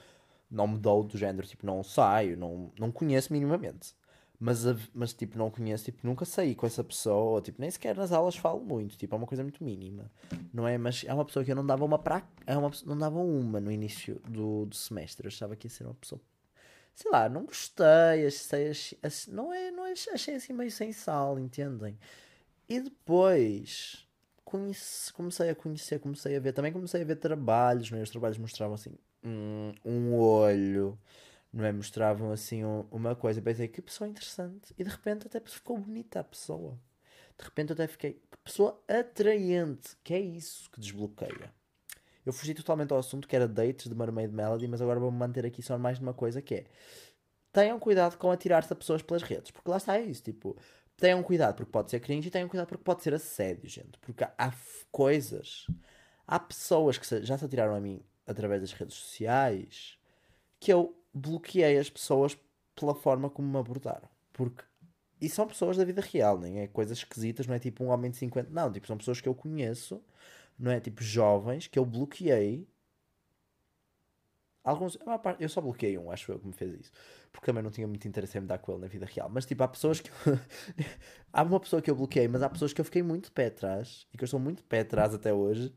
não 0.49 0.69
mudou 0.69 1.03
do 1.03 1.19
género, 1.19 1.47
tipo, 1.47 1.67
não 1.67 1.83
saio, 1.83 2.37
não, 2.37 2.71
não 2.79 2.93
conheço 2.93 3.33
minimamente 3.33 3.95
mas, 4.41 4.65
mas 4.95 5.13
tipo, 5.13 5.37
não 5.37 5.51
conheço, 5.51 5.87
tipo, 5.87 6.07
nunca 6.07 6.25
saí 6.25 6.55
com 6.55 6.67
essa 6.67 6.85
pessoa, 6.85 7.17
ou, 7.17 7.41
tipo, 7.41 7.61
nem 7.61 7.71
sequer 7.71 7.97
nas 7.97 8.13
aulas 8.13 8.37
falo 8.37 8.61
muito, 8.61 8.97
tipo, 8.97 9.15
é 9.15 9.19
uma 9.19 9.27
coisa 9.27 9.43
muito 9.43 9.65
mínima, 9.65 10.11
não 10.53 10.67
é? 10.67 10.79
Mas 10.79 11.05
é 11.05 11.13
uma 11.13 11.25
pessoa 11.25 11.45
que 11.45 11.51
eu 11.51 11.57
não 11.57 11.67
dava 11.67 11.85
uma 11.85 11.99
pra... 11.99 12.23
é 12.47 12.57
uma, 12.57 12.71
não 12.87 12.97
dava 12.97 13.19
uma 13.19 13.61
no 13.61 13.73
início 13.73 14.21
do, 14.29 14.67
do 14.67 14.77
semestre, 14.77 15.27
eu 15.27 15.29
achava 15.29 15.57
que 15.57 15.67
ia 15.67 15.71
ser 15.71 15.85
uma 15.85 15.95
pessoa, 15.95 16.21
sei 16.95 17.11
lá, 17.11 17.29
não 17.29 17.45
gostei, 17.45 18.27
achei, 18.27 18.71
achei, 19.03 19.35
não 19.35 19.53
é, 19.53 19.73
não 19.73 19.87
é, 19.87 19.93
achei 19.93 20.37
assim 20.37 20.53
meio 20.53 20.71
sem 20.71 20.93
sal, 20.93 21.39
entendem? 21.39 21.99
E 22.69 22.81
depois 22.81 24.07
conheci, 24.45 25.13
comecei 25.13 25.51
a 25.51 25.55
conhecer, 25.55 25.99
comecei 25.99 26.37
a 26.37 26.41
ver, 26.41 26.53
também 26.53 26.73
comecei 26.73 27.03
a 27.03 27.05
ver 27.05 27.17
trabalhos, 27.17 27.91
não 27.91 27.99
é? 27.99 28.03
Os 28.03 28.11
trabalhos 28.11 28.39
mostravam 28.39 28.75
assim, 28.75 28.93
um 29.85 30.15
olho 30.15 30.97
não 31.53 31.65
é? 31.65 31.73
Mostravam 31.73 32.31
assim 32.31 32.65
um, 32.65 32.87
uma 32.91 33.15
coisa, 33.17 33.41
pensei 33.43 33.69
que 33.69 33.83
pessoa 33.83 34.09
interessante, 34.09 34.75
e 34.79 34.85
de 34.85 34.91
repente 34.91 35.27
até 35.27 35.41
ficou 35.41 35.79
bonita 35.79 36.21
a 36.21 36.25
pessoa. 36.25 36.79
De 37.39 37.45
repente 37.45 37.73
até 37.73 37.87
fiquei, 37.87 38.15
que 38.15 38.39
pessoa 38.45 38.83
atraente, 38.89 39.97
que 40.03 40.15
é 40.15 40.21
isso 40.21 40.71
que 40.71 40.81
desbloqueia. 40.81 41.53
Eu 42.27 42.33
fugi 42.33 42.53
totalmente 42.53 42.93
ao 42.93 42.99
assunto 42.99 43.27
que 43.27 43.35
era 43.35 43.49
dates 43.49 43.89
de 43.89 43.95
Mermaid 43.95 44.33
Melody, 44.33 44.69
mas 44.69 44.83
agora 44.83 45.01
vou-me 45.01 45.17
manter 45.17 45.47
aqui 45.47 45.63
só 45.63 45.79
mais 45.79 45.99
numa 45.99 46.13
coisa 46.13 46.43
que 46.43 46.55
é 46.57 46.67
tenham 47.53 47.79
cuidado 47.79 48.17
com 48.19 48.31
atirar-se 48.31 48.73
a 48.73 48.77
pessoas 48.77 49.03
pelas 49.03 49.23
redes, 49.23 49.51
porque 49.51 49.71
lá 49.71 49.79
está 49.79 49.99
isso, 49.99 50.23
tipo, 50.23 50.57
tenham 50.97 51.23
cuidado 51.23 51.57
porque 51.57 51.73
pode 51.73 51.91
ser 51.91 52.01
cringe 52.01 52.29
e 52.29 52.31
tenham 52.31 52.49
cuidado 52.49 52.69
porque 52.69 52.85
pode 52.85 53.03
ser 53.03 53.15
assédio, 53.15 53.69
gente, 53.69 53.99
porque 54.01 54.25
há 54.25 54.53
coisas, 54.91 55.67
há 56.27 56.39
pessoas 56.39 56.99
que 56.99 57.23
já 57.25 57.39
se 57.39 57.45
atiraram 57.45 57.75
a 57.75 57.81
mim 57.81 58.03
através 58.27 58.61
das 58.61 58.73
redes 58.73 58.95
sociais 58.95 59.99
que 60.61 60.73
eu 60.73 60.95
bloqueei 61.19 61.79
as 61.79 61.91
pessoas 61.91 62.37
pela 62.75 62.95
forma 62.95 63.29
como 63.29 63.49
me 63.49 63.59
abordaram. 63.59 64.09
Porque. 64.33 64.65
E 65.21 65.29
são 65.29 65.49
pessoas 65.49 65.77
da 65.77 65.85
vida 65.85 66.01
real, 66.01 66.39
nem 66.39 66.61
é 66.61 66.69
coisas 66.69 66.99
esquisitas, 66.99 67.47
não 67.47 67.55
é 67.55 67.59
tipo 67.59 67.83
um 67.83 67.89
homem 67.89 68.11
de 68.11 68.17
50. 68.19 68.51
Não, 68.51 68.73
tipo, 68.73 68.87
são 68.87 68.97
pessoas 68.97 69.21
que 69.21 69.29
eu 69.29 69.35
conheço, 69.35 70.01
não 70.57 70.71
é 70.71 70.79
tipo 70.79 71.03
jovens, 71.03 71.67
que 71.67 71.79
eu 71.79 71.85
bloqueei. 71.85 72.69
Alguns. 74.63 74.97
Eu 75.41 75.49
só 75.49 75.61
bloqueei 75.61 75.99
um, 75.99 76.11
acho 76.11 76.31
eu, 76.31 76.39
que 76.39 76.47
me 76.47 76.53
fez 76.53 76.73
isso. 76.81 76.93
Porque 77.33 77.47
também 77.47 77.63
não 77.63 77.71
tinha 77.71 77.87
muito 77.89 78.07
interesse 78.07 78.39
em 78.39 78.43
me 78.43 78.47
dar 78.47 78.59
com 78.59 78.73
ele 78.73 78.83
na 78.83 78.87
vida 78.87 79.07
real. 79.07 79.29
Mas 79.29 79.45
tipo, 79.45 79.63
há 79.63 79.69
pessoas 79.69 80.01
que. 80.01 80.11
há 81.33 81.43
uma 81.43 81.59
pessoa 81.59 81.83
que 81.83 81.91
eu 81.91 81.97
bloqueei, 81.97 82.29
mas 82.29 82.43
há 82.43 82.49
pessoas 82.49 82.73
que 82.73 82.81
eu 82.81 82.85
fiquei 82.85 83.03
muito 83.03 83.33
pé 83.33 83.47
atrás. 83.47 84.07
E 84.13 84.17
que 84.17 84.23
eu 84.23 84.27
estou 84.27 84.39
muito 84.39 84.63
pé 84.65 84.81
atrás 84.81 85.15
até 85.15 85.33
hoje. 85.33 85.75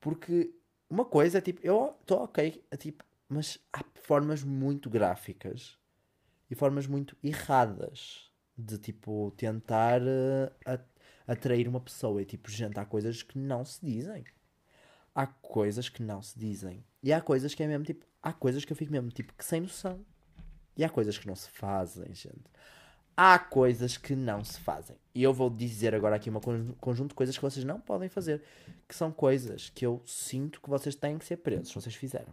Porque 0.00 0.54
uma 0.92 1.06
coisa 1.06 1.38
é 1.38 1.40
tipo, 1.40 1.60
eu 1.64 1.96
estou 2.02 2.24
ok, 2.24 2.62
é, 2.70 2.76
tipo, 2.76 3.02
mas 3.32 3.58
há 3.72 3.82
formas 3.94 4.44
muito 4.44 4.90
gráficas 4.90 5.78
e 6.50 6.54
formas 6.54 6.86
muito 6.86 7.16
erradas 7.22 8.30
de 8.56 8.76
tipo 8.76 9.32
tentar 9.38 10.02
uh, 10.02 10.78
atrair 11.26 11.66
uma 11.66 11.80
pessoa. 11.80 12.20
E 12.20 12.26
tipo, 12.26 12.50
gente, 12.50 12.78
há 12.78 12.84
coisas 12.84 13.22
que 13.22 13.38
não 13.38 13.64
se 13.64 13.84
dizem. 13.84 14.24
Há 15.14 15.26
coisas 15.26 15.88
que 15.88 16.02
não 16.02 16.20
se 16.20 16.38
dizem. 16.38 16.84
E 17.02 17.10
há 17.10 17.22
coisas 17.22 17.54
que 17.54 17.62
é 17.62 17.66
mesmo 17.66 17.84
tipo. 17.84 18.04
Há 18.22 18.34
coisas 18.34 18.66
que 18.66 18.72
eu 18.72 18.76
fico 18.76 18.92
mesmo 18.92 19.10
tipo 19.10 19.32
que 19.32 19.44
sem 19.44 19.62
noção. 19.62 20.04
E 20.76 20.84
há 20.84 20.90
coisas 20.90 21.16
que 21.16 21.26
não 21.26 21.34
se 21.34 21.48
fazem, 21.48 22.14
gente. 22.14 22.50
Há 23.16 23.38
coisas 23.38 23.96
que 23.96 24.14
não 24.14 24.44
se 24.44 24.60
fazem. 24.60 24.96
E 25.14 25.22
eu 25.22 25.32
vou 25.32 25.48
dizer 25.48 25.94
agora 25.94 26.16
aqui 26.16 26.30
um 26.30 26.74
conjunto 26.80 27.10
de 27.10 27.14
coisas 27.14 27.36
que 27.36 27.42
vocês 27.42 27.64
não 27.64 27.80
podem 27.80 28.10
fazer. 28.10 28.42
Que 28.86 28.94
são 28.94 29.10
coisas 29.10 29.70
que 29.70 29.86
eu 29.86 30.02
sinto 30.04 30.60
que 30.60 30.68
vocês 30.68 30.94
têm 30.94 31.18
que 31.18 31.24
ser 31.24 31.38
presos 31.38 31.68
se 31.68 31.74
vocês 31.74 31.94
fizeram 31.94 32.32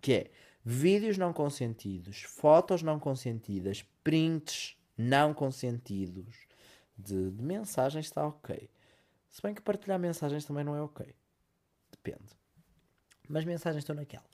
que 0.00 0.12
é 0.12 0.30
vídeos 0.64 1.16
não 1.16 1.32
consentidos, 1.32 2.22
fotos 2.22 2.82
não 2.82 2.98
consentidas, 2.98 3.84
prints 4.02 4.76
não 4.96 5.32
consentidos 5.32 6.36
de, 6.96 7.30
de 7.30 7.42
mensagens 7.42 8.06
está 8.06 8.26
ok. 8.26 8.68
Se 9.30 9.42
bem 9.42 9.54
que 9.54 9.62
partilhar 9.62 9.98
mensagens 9.98 10.44
também 10.44 10.64
não 10.64 10.74
é 10.74 10.82
ok. 10.82 11.14
Depende. 11.90 12.36
Mas 13.28 13.44
mensagens 13.44 13.82
estão 13.82 13.94
naquela. 13.94 14.24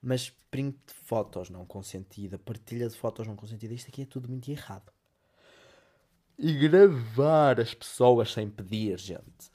Mas 0.00 0.30
print 0.50 0.76
de 0.86 0.94
fotos 0.94 1.48
não 1.48 1.64
consentida, 1.64 2.38
partilha 2.38 2.88
de 2.88 2.96
fotos 2.96 3.26
não 3.26 3.36
consentida, 3.36 3.72
isto 3.72 3.88
aqui 3.88 4.02
é 4.02 4.06
tudo 4.06 4.28
muito 4.28 4.50
errado. 4.50 4.92
E 6.38 6.52
gravar 6.68 7.60
as 7.60 7.72
pessoas 7.72 8.32
sem 8.32 8.50
pedir, 8.50 8.98
gente. 8.98 9.52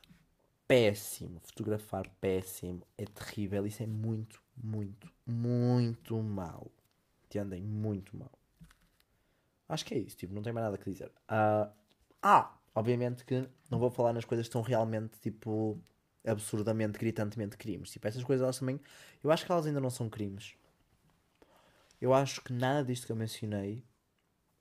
Péssimo. 0.67 1.39
Fotografar 1.43 2.07
péssimo. 2.21 2.81
É 2.97 3.05
terrível. 3.05 3.65
Isso 3.65 3.83
é 3.83 3.87
muito, 3.87 4.41
muito, 4.61 5.11
muito 5.25 6.21
mal. 6.21 6.71
Entendem? 7.25 7.61
Muito 7.61 8.15
mal. 8.15 8.31
Acho 9.69 9.85
que 9.85 9.93
é 9.93 9.97
isso, 9.97 10.15
tipo, 10.15 10.33
não 10.33 10.41
tenho 10.41 10.55
mais 10.55 10.65
nada 10.65 10.79
a 10.81 10.83
dizer. 10.83 11.07
Uh, 11.07 11.71
ah, 12.21 12.57
obviamente 12.73 13.25
que 13.25 13.47
não 13.69 13.79
vou 13.79 13.91
falar 13.91 14.13
nas 14.13 14.23
coisas 14.23 14.47
que 14.47 14.53
são 14.53 14.61
realmente, 14.61 15.19
tipo, 15.19 15.77
absurdamente, 16.25 16.97
gritantemente 16.97 17.57
crimes. 17.57 17.91
Tipo, 17.91 18.07
essas 18.07 18.23
coisas 18.23 18.43
elas 18.43 18.59
também. 18.59 18.79
Eu 19.23 19.31
acho 19.31 19.45
que 19.45 19.51
elas 19.51 19.65
ainda 19.65 19.81
não 19.81 19.89
são 19.89 20.09
crimes. 20.09 20.55
Eu 21.99 22.13
acho 22.13 22.41
que 22.41 22.53
nada 22.53 22.83
disto 22.83 23.05
que 23.05 23.11
eu 23.11 23.15
mencionei 23.15 23.83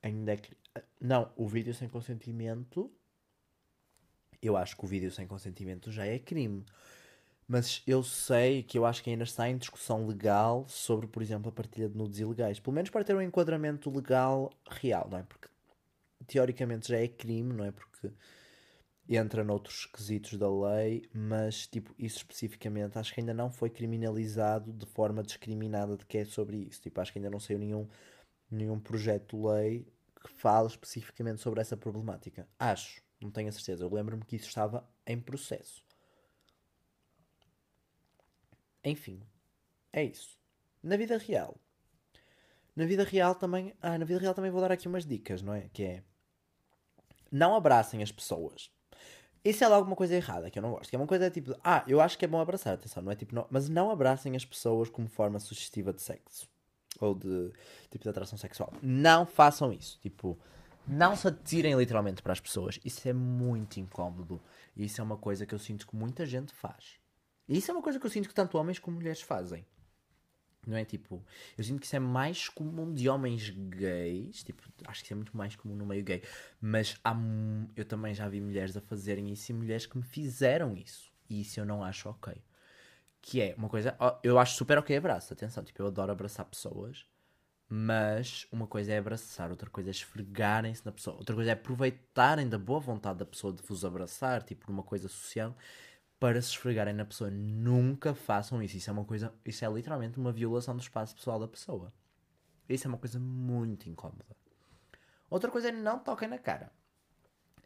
ainda 0.01 0.33
é. 0.33 0.41
Não, 0.99 1.31
o 1.35 1.47
vídeo 1.47 1.73
sem 1.73 1.87
consentimento. 1.87 2.91
Eu 4.41 4.55
acho 4.55 4.75
que 4.77 4.85
o 4.85 4.87
vídeo 4.87 5.11
sem 5.11 5.25
consentimento 5.25 5.91
já 5.91 6.05
é 6.05 6.19
crime 6.19 6.65
mas 7.47 7.81
eu 7.87 8.03
sei 8.03 8.61
que 8.61 8.77
eu 8.77 8.85
acho 8.85 9.01
que 9.01 9.09
ainda 9.09 9.23
está 9.23 9.49
em 9.49 9.57
discussão 9.57 10.05
legal 10.05 10.65
sobre, 10.67 11.07
por 11.07 11.21
exemplo, 11.21 11.49
a 11.49 11.51
partilha 11.51 11.87
de 11.87 11.97
nudes 11.97 12.19
ilegais. 12.19 12.59
Pelo 12.59 12.75
menos 12.75 12.89
para 12.89 13.05
ter 13.05 13.15
um 13.15 13.21
enquadramento 13.21 13.89
legal 13.89 14.51
real, 14.69 15.07
não 15.09 15.19
é? 15.19 15.23
Porque 15.23 15.47
teoricamente 16.27 16.89
já 16.89 16.97
é 16.97 17.07
crime, 17.07 17.53
não 17.53 17.63
é? 17.63 17.71
Porque 17.71 18.11
entra 19.15 19.43
noutros 19.43 19.85
quesitos 19.85 20.37
da 20.37 20.49
lei, 20.49 21.09
mas 21.13 21.65
tipo, 21.67 21.95
isso 21.97 22.17
especificamente 22.17 22.99
acho 22.99 23.13
que 23.13 23.21
ainda 23.21 23.33
não 23.33 23.49
foi 23.49 23.69
criminalizado 23.69 24.73
de 24.73 24.85
forma 24.85 25.23
discriminada 25.23 25.95
de 25.95 26.05
que 26.05 26.17
é 26.17 26.25
sobre 26.25 26.57
isso. 26.57 26.81
Tipo, 26.81 26.99
acho 26.99 27.13
que 27.13 27.19
ainda 27.19 27.29
não 27.29 27.39
saiu 27.39 27.59
nenhum, 27.59 27.87
nenhum 28.51 28.79
projeto 28.79 29.37
de 29.37 29.43
lei 29.47 29.87
que 30.21 30.29
fale 30.33 30.67
especificamente 30.67 31.41
sobre 31.41 31.61
essa 31.61 31.77
problemática. 31.77 32.45
Acho, 32.59 33.01
não 33.21 33.31
tenho 33.31 33.47
a 33.47 33.51
certeza. 33.53 33.85
Eu 33.85 33.93
lembro-me 33.93 34.25
que 34.25 34.35
isso 34.35 34.47
estava 34.49 34.85
em 35.05 35.17
processo. 35.17 35.86
Enfim, 38.89 39.21
é 39.91 40.03
isso. 40.03 40.39
Na 40.81 40.97
vida 40.97 41.17
real. 41.17 41.57
Na 42.75 42.85
vida 42.85 43.03
real 43.03 43.35
também. 43.35 43.73
Ah, 43.81 43.97
na 43.97 44.05
vida 44.05 44.19
real 44.19 44.33
também 44.33 44.51
vou 44.51 44.61
dar 44.61 44.71
aqui 44.71 44.87
umas 44.87 45.05
dicas, 45.05 45.41
não 45.41 45.53
é? 45.53 45.69
Que 45.73 45.83
é. 45.83 46.03
Não 47.31 47.55
abracem 47.55 48.01
as 48.01 48.11
pessoas 48.11 48.71
isso 49.49 49.63
é 49.63 49.67
logo 49.67 49.87
uma 49.87 49.95
coisa 49.95 50.13
errada 50.13 50.49
que 50.49 50.59
eu 50.59 50.63
não 50.63 50.71
gosto. 50.71 50.89
Que 50.89 50.95
é 50.95 50.99
uma 50.99 51.07
coisa 51.07 51.29
tipo, 51.29 51.55
ah, 51.63 51.83
eu 51.87 52.01
acho 52.01 52.17
que 52.17 52.25
é 52.25 52.27
bom 52.27 52.39
abraçar, 52.39 52.73
atenção, 52.73 53.01
não 53.01 53.11
é 53.11 53.15
tipo, 53.15 53.33
não, 53.33 53.47
mas 53.49 53.69
não 53.69 53.89
abracem 53.89 54.35
as 54.35 54.43
pessoas 54.43 54.89
como 54.89 55.07
forma 55.07 55.39
sugestiva 55.39 55.93
de 55.93 56.01
sexo 56.01 56.49
ou 56.99 57.15
de 57.15 57.51
tipo 57.89 58.03
de 58.03 58.09
atração 58.09 58.37
sexual. 58.37 58.73
Não 58.81 59.25
façam 59.25 59.71
isso. 59.71 59.99
Tipo, 60.01 60.37
não 60.85 61.15
se 61.15 61.27
atirem 61.27 61.75
literalmente 61.75 62.21
para 62.21 62.33
as 62.33 62.39
pessoas. 62.39 62.79
Isso 62.83 63.07
é 63.07 63.13
muito 63.13 63.79
incómodo. 63.79 64.41
E 64.75 64.85
isso 64.85 64.99
é 64.99 65.03
uma 65.03 65.17
coisa 65.17 65.45
que 65.45 65.55
eu 65.55 65.59
sinto 65.59 65.87
que 65.87 65.95
muita 65.95 66.25
gente 66.25 66.53
faz. 66.53 66.99
E 67.47 67.57
isso 67.57 67.71
é 67.71 67.73
uma 67.73 67.81
coisa 67.81 67.99
que 67.99 68.05
eu 68.05 68.09
sinto 68.09 68.27
que 68.27 68.35
tanto 68.35 68.57
homens 68.57 68.79
como 68.79 68.97
mulheres 68.97 69.21
fazem. 69.21 69.65
Não 70.67 70.75
é 70.75 70.83
tipo. 70.83 71.23
Eu 71.57 71.63
sinto 71.63 71.79
que 71.79 71.85
isso 71.85 71.95
é 71.95 71.99
mais 71.99 72.49
comum 72.49 72.93
de 72.93 73.07
homens 73.07 73.49
gays. 73.49 74.43
Tipo, 74.43 74.61
acho 74.85 74.99
que 74.99 75.05
isso 75.05 75.13
é 75.13 75.15
muito 75.15 75.35
mais 75.35 75.55
comum 75.55 75.75
no 75.75 75.85
meio 75.85 76.03
gay. 76.03 76.21
Mas 76.59 76.99
há, 77.03 77.15
eu 77.75 77.85
também 77.85 78.13
já 78.13 78.27
vi 78.27 78.41
mulheres 78.41 78.75
a 78.75 78.81
fazerem 78.81 79.31
isso 79.31 79.49
e 79.51 79.55
mulheres 79.55 79.85
que 79.85 79.97
me 79.97 80.03
fizeram 80.03 80.75
isso. 80.75 81.09
E 81.29 81.41
isso 81.41 81.59
eu 81.59 81.65
não 81.65 81.81
acho 81.83 82.09
ok. 82.09 82.33
Que 83.21 83.41
é 83.41 83.55
uma 83.57 83.69
coisa. 83.69 83.97
Eu 84.21 84.37
acho 84.37 84.55
super 84.55 84.77
ok 84.77 84.97
abraço. 84.97 85.31
Atenção, 85.31 85.63
tipo, 85.63 85.81
eu 85.81 85.87
adoro 85.87 86.11
abraçar 86.11 86.45
pessoas. 86.45 87.07
Mas 87.69 88.47
uma 88.51 88.65
coisa 88.65 88.93
é 88.93 88.97
abraçar, 88.97 89.49
outra 89.51 89.69
coisa 89.69 89.89
é 89.89 89.91
esfregarem-se 89.91 90.85
na 90.85 90.91
pessoa, 90.91 91.17
outra 91.17 91.35
coisa 91.35 91.49
é 91.51 91.53
aproveitarem 91.53 92.47
da 92.47 92.57
boa 92.57 92.79
vontade 92.79 93.19
da 93.19 93.25
pessoa 93.25 93.51
de 93.51 93.61
vos 93.61 93.83
abraçar, 93.83 94.41
tipo, 94.41 94.71
numa 94.71 94.83
coisa 94.83 95.09
social 95.09 95.53
para 96.19 96.41
se 96.41 96.49
esfregarem 96.49 96.93
na 96.93 97.05
pessoa. 97.05 97.29
Nunca 97.29 98.13
façam 98.13 98.61
isso. 98.61 98.77
Isso 98.77 98.89
é 98.89 98.93
uma 98.93 99.05
coisa. 99.05 99.33
Isso 99.45 99.63
é 99.63 99.69
literalmente 99.69 100.17
uma 100.17 100.31
violação 100.31 100.75
do 100.75 100.81
espaço 100.81 101.15
pessoal 101.15 101.39
da 101.39 101.47
pessoa. 101.47 101.93
Isso 102.67 102.87
é 102.87 102.89
uma 102.89 102.97
coisa 102.97 103.19
muito 103.19 103.89
incómoda. 103.89 104.35
Outra 105.29 105.51
coisa 105.51 105.69
é 105.69 105.71
não 105.71 105.99
toquem 105.99 106.27
na 106.27 106.37
cara. 106.37 106.71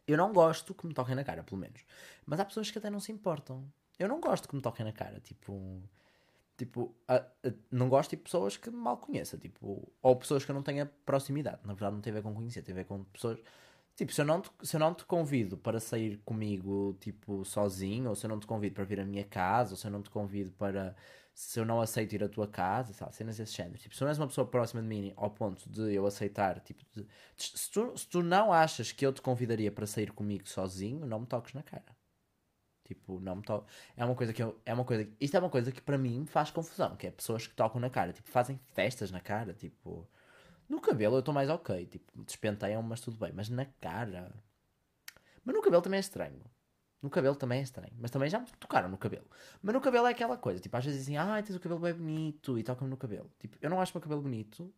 Eu 0.06 0.16
não 0.16 0.32
gosto 0.32 0.74
que 0.74 0.86
me 0.86 0.94
toquem 0.94 1.14
na 1.14 1.24
cara, 1.24 1.42
pelo 1.42 1.60
menos. 1.60 1.84
Mas 2.26 2.40
há 2.40 2.44
pessoas 2.44 2.70
que 2.70 2.78
até 2.78 2.90
não 2.90 3.00
se 3.00 3.12
importam. 3.12 3.64
Eu 3.98 4.08
não 4.08 4.20
gosto 4.20 4.48
que 4.48 4.54
me 4.54 4.62
toquem 4.62 4.84
na 4.84 4.92
cara. 4.92 5.20
Tipo. 5.20 5.82
Tipo, 6.56 6.94
a, 7.08 7.16
a, 7.16 7.52
não 7.70 7.88
gosto 7.88 8.10
de 8.10 8.16
pessoas 8.18 8.56
que 8.56 8.70
mal 8.70 8.98
conheça. 8.98 9.38
Tipo, 9.38 9.90
ou 10.02 10.16
pessoas 10.16 10.44
que 10.44 10.50
eu 10.50 10.54
não 10.54 10.62
tenha 10.62 10.86
proximidade. 11.06 11.60
Na 11.64 11.72
verdade, 11.72 11.94
não 11.94 12.02
tem 12.02 12.12
a 12.12 12.14
ver 12.14 12.22
com 12.22 12.34
conhecer, 12.34 12.62
tem 12.62 12.72
a 12.72 12.76
ver 12.76 12.84
com 12.84 13.04
pessoas 13.04 13.38
Tipo, 13.94 14.12
se 14.12 14.20
eu, 14.22 14.24
não 14.24 14.40
te, 14.40 14.50
se 14.62 14.74
eu 14.76 14.80
não 14.80 14.94
te 14.94 15.04
convido 15.04 15.56
para 15.58 15.78
sair 15.78 16.18
comigo, 16.24 16.96
tipo, 17.00 17.44
sozinho, 17.44 18.08
ou 18.08 18.14
se 18.16 18.24
eu 18.24 18.30
não 18.30 18.40
te 18.40 18.46
convido 18.46 18.74
para 18.74 18.84
vir 18.84 19.00
à 19.00 19.04
minha 19.04 19.24
casa, 19.24 19.72
ou 19.72 19.76
se 19.76 19.86
eu 19.86 19.90
não 19.90 20.02
te 20.02 20.10
convido 20.10 20.50
para. 20.52 20.96
Se 21.34 21.58
eu 21.58 21.64
não 21.64 21.80
aceito 21.80 22.12
ir 22.14 22.22
à 22.22 22.28
tua 22.28 22.46
casa, 22.46 22.92
sabe? 22.92 23.14
Cenas 23.16 23.38
desse 23.38 23.54
género. 23.54 23.78
Tipo, 23.78 23.94
se 23.94 23.98
tu 23.98 24.04
não 24.04 24.10
és 24.10 24.18
uma 24.18 24.26
pessoa 24.28 24.46
próxima 24.46 24.82
de 24.82 24.88
mim 24.88 25.12
ao 25.16 25.30
ponto 25.30 25.68
de 25.70 25.94
eu 25.94 26.06
aceitar, 26.06 26.60
tipo, 26.60 26.84
de, 26.92 27.06
se, 27.36 27.70
tu, 27.70 27.96
se 27.96 28.06
tu 28.06 28.22
não 28.22 28.52
achas 28.52 28.92
que 28.92 29.04
eu 29.06 29.12
te 29.12 29.22
convidaria 29.22 29.72
para 29.72 29.86
sair 29.86 30.12
comigo 30.12 30.46
sozinho, 30.48 31.06
não 31.06 31.20
me 31.20 31.26
toques 31.26 31.54
na 31.54 31.62
cara. 31.62 31.96
Tipo, 32.84 33.20
não 33.20 33.36
me 33.36 33.42
toques. 33.42 33.72
É 33.96 34.04
uma 34.04 34.14
coisa 34.14 34.32
que 34.32 34.42
eu. 34.42 34.60
É 34.66 34.74
uma 34.74 34.84
coisa. 34.84 35.08
Isto 35.20 35.36
é 35.36 35.40
uma 35.40 35.50
coisa 35.50 35.72
que 35.72 35.80
para 35.80 35.96
mim 35.98 36.20
me 36.20 36.26
faz 36.26 36.50
confusão, 36.50 36.96
que 36.96 37.06
é 37.06 37.10
pessoas 37.10 37.46
que 37.46 37.54
tocam 37.54 37.80
na 37.80 37.88
cara. 37.90 38.12
Tipo, 38.12 38.30
fazem 38.30 38.58
festas 38.74 39.10
na 39.10 39.20
cara, 39.20 39.54
tipo. 39.54 40.06
No 40.72 40.80
cabelo 40.80 41.16
eu 41.16 41.18
estou 41.18 41.34
mais 41.34 41.50
ok, 41.50 41.84
tipo, 41.84 42.24
despenteiam, 42.24 42.82
mas 42.82 42.98
tudo 43.02 43.18
bem. 43.18 43.30
Mas 43.34 43.50
na 43.50 43.66
cara. 43.66 44.32
Mas 45.44 45.54
no 45.54 45.60
cabelo 45.60 45.82
também 45.82 45.98
é 45.98 46.00
estranho. 46.00 46.40
No 47.02 47.10
cabelo 47.10 47.36
também 47.36 47.60
é 47.60 47.62
estranho. 47.62 47.92
Mas 47.98 48.10
também 48.10 48.30
já 48.30 48.38
me 48.38 48.46
tocaram 48.58 48.88
no 48.88 48.96
cabelo. 48.96 49.26
Mas 49.60 49.74
no 49.74 49.82
cabelo 49.82 50.06
é 50.06 50.12
aquela 50.12 50.38
coisa. 50.38 50.58
Tipo, 50.60 50.74
às 50.78 50.84
vezes 50.86 51.00
dizem, 51.00 51.18
ah, 51.18 51.42
tens 51.42 51.56
o 51.56 51.60
cabelo 51.60 51.78
bem 51.78 51.92
bonito 51.92 52.58
e 52.58 52.62
tocam-me 52.62 52.88
no 52.90 52.96
cabelo. 52.96 53.30
Tipo, 53.38 53.58
eu 53.60 53.68
não 53.68 53.82
acho 53.82 53.92
o 53.92 53.96
meu 53.96 54.00
cabelo 54.00 54.22
bonito. 54.22 54.72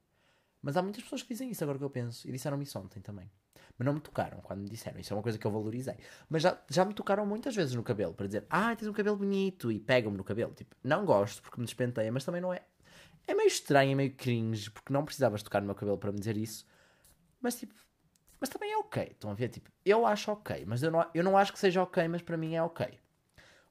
Mas 0.60 0.76
há 0.76 0.82
muitas 0.82 1.00
pessoas 1.00 1.22
que 1.22 1.28
dizem 1.28 1.48
isso 1.48 1.62
agora 1.62 1.78
que 1.78 1.84
eu 1.84 1.90
penso. 1.90 2.26
E 2.26 2.32
disseram-me 2.32 2.64
isso 2.64 2.76
ontem 2.76 3.00
também. 3.00 3.30
Mas 3.78 3.86
não 3.86 3.94
me 3.94 4.00
tocaram 4.00 4.40
quando 4.40 4.62
me 4.62 4.68
disseram. 4.68 4.98
Isso 4.98 5.12
é 5.12 5.16
uma 5.16 5.22
coisa 5.22 5.38
que 5.38 5.46
eu 5.46 5.50
valorizei. 5.52 5.96
Mas 6.28 6.42
já, 6.42 6.60
já 6.68 6.84
me 6.84 6.92
tocaram 6.92 7.24
muitas 7.24 7.54
vezes 7.54 7.72
no 7.72 7.84
cabelo. 7.84 8.14
Para 8.14 8.26
dizer, 8.26 8.44
ah, 8.50 8.74
tens 8.74 8.88
um 8.88 8.92
cabelo 8.92 9.16
bonito. 9.16 9.70
E 9.70 9.78
pegam-me 9.78 10.16
no 10.16 10.24
cabelo. 10.24 10.52
Tipo, 10.54 10.74
não 10.82 11.04
gosto 11.04 11.40
porque 11.40 11.60
me 11.60 11.64
despenteia. 11.64 12.10
Mas 12.10 12.24
também 12.24 12.40
não 12.40 12.52
é 12.52 12.62
é 13.26 13.34
meio 13.34 13.46
estranho, 13.46 13.92
é 13.92 13.94
meio 13.94 14.14
cringe, 14.14 14.70
porque 14.70 14.92
não 14.92 15.04
precisavas 15.04 15.42
tocar 15.42 15.60
no 15.60 15.66
meu 15.66 15.74
cabelo 15.74 15.98
para 15.98 16.12
me 16.12 16.18
dizer 16.18 16.36
isso. 16.36 16.66
Mas 17.40 17.56
tipo, 17.56 17.74
mas 18.40 18.48
também 18.48 18.72
é 18.72 18.76
ok. 18.76 19.02
Estão 19.10 19.30
a 19.30 19.34
ver? 19.34 19.48
Tipo, 19.48 19.70
eu 19.84 20.06
acho 20.06 20.30
ok, 20.30 20.64
mas 20.66 20.82
eu 20.82 20.90
não, 20.90 21.10
eu 21.14 21.24
não 21.24 21.36
acho 21.36 21.52
que 21.52 21.58
seja 21.58 21.82
ok, 21.82 22.06
mas 22.08 22.22
para 22.22 22.36
mim 22.36 22.54
é 22.54 22.62
ok. 22.62 22.86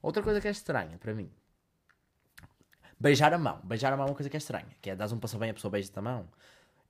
Outra 0.02 0.22
coisa 0.22 0.40
que 0.40 0.48
é 0.48 0.50
estranha 0.50 0.98
para 0.98 1.14
mim. 1.14 1.30
Beijar 2.98 3.32
a 3.32 3.38
mão. 3.38 3.60
Beijar 3.64 3.92
a 3.92 3.96
mão 3.96 4.06
é 4.06 4.10
uma 4.10 4.16
coisa 4.16 4.28
que 4.28 4.36
é 4.36 4.38
estranha. 4.38 4.76
Que 4.82 4.90
é, 4.90 4.96
dás 4.96 5.12
um 5.12 5.18
passo 5.18 5.38
bem, 5.38 5.50
a 5.50 5.54
pessoa 5.54 5.70
beija-te 5.70 5.98
a 5.98 6.02
mão. 6.02 6.28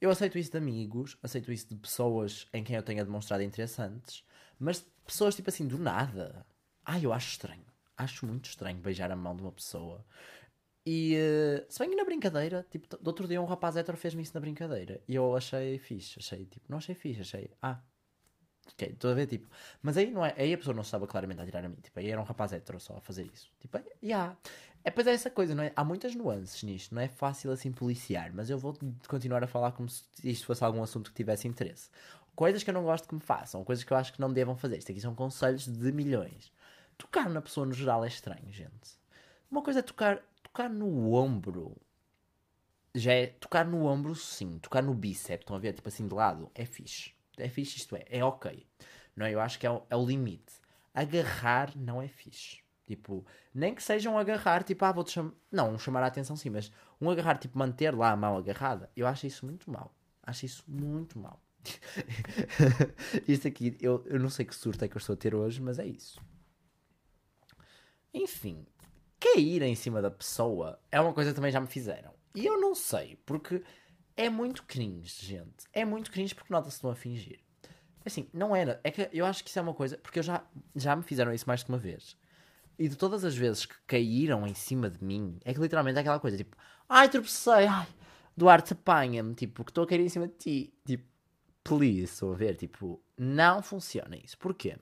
Eu 0.01 0.11
aceito 0.11 0.39
isso 0.39 0.51
de 0.51 0.59
amigos, 0.59 1.17
aceito 1.23 1.53
isso 1.53 1.69
de 1.69 1.77
pessoas 1.77 2.49
em 2.53 2.65
quem 2.65 2.77
eu 2.77 2.83
tenha 2.83 3.05
demonstrado 3.05 3.43
interesse 3.43 3.81
antes, 3.81 4.25
mas 4.59 4.81
pessoas 5.07 5.37
tipo 5.37 5.51
assim, 5.51 5.67
do 5.67 5.79
nada. 5.79 6.47
Ai, 6.85 7.05
eu 7.05 7.13
acho 7.13 7.29
estranho. 7.29 7.65
Acho 7.97 8.27
muito 8.27 8.49
estranho 8.49 8.79
beijar 8.79 9.11
a 9.11 9.17
mão 9.17 9.37
de 9.37 9.43
uma 9.43 9.53
pessoa. 9.53 10.05
E 10.87 11.17
uh, 11.17 11.65
se 11.73 11.79
bem 11.79 11.91
que 11.91 11.97
na 11.97 12.05
brincadeira, 12.05 12.67
tipo, 12.71 12.97
do 12.97 13.07
outro 13.07 13.27
dia 13.27 13.41
um 13.41 13.47
rapaz 13.47 13.77
hétero 13.77 13.97
fez-me 13.97 14.23
isso 14.23 14.35
na 14.35 14.41
brincadeira. 14.41 15.01
E 15.09 15.15
eu 15.15 15.35
achei 15.35 15.79
fixe, 15.79 16.19
achei 16.19 16.45
tipo, 16.45 16.67
não 16.69 16.79
achei 16.79 16.95
fixe, 16.95 17.23
achei, 17.23 17.51
ah, 17.63 17.81
ok, 18.71 18.89
estou 18.89 19.11
a 19.11 19.15
ver, 19.15 19.27
tipo, 19.27 19.49
mas 19.83 19.97
aí 19.97 20.11
não 20.11 20.25
é, 20.25 20.35
aí 20.37 20.53
a 20.53 20.59
pessoa 20.59 20.75
não 20.75 20.83
estava 20.83 21.07
claramente 21.07 21.41
a 21.41 21.45
tirar 21.45 21.65
a 21.65 21.69
mim, 21.69 21.77
tipo, 21.83 21.99
aí 21.99 22.11
era 22.11 22.21
um 22.21 22.25
rapaz 22.25 22.53
hétero 22.53 22.79
só 22.79 22.97
a 22.97 23.01
fazer 23.01 23.25
isso. 23.33 23.51
Tipo, 23.61 23.79
já. 23.79 23.85
Yeah. 24.03 24.37
É, 24.87 24.91
pois 24.91 25.07
é 25.07 25.13
essa 25.15 25.31
coisa, 25.31 25.55
não 25.55 25.65
é? 25.65 25.73
Há 25.75 25.83
muitas 25.83 26.15
nuances 26.15 26.63
nisto, 26.63 26.95
não 26.95 27.01
é 27.01 27.09
fácil 27.09 27.51
assim 27.51 27.73
policiar, 27.73 28.31
mas 28.35 28.51
eu 28.51 28.59
vou 28.59 28.77
continuar 29.09 29.43
a 29.43 29.47
falar 29.47 29.73
como 29.73 29.89
se 29.89 30.05
isto 30.23 30.45
fosse 30.45 30.63
algum 30.63 30.83
assunto 30.83 31.11
que 31.11 31.17
tivesse 31.17 31.49
interesse. 31.49 31.89
Coisas 32.37 32.63
que 32.63 32.69
eu 32.69 32.75
não 32.75 32.83
gosto 32.83 33.09
que 33.09 33.15
me 33.15 33.21
façam, 33.21 33.65
coisas 33.65 33.83
que 33.83 33.91
eu 33.91 33.97
acho 33.97 34.13
que 34.13 34.21
não 34.21 34.31
devam 34.31 34.57
fazer. 34.57 34.77
Isto 34.77 34.93
aqui 34.93 35.01
são 35.01 35.15
conselhos 35.15 35.67
de 35.67 35.91
milhões. 35.91 36.53
Tocar 36.99 37.31
na 37.31 37.41
pessoa 37.41 37.65
no 37.65 37.73
geral 37.73 38.05
é 38.05 38.09
estranho, 38.09 38.53
gente. 38.53 38.99
Uma 39.51 39.63
coisa 39.63 39.79
é 39.79 39.83
tocar 39.83 40.23
tocar 40.55 40.71
no 40.71 41.13
ombro 41.13 41.77
já 42.95 43.13
é 43.13 43.27
tocar 43.27 43.67
no 43.67 43.87
ombro, 43.87 44.15
sim. 44.15 44.59
Tocar 44.61 44.81
no 44.81 44.95
bíceps, 44.95 45.43
estão 45.43 45.57
a 45.57 45.59
ver? 45.59 45.73
Tipo 45.73 45.89
assim 45.89 46.07
de 46.07 46.15
lado, 46.15 46.49
é 46.55 46.65
fixe. 46.65 47.13
É 47.37 47.49
fixe, 47.49 47.79
isto 47.79 47.97
é, 47.97 48.05
é 48.09 48.25
ok. 48.25 48.65
Não 49.17 49.27
é? 49.27 49.35
Eu 49.35 49.41
acho 49.41 49.59
que 49.59 49.67
é 49.67 49.71
o, 49.71 49.83
é 49.91 49.97
o 49.97 50.07
limite. 50.07 50.55
Agarrar 50.95 51.77
não 51.77 52.01
é 52.01 52.07
fixe. 52.07 52.63
Tipo, 52.87 53.27
nem 53.53 53.75
que 53.75 53.83
seja 53.83 54.09
um 54.09 54.17
agarrar, 54.17 54.63
tipo, 54.63 54.85
ah, 54.85 54.93
vou-te 54.93 55.11
chamar. 55.11 55.33
Não, 55.51 55.73
um 55.73 55.79
chamar 55.79 56.05
a 56.05 56.07
atenção 56.07 56.37
sim, 56.37 56.51
mas 56.51 56.71
um 57.01 57.11
agarrar, 57.11 57.37
tipo, 57.39 57.59
manter 57.59 57.93
lá 57.93 58.13
a 58.13 58.17
mão 58.17 58.37
agarrada, 58.37 58.89
eu 58.95 59.09
acho 59.09 59.27
isso 59.27 59.45
muito 59.45 59.69
mal. 59.69 59.93
Acho 60.23 60.47
isso 60.47 60.65
muito 60.69 61.19
mal. 61.19 61.43
Isto 63.27 63.49
aqui, 63.49 63.77
eu, 63.81 64.05
eu 64.07 64.21
não 64.21 64.31
sei 64.31 64.45
que 64.45 64.55
surto 64.55 64.85
é 64.85 64.89
que 64.89 64.97
eu 64.97 65.01
estou 65.01 65.15
a 65.15 65.17
ter 65.17 65.35
hoje, 65.35 65.61
mas 65.61 65.79
é 65.81 65.87
isso. 65.87 66.21
Enfim, 68.13 68.65
cair 69.25 69.63
em 69.63 69.75
cima 69.75 70.03
da 70.03 70.11
pessoa 70.11 70.79
é 70.93 71.01
uma 71.01 71.15
coisa 71.15 71.31
que 71.31 71.37
também 71.37 71.51
já 71.51 71.61
me 71.61 71.67
fizeram. 71.67 72.13
E 72.35 72.45
eu 72.45 72.61
não 72.61 72.75
sei, 72.75 73.19
porque 73.25 73.63
é 74.17 74.29
muito 74.29 74.65
cringe, 74.65 75.25
gente. 75.25 75.65
É 75.73 75.85
muito 75.85 76.11
cringe 76.11 76.35
porque 76.35 76.53
nota-se 76.53 76.77
estão 76.77 76.91
a 76.91 76.95
fingir. 76.95 77.41
Assim, 78.05 78.29
não 78.33 78.55
era. 78.55 78.81
É 78.85 78.91
que 78.91 79.09
eu 79.13 79.25
acho 79.25 79.43
que 79.43 79.49
isso 79.49 79.59
é 79.59 79.63
uma 79.63 79.73
coisa. 79.73 79.97
Porque 79.99 80.19
eu 80.19 80.23
já, 80.23 80.45
já 80.77 80.95
me 80.95 81.03
fizeram 81.03 81.33
isso 81.33 81.47
mais 81.47 81.63
que 81.63 81.71
uma 81.71 81.79
vez. 81.79 82.17
E 82.79 82.89
de 82.89 82.97
todas 82.97 83.25
as 83.25 83.35
vezes 83.35 83.65
que 83.65 83.75
caíram 83.87 84.47
em 84.47 84.55
cima 84.55 84.91
de 84.91 85.03
mim, 85.03 85.39
é 85.45 85.55
que 85.55 85.61
literalmente 85.61 85.97
é 85.97 86.01
aquela 86.01 86.21
coisa 86.21 86.37
tipo, 86.37 86.57
ai, 86.89 87.09
tropecei, 87.09 87.67
ai, 87.67 87.87
Duarte 88.37 88.73
apanha-me, 88.73 89.33
tipo, 89.35 89.65
que 89.65 89.71
estou 89.71 89.85
a 89.85 89.87
cair 89.87 90.01
em 90.01 90.09
cima 90.09 90.27
de 90.27 90.35
ti. 90.35 90.75
Tipo, 90.85 91.05
please, 91.63 92.05
estou 92.05 92.33
a 92.33 92.37
ver, 92.37 92.57
tipo, 92.57 93.01
não 93.17 93.63
funciona 93.63 94.17
isso. 94.17 94.37
Porquê? 94.39 94.77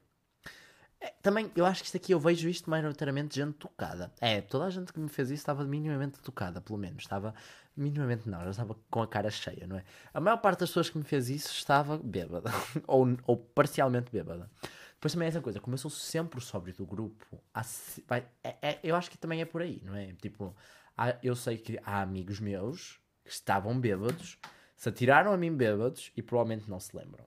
É, 1.02 1.12
também, 1.20 1.50
eu 1.56 1.66
acho 1.66 1.82
que 1.82 1.86
isto 1.86 1.96
aqui 1.96 2.12
eu 2.12 2.20
vejo 2.20 2.48
isto 2.48 2.70
maioritariamente 2.70 3.34
gente 3.34 3.54
tocada. 3.54 4.12
É, 4.20 4.40
toda 4.40 4.66
a 4.66 4.70
gente 4.70 4.92
que 4.92 5.00
me 5.00 5.08
fez 5.08 5.30
isso 5.30 5.40
estava 5.40 5.64
minimamente 5.64 6.20
tocada, 6.20 6.60
pelo 6.60 6.78
menos. 6.78 7.02
Estava 7.02 7.34
minimamente 7.76 8.28
não, 8.28 8.40
já 8.44 8.50
estava 8.50 8.76
com 8.88 9.02
a 9.02 9.08
cara 9.08 9.28
cheia, 9.28 9.66
não 9.66 9.76
é? 9.76 9.84
A 10.14 10.20
maior 10.20 10.36
parte 10.36 10.60
das 10.60 10.68
pessoas 10.68 10.88
que 10.88 10.96
me 10.96 11.02
fez 11.02 11.28
isso 11.28 11.50
estava 11.52 11.98
bêbada. 11.98 12.50
ou, 12.86 13.16
ou 13.26 13.36
parcialmente 13.36 14.12
bêbada. 14.12 14.48
Depois 14.94 15.12
também 15.12 15.26
é 15.26 15.28
essa 15.30 15.40
coisa, 15.40 15.58
como 15.58 15.74
eu 15.74 15.78
sou 15.78 15.90
sempre 15.90 16.38
o 16.38 16.40
sóbrio 16.40 16.72
do 16.76 16.86
grupo, 16.86 17.26
há, 17.52 17.62
vai, 18.06 18.24
é, 18.44 18.56
é, 18.62 18.78
eu 18.84 18.94
acho 18.94 19.10
que 19.10 19.18
também 19.18 19.40
é 19.40 19.44
por 19.44 19.60
aí, 19.60 19.82
não 19.84 19.96
é? 19.96 20.12
Tipo, 20.12 20.54
há, 20.96 21.16
eu 21.20 21.34
sei 21.34 21.58
que 21.58 21.80
há 21.84 22.00
amigos 22.02 22.38
meus 22.38 23.00
que 23.24 23.32
estavam 23.32 23.80
bêbados, 23.80 24.38
se 24.76 24.88
atiraram 24.88 25.32
a 25.32 25.36
mim 25.36 25.52
bêbados 25.52 26.12
e 26.16 26.22
provavelmente 26.22 26.70
não 26.70 26.78
se 26.78 26.96
lembram. 26.96 27.24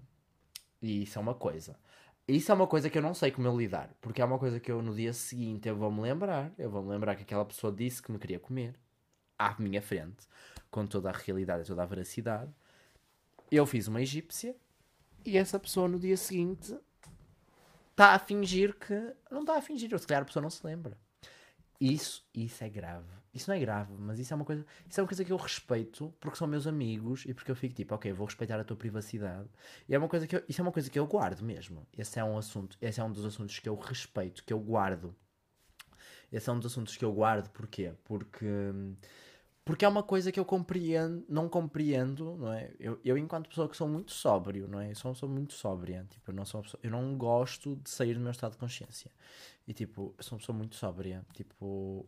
E 0.81 1.03
isso 1.03 1.19
é 1.19 1.21
uma 1.21 1.33
coisa. 1.33 1.75
Isso 2.27 2.51
é 2.51 2.55
uma 2.55 2.65
coisa 2.65 2.89
que 2.89 2.97
eu 2.97 3.03
não 3.03 3.13
sei 3.13 3.29
como 3.29 3.47
eu 3.47 3.55
lidar, 3.55 3.93
porque 4.01 4.19
é 4.19 4.25
uma 4.25 4.39
coisa 4.39 4.59
que 4.59 4.71
eu 4.71 4.81
no 4.81 4.95
dia 4.95 5.13
seguinte 5.13 5.69
eu 5.69 5.75
vou-me 5.75 6.01
lembrar, 6.01 6.51
eu 6.57 6.71
vou-me 6.71 6.89
lembrar 6.89 7.15
que 7.15 7.21
aquela 7.21 7.45
pessoa 7.45 7.71
disse 7.71 8.01
que 8.01 8.11
me 8.11 8.17
queria 8.17 8.39
comer 8.39 8.73
à 9.37 9.55
minha 9.59 9.81
frente, 9.81 10.27
com 10.71 10.87
toda 10.87 11.09
a 11.09 11.13
realidade 11.13 11.63
e 11.63 11.65
toda 11.67 11.83
a 11.83 11.85
veracidade. 11.85 12.51
Eu 13.51 13.65
fiz 13.67 13.87
uma 13.87 14.01
egípcia 14.01 14.55
e 15.23 15.37
essa 15.37 15.59
pessoa 15.59 15.87
no 15.87 15.99
dia 15.99 16.17
seguinte 16.17 16.75
está 17.91 18.15
a 18.15 18.19
fingir 18.19 18.75
que. 18.75 19.13
Não 19.29 19.41
está 19.41 19.57
a 19.57 19.61
fingir, 19.61 19.93
ou 19.93 19.99
se 19.99 20.07
calhar 20.07 20.23
a 20.23 20.25
pessoa 20.25 20.41
não 20.41 20.49
se 20.49 20.65
lembra. 20.65 20.97
Isso, 21.79 22.25
isso 22.33 22.63
é 22.63 22.69
grave. 22.69 23.07
Isso 23.33 23.49
não 23.49 23.57
é 23.57 23.59
grave, 23.59 23.93
mas 23.97 24.17
isso 24.17 24.33
é 24.33 24.35
uma 24.35 24.45
coisa, 24.45 24.65
isso 24.89 24.97
é 24.97 25.03
uma 25.03 25.07
coisa 25.09 25.25
que 25.25 25.31
eu 25.31 25.35
respeito 25.35 26.13
porque 26.21 26.37
são 26.37 26.47
meus 26.47 26.65
amigos 26.65 27.25
e 27.25 27.33
porque 27.33 27.51
eu 27.51 27.55
fico 27.55 27.75
tipo, 27.75 27.93
ok, 27.93 28.13
vou 28.13 28.25
respeitar 28.25 28.57
a 28.57 28.63
tua 28.63 28.77
privacidade. 28.77 29.49
E 29.89 29.93
é 29.93 29.97
uma 29.97 30.07
coisa 30.07 30.25
que 30.25 30.37
eu, 30.37 30.43
isso 30.47 30.61
é 30.61 30.63
uma 30.63 30.71
coisa 30.71 30.89
que 30.89 30.97
eu 30.97 31.05
guardo 31.05 31.41
mesmo. 31.41 31.85
Esse 31.97 32.17
é 32.17 32.23
um 32.23 32.37
assunto, 32.37 32.77
esse 32.81 33.01
é 33.01 33.03
um 33.03 33.11
dos 33.11 33.25
assuntos 33.25 33.59
que 33.59 33.67
eu 33.67 33.75
respeito, 33.75 34.43
que 34.43 34.53
eu 34.53 34.59
guardo. 34.59 35.13
Esse 36.31 36.49
é 36.49 36.53
um 36.53 36.59
dos 36.59 36.71
assuntos 36.71 36.95
que 36.95 37.03
eu 37.03 37.11
guardo, 37.13 37.49
porquê? 37.49 37.93
Porque 38.05 38.45
porque 39.65 39.83
é 39.83 39.87
uma 39.87 40.03
coisa 40.03 40.31
que 40.31 40.39
eu 40.39 40.45
compreendo, 40.45 41.25
não 41.27 41.49
compreendo, 41.49 42.37
não 42.37 42.53
é? 42.53 42.71
Eu, 42.79 42.99
eu 43.03 43.17
enquanto 43.17 43.49
pessoa 43.49 43.67
que 43.67 43.75
sou 43.75 43.87
muito 43.87 44.11
sóbrio, 44.11 44.67
não 44.67 44.79
é? 44.79 44.91
Eu 44.91 44.95
sou, 44.95 45.15
sou 45.15 45.27
muito 45.27 45.53
sóbria, 45.53 46.05
tipo, 46.07 46.29
eu 46.29 46.35
não 46.35 46.45
sou 46.45 46.61
pessoa, 46.61 46.79
eu 46.83 46.91
não 46.91 47.17
gosto 47.17 47.75
de 47.77 47.89
sair 47.89 48.13
do 48.13 48.19
meu 48.19 48.29
estado 48.29 48.51
de 48.51 48.59
consciência. 48.59 49.09
E 49.67 49.73
tipo, 49.73 50.13
eu 50.17 50.23
sou 50.23 50.35
uma 50.35 50.39
pessoa 50.39 50.55
muito 50.55 50.75
sóbria, 50.75 51.25
tipo, 51.33 52.07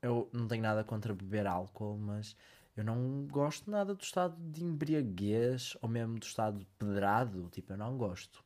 eu 0.00 0.28
não 0.32 0.46
tenho 0.46 0.62
nada 0.62 0.84
contra 0.84 1.12
beber 1.12 1.46
álcool, 1.48 1.98
mas 1.98 2.36
eu 2.76 2.84
não 2.84 3.26
gosto 3.26 3.68
nada 3.68 3.92
do 3.92 4.02
estado 4.02 4.36
de 4.38 4.62
embriaguez 4.62 5.76
ou 5.82 5.88
mesmo 5.88 6.18
do 6.20 6.24
estado 6.24 6.64
pedrado, 6.78 7.48
tipo, 7.50 7.72
eu 7.72 7.76
não 7.76 7.98
gosto. 7.98 8.44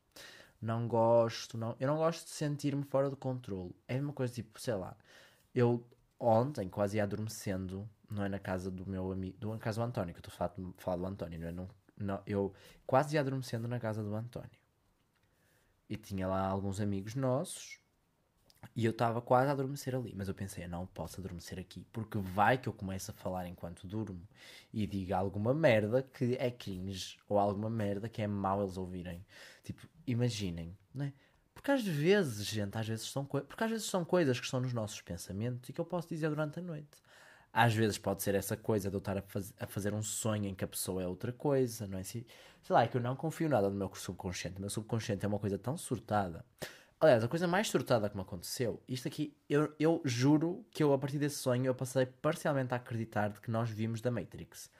Não 0.62 0.88
gosto, 0.88 1.58
não, 1.58 1.76
eu 1.78 1.88
não 1.88 1.96
gosto 1.98 2.24
de 2.24 2.30
sentir-me 2.30 2.84
fora 2.84 3.10
de 3.10 3.16
controle. 3.16 3.74
É 3.86 4.00
uma 4.00 4.12
coisa 4.14 4.32
tipo, 4.32 4.58
sei 4.60 4.74
lá, 4.74 4.96
eu 5.54 5.84
ontem 6.18 6.68
quase 6.68 6.96
ia 6.98 7.04
adormecendo 7.04 7.88
não 8.10 8.24
é 8.24 8.28
na 8.28 8.38
casa 8.38 8.70
do 8.70 8.88
meu 8.88 9.12
amigo, 9.12 9.38
do 9.38 9.56
casa 9.58 9.80
do 9.80 9.86
António, 9.86 10.14
que 10.14 10.18
eu 10.18 10.28
estou 10.28 10.46
a 10.46 10.72
falar, 10.78 10.96
do 10.96 11.06
António, 11.06 11.38
não 11.38 11.48
é? 11.48 11.52
Não, 11.52 11.68
não, 11.96 12.22
eu 12.26 12.52
quase 12.86 13.14
ia 13.14 13.20
adormecendo 13.20 13.68
na 13.68 13.78
casa 13.78 14.02
do 14.02 14.14
António. 14.14 14.50
E 15.88 15.96
tinha 15.96 16.26
lá 16.26 16.46
alguns 16.46 16.80
amigos 16.80 17.14
nossos 17.14 17.80
e 18.76 18.84
eu 18.84 18.90
estava 18.90 19.20
quase 19.20 19.48
a 19.48 19.52
adormecer 19.52 19.94
ali. 19.94 20.12
Mas 20.14 20.28
eu 20.28 20.34
pensei, 20.34 20.64
eu 20.64 20.68
não 20.68 20.86
posso 20.86 21.20
adormecer 21.20 21.58
aqui, 21.58 21.86
porque 21.92 22.18
vai 22.18 22.58
que 22.58 22.68
eu 22.68 22.72
começo 22.72 23.10
a 23.10 23.14
falar 23.14 23.46
enquanto 23.46 23.86
durmo 23.86 24.26
e 24.72 24.86
diga 24.86 25.16
alguma 25.16 25.52
merda 25.52 26.02
que 26.02 26.36
é 26.38 26.50
cringe 26.50 27.18
ou 27.28 27.38
alguma 27.38 27.70
merda 27.70 28.08
que 28.08 28.22
é 28.22 28.26
mau 28.26 28.62
eles 28.62 28.76
ouvirem. 28.76 29.24
Tipo, 29.64 29.86
imaginem, 30.06 30.76
não 30.94 31.06
é? 31.06 31.12
Porque 31.52 31.70
às 31.72 31.84
vezes, 31.84 32.46
gente, 32.46 32.78
às 32.78 32.88
vezes 32.88 33.06
são 33.10 33.24
coisas. 33.24 33.46
Porque 33.46 33.64
às 33.64 33.70
vezes 33.70 33.86
são 33.86 34.04
coisas 34.04 34.38
que 34.38 34.46
estão 34.46 34.60
nos 34.60 34.72
nossos 34.72 35.00
pensamentos 35.02 35.68
e 35.68 35.72
que 35.72 35.80
eu 35.80 35.84
posso 35.84 36.08
dizer 36.08 36.28
durante 36.30 36.58
a 36.58 36.62
noite. 36.62 36.96
Às 37.52 37.74
vezes 37.74 37.98
pode 37.98 38.22
ser 38.22 38.34
essa 38.34 38.56
coisa 38.56 38.88
de 38.88 38.96
eu 38.96 38.98
estar 38.98 39.18
a, 39.18 39.22
faz, 39.22 39.52
a 39.58 39.66
fazer 39.66 39.92
um 39.92 40.02
sonho 40.02 40.46
em 40.46 40.54
que 40.54 40.64
a 40.64 40.68
pessoa 40.68 41.02
é 41.02 41.06
outra 41.06 41.32
coisa, 41.32 41.86
não 41.86 41.98
é? 41.98 42.02
Se, 42.04 42.24
sei 42.62 42.74
lá, 42.74 42.84
é 42.84 42.86
que 42.86 42.96
eu 42.96 43.00
não 43.00 43.16
confio 43.16 43.48
nada 43.48 43.68
no 43.68 43.74
meu 43.74 43.92
subconsciente. 43.94 44.58
O 44.58 44.60
meu 44.60 44.70
subconsciente 44.70 45.24
é 45.24 45.28
uma 45.28 45.38
coisa 45.38 45.58
tão 45.58 45.76
surtada. 45.76 46.44
Aliás, 47.00 47.24
a 47.24 47.28
coisa 47.28 47.48
mais 47.48 47.68
surtada 47.68 48.08
que 48.08 48.14
me 48.14 48.22
aconteceu, 48.22 48.80
isto 48.86 49.08
aqui, 49.08 49.34
eu, 49.48 49.74
eu 49.80 50.00
juro 50.04 50.64
que 50.70 50.82
eu, 50.82 50.92
a 50.92 50.98
partir 50.98 51.18
desse 51.18 51.36
sonho, 51.36 51.66
eu 51.66 51.74
passei 51.74 52.06
parcialmente 52.06 52.74
a 52.74 52.76
acreditar 52.76 53.30
de 53.30 53.40
que 53.40 53.50
nós 53.50 53.68
vimos 53.68 54.00
da 54.00 54.10
Matrix. 54.10 54.70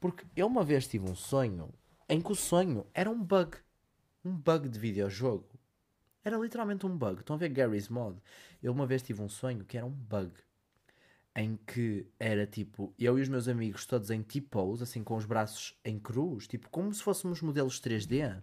Porque 0.00 0.24
eu 0.34 0.46
uma 0.46 0.64
vez 0.64 0.88
tive 0.88 1.08
um 1.08 1.14
sonho 1.14 1.72
em 2.08 2.20
que 2.20 2.32
o 2.32 2.34
sonho 2.34 2.86
era 2.92 3.08
um 3.08 3.22
bug. 3.22 3.58
Um 4.24 4.32
bug 4.32 4.68
de 4.68 4.78
videojogo. 4.78 5.48
Era 6.24 6.36
literalmente 6.38 6.86
um 6.86 6.96
bug. 6.96 7.20
Estão 7.20 7.36
a 7.36 7.38
ver 7.38 7.50
Gary's 7.50 7.88
Mod? 7.88 8.18
Eu 8.62 8.72
uma 8.72 8.86
vez 8.86 9.02
tive 9.02 9.22
um 9.22 9.28
sonho 9.28 9.64
que 9.64 9.76
era 9.76 9.86
um 9.86 9.90
bug 9.90 10.32
em 11.34 11.56
que 11.56 12.06
era 12.18 12.46
tipo 12.46 12.94
eu 12.98 13.18
e 13.18 13.22
os 13.22 13.28
meus 13.28 13.48
amigos 13.48 13.86
todos 13.86 14.10
em 14.10 14.22
T-pose, 14.22 14.82
assim 14.82 15.02
com 15.02 15.16
os 15.16 15.24
braços 15.24 15.78
em 15.84 15.98
cruz, 15.98 16.46
tipo 16.46 16.68
como 16.70 16.92
se 16.92 17.02
fôssemos 17.02 17.40
modelos 17.40 17.80
3D. 17.80 18.40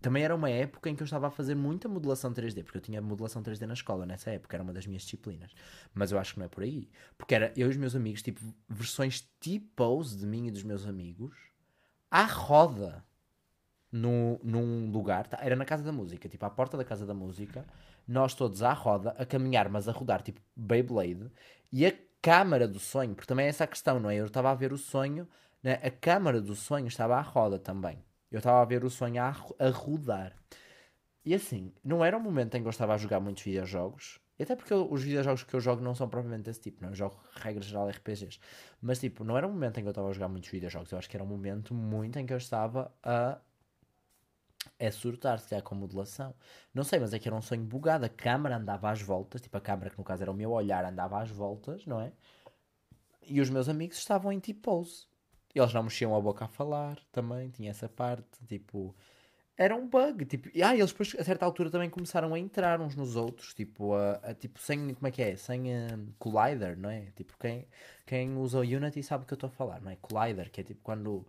Também 0.00 0.22
era 0.22 0.34
uma 0.34 0.48
época 0.48 0.88
em 0.88 0.94
que 0.94 1.02
eu 1.02 1.06
estava 1.06 1.26
a 1.26 1.30
fazer 1.30 1.56
muita 1.56 1.88
modelação 1.88 2.32
3D, 2.32 2.62
porque 2.62 2.78
eu 2.78 2.82
tinha 2.82 3.02
modelação 3.02 3.42
3D 3.42 3.66
na 3.66 3.74
escola 3.74 4.06
nessa 4.06 4.30
época, 4.30 4.56
era 4.56 4.62
uma 4.62 4.72
das 4.72 4.86
minhas 4.86 5.02
disciplinas. 5.02 5.52
Mas 5.92 6.12
eu 6.12 6.18
acho 6.18 6.34
que 6.34 6.38
não 6.38 6.46
é 6.46 6.48
por 6.48 6.62
aí. 6.62 6.88
Porque 7.16 7.34
era 7.34 7.52
eu 7.56 7.66
e 7.66 7.70
os 7.70 7.76
meus 7.76 7.96
amigos, 7.96 8.22
tipo, 8.22 8.40
versões 8.68 9.22
T-pose 9.40 10.16
de 10.16 10.24
mim 10.24 10.46
e 10.46 10.50
dos 10.52 10.62
meus 10.62 10.86
amigos, 10.86 11.34
à 12.08 12.24
roda, 12.24 13.04
no, 13.90 14.38
num 14.42 14.90
lugar, 14.90 15.26
tá? 15.26 15.38
era 15.40 15.56
na 15.56 15.64
Casa 15.64 15.82
da 15.82 15.92
Música, 15.92 16.28
tipo, 16.28 16.44
à 16.44 16.50
porta 16.50 16.76
da 16.76 16.84
Casa 16.84 17.06
da 17.06 17.14
Música, 17.14 17.64
nós 18.06 18.34
todos 18.34 18.62
à 18.62 18.72
roda, 18.72 19.10
a 19.18 19.24
caminhar, 19.24 19.68
mas 19.68 19.88
a 19.88 19.92
rodar, 19.92 20.22
tipo 20.22 20.40
Beyblade, 20.54 21.30
e 21.72 21.86
a 21.86 21.92
câmara 22.20 22.66
do 22.66 22.78
sonho, 22.78 23.14
porque 23.14 23.28
também 23.28 23.46
é 23.46 23.48
essa 23.48 23.64
a 23.64 23.66
questão, 23.66 24.00
não 24.00 24.10
é? 24.10 24.16
Eu 24.16 24.26
estava 24.26 24.50
a 24.50 24.54
ver 24.54 24.72
o 24.72 24.78
sonho, 24.78 25.28
né? 25.62 25.74
a 25.82 25.90
câmara 25.90 26.40
do 26.40 26.54
sonho 26.54 26.86
estava 26.86 27.16
à 27.16 27.20
roda 27.20 27.58
também. 27.58 28.02
Eu 28.30 28.38
estava 28.38 28.60
a 28.60 28.64
ver 28.64 28.84
o 28.84 28.90
sonho 28.90 29.22
a, 29.22 29.34
a 29.58 29.70
rodar. 29.70 30.34
E 31.24 31.34
assim, 31.34 31.72
não 31.84 32.04
era 32.04 32.16
um 32.16 32.20
momento 32.20 32.56
em 32.56 32.62
que 32.62 32.66
eu 32.66 32.70
estava 32.70 32.94
a 32.94 32.98
jogar 32.98 33.20
muitos 33.20 33.42
videojogos, 33.42 34.20
e 34.38 34.42
até 34.44 34.54
porque 34.54 34.72
eu, 34.72 34.90
os 34.90 35.02
videojogos 35.02 35.42
que 35.42 35.54
eu 35.54 35.60
jogo 35.60 35.82
não 35.82 35.94
são 35.94 36.08
propriamente 36.08 36.44
desse 36.44 36.60
tipo, 36.60 36.80
não? 36.80 36.90
Eu 36.90 36.94
jogo, 36.94 37.20
regra 37.34 37.62
geral, 37.62 37.88
RPGs. 37.88 38.38
Mas, 38.80 39.00
tipo, 39.00 39.24
não 39.24 39.36
era 39.36 39.46
um 39.46 39.50
momento 39.50 39.78
em 39.78 39.82
que 39.82 39.88
eu 39.88 39.90
estava 39.90 40.08
a 40.08 40.12
jogar 40.12 40.28
muitos 40.28 40.48
videojogos. 40.48 40.92
Eu 40.92 40.98
acho 40.98 41.10
que 41.10 41.16
era 41.16 41.24
um 41.24 41.26
momento 41.26 41.74
muito 41.74 42.18
em 42.18 42.24
que 42.24 42.32
eu 42.32 42.36
estava 42.36 42.92
a 43.02 43.38
é 44.78 44.90
surtar, 44.90 45.40
se 45.40 45.48
calhar 45.48 45.62
com 45.62 45.74
modulação. 45.74 46.34
Não 46.72 46.84
sei, 46.84 47.00
mas 47.00 47.12
é 47.12 47.18
que 47.18 47.28
era 47.28 47.36
um 47.36 47.42
sonho 47.42 47.64
bugado. 47.64 48.04
A 48.04 48.08
câmara 48.08 48.56
andava 48.56 48.90
às 48.90 49.02
voltas, 49.02 49.40
tipo 49.40 49.56
a 49.56 49.60
câmara 49.60 49.90
que 49.90 49.98
no 49.98 50.04
caso 50.04 50.22
era 50.22 50.30
o 50.30 50.34
meu 50.34 50.52
olhar, 50.52 50.84
andava 50.84 51.20
às 51.20 51.30
voltas, 51.30 51.84
não 51.86 52.00
é? 52.00 52.12
E 53.26 53.40
os 53.40 53.50
meus 53.50 53.68
amigos 53.68 53.98
estavam 53.98 54.32
em 54.32 54.38
tipo 54.38 54.60
pose. 54.62 55.06
Eles 55.54 55.72
não 55.74 55.82
mexiam 55.82 56.14
a 56.14 56.20
boca 56.20 56.44
a 56.44 56.48
falar 56.48 56.98
também, 57.10 57.50
tinha 57.50 57.70
essa 57.70 57.88
parte, 57.88 58.44
tipo. 58.46 58.94
Era 59.56 59.74
um 59.74 59.88
bug, 59.88 60.24
tipo. 60.24 60.48
E, 60.54 60.62
ah, 60.62 60.74
eles 60.74 60.92
depois 60.92 61.16
a 61.18 61.24
certa 61.24 61.44
altura 61.44 61.70
também 61.70 61.90
começaram 61.90 62.32
a 62.32 62.38
entrar 62.38 62.80
uns 62.80 62.94
nos 62.94 63.16
outros, 63.16 63.54
tipo, 63.54 63.94
a, 63.94 64.12
a 64.22 64.34
tipo, 64.34 64.60
sem. 64.60 64.94
Como 64.94 65.06
é 65.08 65.10
que 65.10 65.22
é? 65.22 65.36
Sem 65.36 65.62
um, 65.74 66.12
collider, 66.18 66.78
não 66.78 66.90
é? 66.90 67.06
Tipo, 67.16 67.36
quem, 67.38 67.66
quem 68.06 68.36
usa 68.36 68.58
o 68.58 68.62
Unity 68.62 69.02
sabe 69.02 69.24
o 69.24 69.26
que 69.26 69.32
eu 69.34 69.36
estou 69.36 69.48
a 69.48 69.50
falar, 69.50 69.80
não 69.80 69.90
é? 69.90 69.96
Collider, 69.96 70.50
que 70.50 70.60
é 70.60 70.64
tipo 70.64 70.80
quando 70.82 71.26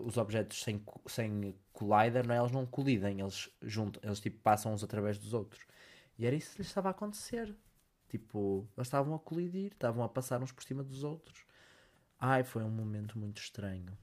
os 0.00 0.16
objetos 0.16 0.62
sem, 0.62 0.82
sem 1.06 1.54
collider, 1.72 2.26
não 2.26 2.34
é? 2.34 2.38
Eles 2.38 2.52
não 2.52 2.66
colidem, 2.66 3.20
eles 3.20 3.50
juntam, 3.60 4.00
eles 4.04 4.20
tipo 4.20 4.38
passam 4.40 4.72
uns 4.72 4.82
através 4.82 5.18
dos 5.18 5.34
outros. 5.34 5.66
E 6.18 6.26
era 6.26 6.34
isso 6.34 6.52
que 6.52 6.58
lhes 6.58 6.68
estava 6.68 6.88
a 6.88 6.92
acontecer. 6.92 7.54
Tipo, 8.08 8.68
eles 8.76 8.86
estavam 8.88 9.14
a 9.14 9.18
colidir, 9.18 9.72
estavam 9.72 10.04
a 10.04 10.08
passar 10.08 10.42
uns 10.42 10.52
por 10.52 10.62
cima 10.62 10.82
dos 10.82 11.02
outros. 11.04 11.44
Ai, 12.18 12.44
foi 12.44 12.62
um 12.62 12.70
momento 12.70 13.18
muito 13.18 13.40
estranho. 13.40 13.96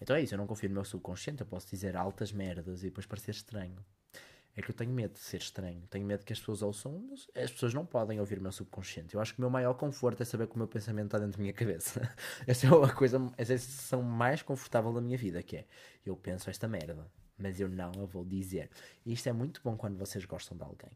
Então 0.00 0.16
é 0.16 0.22
isso, 0.22 0.34
eu 0.34 0.38
não 0.38 0.46
confio 0.46 0.68
no 0.68 0.76
meu 0.76 0.84
subconsciente, 0.84 1.40
eu 1.40 1.46
posso 1.46 1.68
dizer 1.68 1.96
altas 1.96 2.32
merdas 2.32 2.82
e 2.82 2.86
depois 2.86 3.06
parecer 3.06 3.32
estranho. 3.32 3.84
É 4.58 4.60
que 4.60 4.72
eu 4.72 4.74
tenho 4.74 4.90
medo 4.90 5.12
de 5.12 5.20
ser 5.20 5.36
estranho. 5.36 5.80
Tenho 5.88 6.04
medo 6.04 6.24
que 6.24 6.32
as 6.32 6.40
pessoas 6.40 6.62
ouçam. 6.62 7.08
As 7.32 7.48
pessoas 7.52 7.72
não 7.72 7.86
podem 7.86 8.18
ouvir 8.18 8.40
o 8.40 8.42
meu 8.42 8.50
subconsciente. 8.50 9.14
Eu 9.14 9.20
acho 9.20 9.32
que 9.32 9.38
o 9.38 9.42
meu 9.42 9.48
maior 9.48 9.72
conforto 9.74 10.20
é 10.20 10.26
saber 10.26 10.48
que 10.48 10.56
o 10.56 10.58
meu 10.58 10.66
pensamento 10.66 11.06
está 11.06 11.18
dentro 11.20 11.38
da 11.38 11.42
minha 11.42 11.52
cabeça. 11.52 12.12
Essa 12.44 12.66
é 12.66 12.68
a 12.68 12.92
coisa, 12.92 13.32
essa 13.38 13.52
é 13.52 13.54
a 13.54 13.58
sensação 13.58 14.02
mais 14.02 14.42
confortável 14.42 14.92
da 14.92 15.00
minha 15.00 15.16
vida, 15.16 15.40
que 15.44 15.58
é 15.58 15.64
eu 16.04 16.16
penso 16.16 16.50
esta 16.50 16.66
merda, 16.66 17.08
mas 17.38 17.60
eu 17.60 17.68
não 17.68 17.92
a 18.02 18.04
vou 18.04 18.24
dizer. 18.24 18.68
E 19.06 19.12
isto 19.12 19.28
é 19.28 19.32
muito 19.32 19.60
bom 19.62 19.76
quando 19.76 19.96
vocês 19.96 20.24
gostam 20.24 20.56
de 20.56 20.64
alguém. 20.64 20.90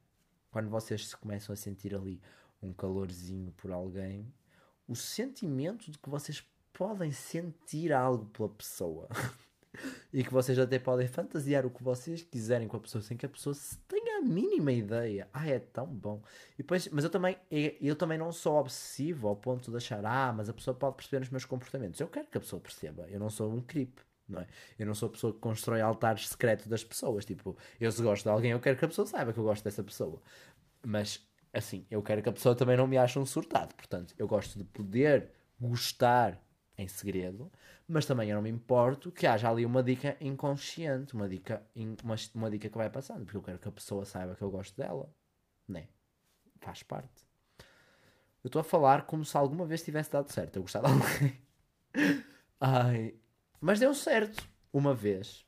Quando 0.50 0.68
vocês 0.68 1.06
se 1.06 1.16
começam 1.16 1.52
a 1.52 1.56
sentir 1.56 1.94
ali 1.94 2.20
um 2.60 2.72
calorzinho 2.72 3.52
por 3.52 3.70
alguém, 3.70 4.26
o 4.88 4.96
sentimento 4.96 5.88
de 5.88 5.98
que 6.00 6.10
vocês 6.10 6.44
podem 6.72 7.12
sentir 7.12 7.92
algo 7.92 8.26
pela 8.26 8.48
pessoa. 8.48 9.08
e 10.12 10.22
que 10.22 10.32
vocês 10.32 10.58
até 10.58 10.78
podem 10.78 11.06
fantasiar 11.06 11.64
o 11.64 11.70
que 11.70 11.82
vocês 11.82 12.22
quiserem 12.22 12.68
com 12.68 12.76
a 12.76 12.80
pessoa 12.80 13.02
sem 13.02 13.16
que 13.16 13.24
a 13.24 13.28
pessoa 13.28 13.56
tenha 13.88 14.18
a 14.18 14.20
mínima 14.20 14.72
ideia. 14.72 15.28
Ah, 15.32 15.48
é 15.48 15.58
tão 15.58 15.86
bom. 15.86 16.22
E 16.54 16.58
depois, 16.58 16.88
mas 16.88 17.04
eu 17.04 17.10
também, 17.10 17.36
eu 17.80 17.96
também 17.96 18.18
não 18.18 18.30
sou 18.32 18.56
obsessivo 18.56 19.28
ao 19.28 19.36
ponto 19.36 19.70
de 19.70 19.76
achar, 19.76 20.04
ah, 20.04 20.32
mas 20.32 20.48
a 20.48 20.52
pessoa 20.52 20.74
pode 20.74 20.96
perceber 20.96 21.22
os 21.22 21.30
meus 21.30 21.44
comportamentos. 21.44 22.00
Eu 22.00 22.08
quero 22.08 22.26
que 22.26 22.36
a 22.36 22.40
pessoa 22.40 22.60
perceba. 22.60 23.06
Eu 23.08 23.18
não 23.18 23.30
sou 23.30 23.50
um 23.50 23.60
creep. 23.60 23.98
Não 24.28 24.40
é? 24.40 24.46
Eu 24.78 24.86
não 24.86 24.94
sou 24.94 25.08
a 25.08 25.12
pessoa 25.12 25.32
que 25.32 25.40
constrói 25.40 25.80
altares 25.80 26.28
secretos 26.28 26.66
das 26.66 26.84
pessoas. 26.84 27.24
Tipo, 27.24 27.56
eu 27.80 27.90
se 27.90 28.02
gosto 28.02 28.24
de 28.24 28.30
alguém, 28.30 28.52
eu 28.52 28.60
quero 28.60 28.76
que 28.76 28.84
a 28.84 28.88
pessoa 28.88 29.06
saiba 29.06 29.32
que 29.32 29.38
eu 29.38 29.44
gosto 29.44 29.64
dessa 29.64 29.82
pessoa. 29.82 30.22
Mas, 30.84 31.20
assim, 31.52 31.86
eu 31.90 32.02
quero 32.02 32.22
que 32.22 32.28
a 32.28 32.32
pessoa 32.32 32.54
também 32.54 32.76
não 32.76 32.86
me 32.86 32.96
ache 32.96 33.18
um 33.18 33.26
surtado. 33.26 33.74
Portanto, 33.74 34.14
eu 34.18 34.26
gosto 34.26 34.58
de 34.58 34.64
poder 34.64 35.30
gostar 35.60 36.40
em 36.78 36.88
segredo, 36.88 37.50
mas 37.92 38.06
também 38.06 38.30
eu 38.30 38.36
não 38.36 38.42
me 38.42 38.50
importo 38.50 39.12
que 39.12 39.26
haja 39.26 39.50
ali 39.50 39.66
uma 39.66 39.82
dica 39.82 40.16
inconsciente, 40.20 41.14
uma 41.14 41.28
dica, 41.28 41.62
uma, 42.02 42.16
uma 42.34 42.50
dica 42.50 42.68
que 42.70 42.76
vai 42.76 42.88
passando, 42.88 43.24
porque 43.24 43.36
eu 43.36 43.42
quero 43.42 43.58
que 43.58 43.68
a 43.68 43.72
pessoa 43.72 44.04
saiba 44.04 44.34
que 44.34 44.42
eu 44.42 44.50
gosto 44.50 44.76
dela, 44.76 45.14
né? 45.68 45.88
Faz 46.60 46.82
parte. 46.82 47.26
Eu 48.42 48.48
estou 48.48 48.60
a 48.60 48.64
falar 48.64 49.06
como 49.06 49.24
se 49.24 49.36
alguma 49.36 49.66
vez 49.66 49.82
tivesse 49.82 50.10
dado 50.10 50.32
certo. 50.32 50.56
Eu 50.56 50.62
gostava 50.62 50.88
de 50.88 50.94
alguém. 50.94 51.42
Ai. 52.58 53.14
Mas 53.60 53.78
deu 53.78 53.94
certo. 53.94 54.48
Uma 54.72 54.94
vez. 54.94 55.44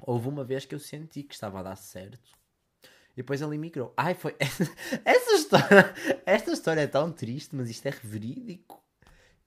houve 0.00 0.28
uma 0.28 0.44
vez 0.44 0.64
que 0.64 0.74
eu 0.74 0.78
senti 0.78 1.22
que 1.22 1.34
estava 1.34 1.60
a 1.60 1.62
dar 1.62 1.76
certo 1.76 2.32
e 3.14 3.16
depois 3.16 3.40
ele 3.40 3.54
emigrou. 3.54 3.94
Ai, 3.96 4.14
foi. 4.14 4.34
Essa 5.04 5.32
história. 5.34 5.94
Esta 6.26 6.52
história 6.52 6.80
é 6.80 6.86
tão 6.86 7.12
triste, 7.12 7.54
mas 7.54 7.70
isto 7.70 7.86
é 7.86 7.90
verídico. 7.90 8.82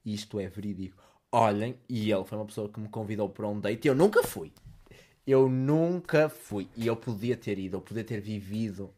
Isto 0.05 0.39
é 0.39 0.47
verídico. 0.47 1.03
Olhem, 1.31 1.77
e 1.89 2.11
ele 2.11 2.23
foi 2.23 2.37
uma 2.37 2.45
pessoa 2.45 2.69
que 2.69 2.79
me 2.79 2.87
convidou 2.87 3.29
para 3.29 3.47
um 3.47 3.59
date 3.59 3.85
e 3.85 3.89
eu 3.89 3.95
nunca 3.95 4.23
fui. 4.23 4.51
Eu 5.25 5.49
nunca 5.49 6.29
fui. 6.29 6.69
E 6.75 6.87
eu 6.87 6.95
podia 6.95 7.35
ter 7.35 7.59
ido, 7.59 7.77
eu 7.77 7.81
podia 7.81 8.03
ter 8.03 8.21
vivido. 8.21 8.93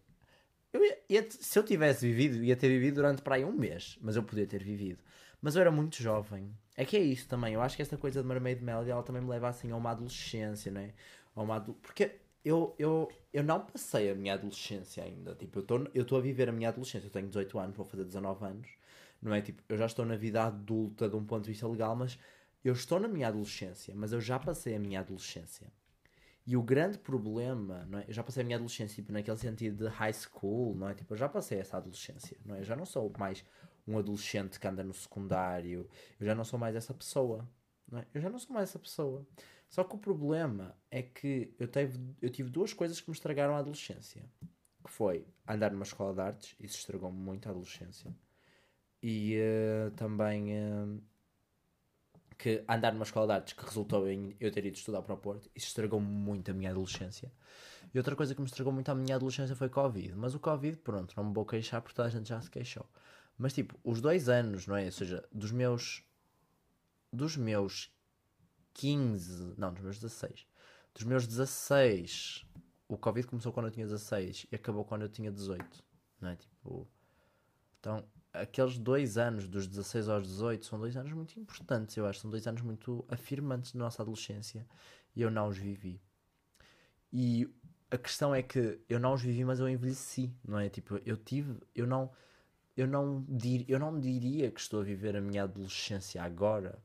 Eu 0.72 0.84
ia, 0.86 0.98
ia, 1.10 1.28
se 1.30 1.58
eu 1.58 1.64
tivesse 1.64 2.06
vivido, 2.08 2.44
ia 2.44 2.56
ter 2.56 2.68
vivido 2.70 2.96
durante 2.96 3.22
para 3.24 3.36
aí 3.36 3.44
um 3.44 3.52
mês. 3.52 3.98
Mas 4.02 4.16
eu 4.16 4.24
podia 4.24 4.46
ter 4.46 4.64
vivido. 4.64 5.00
Mas 5.42 5.56
eu 5.56 5.62
era 5.62 5.72
muito 5.72 6.02
jovem. 6.02 6.56
É 6.78 6.86
que 6.86 6.96
é 6.96 7.00
isso 7.00 7.28
também. 7.28 7.56
Eu 7.56 7.62
acho 7.62 7.76
que 7.76 7.82
esta 7.82 7.98
coisa 7.98 8.22
de 8.22 8.28
Mermaid 8.28 8.64
Melody 8.64 8.92
ela 8.92 9.02
também 9.04 9.22
me 9.22 9.30
leva 9.30 9.50
assim 9.50 9.72
a 9.72 9.76
uma 9.76 9.92
adolescência, 9.92 10.72
não 10.72 10.82
é? 10.82 10.94
A 11.36 11.42
uma 11.42 11.56
adu... 11.56 11.74
Porque 11.82 12.12
eu, 12.46 12.76
eu, 12.78 13.10
eu 13.34 13.44
não 13.44 13.62
passei 13.62 14.12
a 14.12 14.16
minha 14.16 14.36
adolescência 14.36 15.04
ainda. 15.04 15.34
Tipo, 15.34 15.66
eu 15.94 16.02
estou 16.04 16.18
a 16.20 16.22
viver 16.22 16.48
a 16.48 16.52
minha 16.52 16.70
adolescência. 16.70 17.08
Eu 17.08 17.12
tenho 17.12 17.28
18 17.28 17.58
anos, 17.60 17.76
vou 17.76 17.86
fazer 17.86 18.06
19 18.06 18.46
anos. 18.46 18.79
Não 19.22 19.34
é? 19.34 19.42
Tipo, 19.42 19.62
eu 19.68 19.78
já 19.78 19.86
estou 19.86 20.06
na 20.06 20.16
vida 20.16 20.44
adulta 20.44 21.10
de 21.10 21.16
um 21.16 21.26
ponto 21.26 21.44
de 21.44 21.52
vista 21.52 21.68
legal, 21.68 21.96
mas 21.96 22.18
eu 22.64 22.74
estou 22.74 23.00
na 23.00 23.08
minha 23.08 23.28
adolescência, 23.28 23.94
mas 23.96 24.12
eu 24.12 24.22
já 24.22 24.40
passei 24.40 24.76
a 24.76 24.80
minha 24.80 25.00
adolescência. 25.00 25.68
E 26.46 26.58
o 26.58 26.64
grande 26.64 26.98
problema, 26.98 27.86
não 27.88 28.00
é? 28.00 28.06
Eu 28.08 28.14
já 28.14 28.24
passei 28.24 28.42
a 28.42 28.46
minha 28.46 28.58
adolescência 28.58 28.96
tipo, 28.96 29.12
naquele 29.12 29.38
sentido 29.38 29.86
de 29.86 29.88
high 29.88 30.14
school, 30.14 30.76
não 30.76 30.90
é? 30.90 30.96
Tipo, 30.96 31.14
eu 31.14 31.18
já 31.18 31.30
passei 31.30 31.60
essa 31.60 31.78
adolescência, 31.78 32.38
não 32.44 32.56
é? 32.56 32.60
Eu 32.60 32.64
já 32.64 32.76
não 32.76 32.86
sou 32.86 33.12
mais 33.20 33.46
um 33.88 33.98
adolescente 33.98 34.60
que 34.60 34.68
anda 34.68 34.84
no 34.84 34.94
secundário. 34.94 35.88
Eu 36.20 36.26
já 36.26 36.34
não 36.34 36.44
sou 36.44 36.58
mais 36.58 36.76
essa 36.76 36.94
pessoa, 36.94 37.48
não 37.88 38.00
é? 38.00 38.08
Eu 38.14 38.22
já 38.22 38.30
não 38.30 38.40
sou 38.40 38.54
mais 38.54 38.70
essa 38.70 38.80
pessoa. 38.80 39.26
Só 39.70 39.84
que 39.84 39.96
o 39.96 40.00
problema 40.00 40.76
é 40.90 41.04
que 41.04 41.54
eu, 41.60 41.68
teve, 41.68 42.00
eu 42.22 42.30
tive 42.30 42.50
duas 42.50 42.74
coisas 42.74 43.00
que 43.00 43.10
me 43.10 43.16
estragaram 43.16 43.56
a 43.56 43.60
adolescência. 43.60 44.26
Que 44.84 44.90
foi 44.90 45.28
andar 45.48 45.72
numa 45.72 45.84
escola 45.84 46.14
de 46.14 46.22
artes, 46.22 46.56
isso 46.60 46.78
estragou-me 46.78 47.18
muito 47.18 47.48
a 47.48 47.52
adolescência. 47.52 48.12
E 49.02 49.38
uh, 49.40 49.92
também 49.92 50.52
uh, 50.52 51.02
que 52.38 52.64
andar 52.68 52.94
numa 52.94 53.04
escola 53.04 53.28
de 53.28 53.34
artes 53.34 53.54
que 53.54 53.64
resultou 53.66 54.08
em 54.10 54.36
eu 54.40 54.52
ter 54.52 54.66
ido 54.66 54.76
estudar 54.76 55.02
para 55.02 55.14
o 55.14 55.18
Porto, 55.18 55.50
isso 55.54 55.68
estragou 55.68 56.00
muito 56.00 56.52
a 56.52 56.54
minha 56.54 56.72
adolescência. 56.72 57.32
E 57.94 57.98
outra 57.98 58.16
coisa 58.16 58.34
que 58.34 58.42
me 58.42 58.48
estragou 58.48 58.72
muito 58.72 58.90
a 58.90 58.96
minha 58.96 59.16
adolescência 59.16 59.56
foi 59.56 59.68
Covid. 59.68 60.16
Mas 60.16 60.36
o 60.36 60.40
Covid, 60.40 60.78
pronto, 60.78 61.14
não 61.18 61.26
me 61.26 61.34
vou 61.34 61.46
queixar 61.46 61.82
porque 61.82 61.96
toda 61.96 62.08
a 62.08 62.12
gente 62.12 62.30
já 62.30 62.40
se 62.40 62.50
queixou. 62.50 62.86
Mas 63.38 63.54
tipo, 63.54 63.78
os 63.84 64.00
dois 64.00 64.30
anos, 64.30 64.68
não 64.68 64.76
é? 64.76 64.86
Ou 64.86 64.92
seja, 64.92 65.28
dos 65.32 65.52
meus. 65.52 66.04
Dos 67.12 67.36
meus 67.36 67.92
15, 68.74 69.56
não, 69.58 69.74
dos 69.74 69.82
meus 69.82 69.98
16. 70.00 70.48
Dos 70.94 71.04
meus 71.04 71.26
16, 71.26 72.46
o 72.88 72.98
Covid 72.98 73.28
começou 73.28 73.52
quando 73.52 73.66
eu 73.66 73.72
tinha 73.72 73.86
16 73.86 74.46
e 74.52 74.56
acabou 74.56 74.86
quando 74.86 75.02
eu 75.02 75.10
tinha 75.10 75.32
18, 75.32 75.84
não 76.22 76.30
é? 76.30 76.36
Tipo, 76.36 76.88
então, 77.80 78.06
aqueles 78.42 78.78
dois 78.78 79.18
anos, 79.18 79.48
dos 79.48 79.68
16 79.68 80.10
aos 80.10 80.24
18, 80.24 80.66
são 80.66 80.80
dois 80.80 80.96
anos 80.98 81.12
muito 81.14 81.40
importantes, 81.40 81.96
eu 81.98 82.06
acho. 82.06 82.20
São 82.20 82.30
dois 82.32 82.46
anos 82.48 82.62
muito 82.62 83.06
afirmantes 83.10 83.72
da 83.74 83.80
nossa 83.80 84.02
adolescência 84.02 84.66
e 85.16 85.22
eu 85.22 85.32
não 85.32 85.48
os 85.48 85.58
vivi. 85.58 86.02
E 87.12 87.48
a 87.92 87.98
questão 87.98 88.34
é 88.34 88.42
que 88.44 88.80
eu 88.88 89.00
não 89.00 89.14
os 89.14 89.22
vivi, 89.22 89.44
mas 89.44 89.60
eu 89.60 89.68
envelheci, 89.68 90.34
não 90.48 90.60
é? 90.60 90.70
Tipo, 90.70 91.00
eu 91.06 91.18
tive, 91.18 91.60
eu 91.74 91.88
não, 91.88 92.12
eu 92.78 92.88
não, 92.88 93.26
dir, 93.28 93.66
eu 93.68 93.80
não 93.80 94.00
diria 94.00 94.52
que 94.52 94.60
estou 94.60 94.82
a 94.82 94.84
viver 94.84 95.16
a 95.16 95.22
minha 95.22 95.44
adolescência 95.44 96.22
agora, 96.22 96.80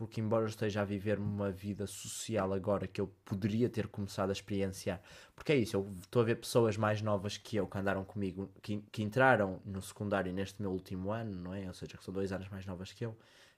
porque 0.00 0.18
embora 0.18 0.44
eu 0.44 0.48
esteja 0.48 0.80
a 0.80 0.84
viver 0.84 1.18
uma 1.18 1.50
vida 1.50 1.86
social 1.86 2.54
agora 2.54 2.86
que 2.86 3.02
eu 3.02 3.06
poderia 3.22 3.68
ter 3.68 3.86
começado 3.86 4.30
a 4.30 4.32
experienciar, 4.32 4.98
porque 5.36 5.52
é 5.52 5.56
isso, 5.56 5.76
eu 5.76 5.92
estou 6.00 6.22
a 6.22 6.24
ver 6.24 6.36
pessoas 6.36 6.74
mais 6.78 7.02
novas 7.02 7.36
que 7.36 7.56
eu 7.56 7.66
que 7.66 7.76
andaram 7.76 8.02
comigo, 8.02 8.50
que, 8.62 8.78
que 8.90 9.02
entraram 9.02 9.60
no 9.62 9.82
secundário 9.82 10.32
neste 10.32 10.62
meu 10.62 10.70
último 10.70 11.12
ano, 11.12 11.42
não 11.42 11.52
é? 11.52 11.66
Ou 11.66 11.74
seja, 11.74 11.98
que 11.98 12.02
são 12.02 12.14
dois 12.14 12.32
anos 12.32 12.48
mais 12.48 12.64
novas 12.64 12.94
que 12.94 13.04
eu. 13.04 13.14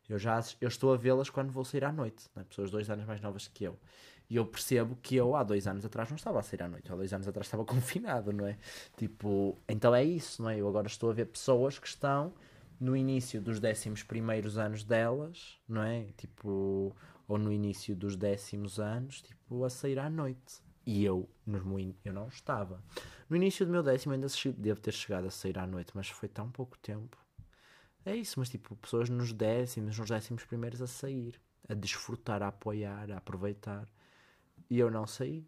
Eu 0.09 0.19
já 0.19 0.41
eu 0.61 0.67
estou 0.67 0.93
a 0.93 0.97
vê-las 0.97 1.31
quando 1.31 1.53
vou 1.53 1.65
sair 1.65 1.85
à 1.85 1.93
noite, 1.93 2.29
é? 2.37 2.43
pessoas 2.43 2.73
dois 2.73 2.91
anos 2.91 3.05
mais 3.05 3.21
novas 3.21 3.47
que 3.47 3.63
eu. 3.63 3.79
E 4.29 4.35
eu 4.35 4.45
percebo 4.45 4.99
que 5.01 5.15
eu 5.15 5.37
há 5.37 5.45
dois 5.45 5.69
anos 5.69 5.85
atrás 5.85 6.11
não 6.11 6.17
estava 6.17 6.41
a 6.41 6.43
sair 6.43 6.65
à 6.65 6.69
noite, 6.69 6.91
há 6.91 6.97
dois 6.97 7.13
anos 7.13 7.29
atrás 7.29 7.47
estava 7.47 7.63
confinado, 7.65 8.33
não 8.33 8.49
é? 8.49 8.59
Tipo, 8.97 9.57
então 9.69 9.95
é 9.95 10.03
isso, 10.03 10.43
não 10.43 10.51
é? 10.51 10.59
Eu 10.59 10.67
agora 10.67 10.89
estou 10.89 11.09
a 11.09 11.13
ver 11.13 11.27
pessoas 11.27 11.79
que 11.79 11.87
estão 11.87 12.35
no 12.83 12.97
início 12.97 13.41
dos 13.41 13.61
décimos 13.61 14.03
primeiros 14.03 14.59
anos 14.59 14.83
delas, 14.83 15.57
não 15.69 15.85
é? 15.85 16.07
Tipo, 16.17 16.93
ou 17.29 17.39
no 17.39 17.53
início 17.53 17.95
dos 17.95 18.17
décimos 18.17 18.81
anos, 18.81 19.23
tipo, 19.23 19.65
a 19.65 19.71
sair 19.71 20.01
à 20.01 20.11
noite. 20.11 20.61
E 20.85 21.05
eu, 21.05 21.31
no, 21.47 21.79
eu 22.05 22.13
não 22.13 22.27
estava. 22.27 22.83
No 23.31 23.37
início 23.37 23.65
do 23.65 23.71
meu 23.71 23.85
décimo 23.85 24.15
ainda 24.15 24.27
devo 24.57 24.81
ter 24.81 24.93
chegado 24.93 25.29
a 25.29 25.31
sair 25.31 25.57
à 25.61 25.67
noite, 25.67 25.93
mas 25.95 26.09
foi 26.09 26.29
tão 26.29 26.51
pouco 26.51 26.77
tempo. 26.79 27.17
É 28.05 28.17
isso, 28.17 28.41
mas 28.41 28.49
tipo, 28.49 28.75
pessoas 28.75 29.09
nos 29.09 29.33
décimos, 29.33 29.97
nos 29.97 30.11
décimos 30.11 30.45
primeiros 30.45 30.83
a 30.83 30.89
sair, 30.89 31.41
a 31.69 31.75
desfrutar, 31.75 32.43
a 32.43 32.49
apoiar, 32.49 33.13
a 33.13 33.19
aproveitar. 33.19 33.89
E 34.69 34.77
eu 34.77 34.91
não 34.91 35.07
saí. 35.07 35.47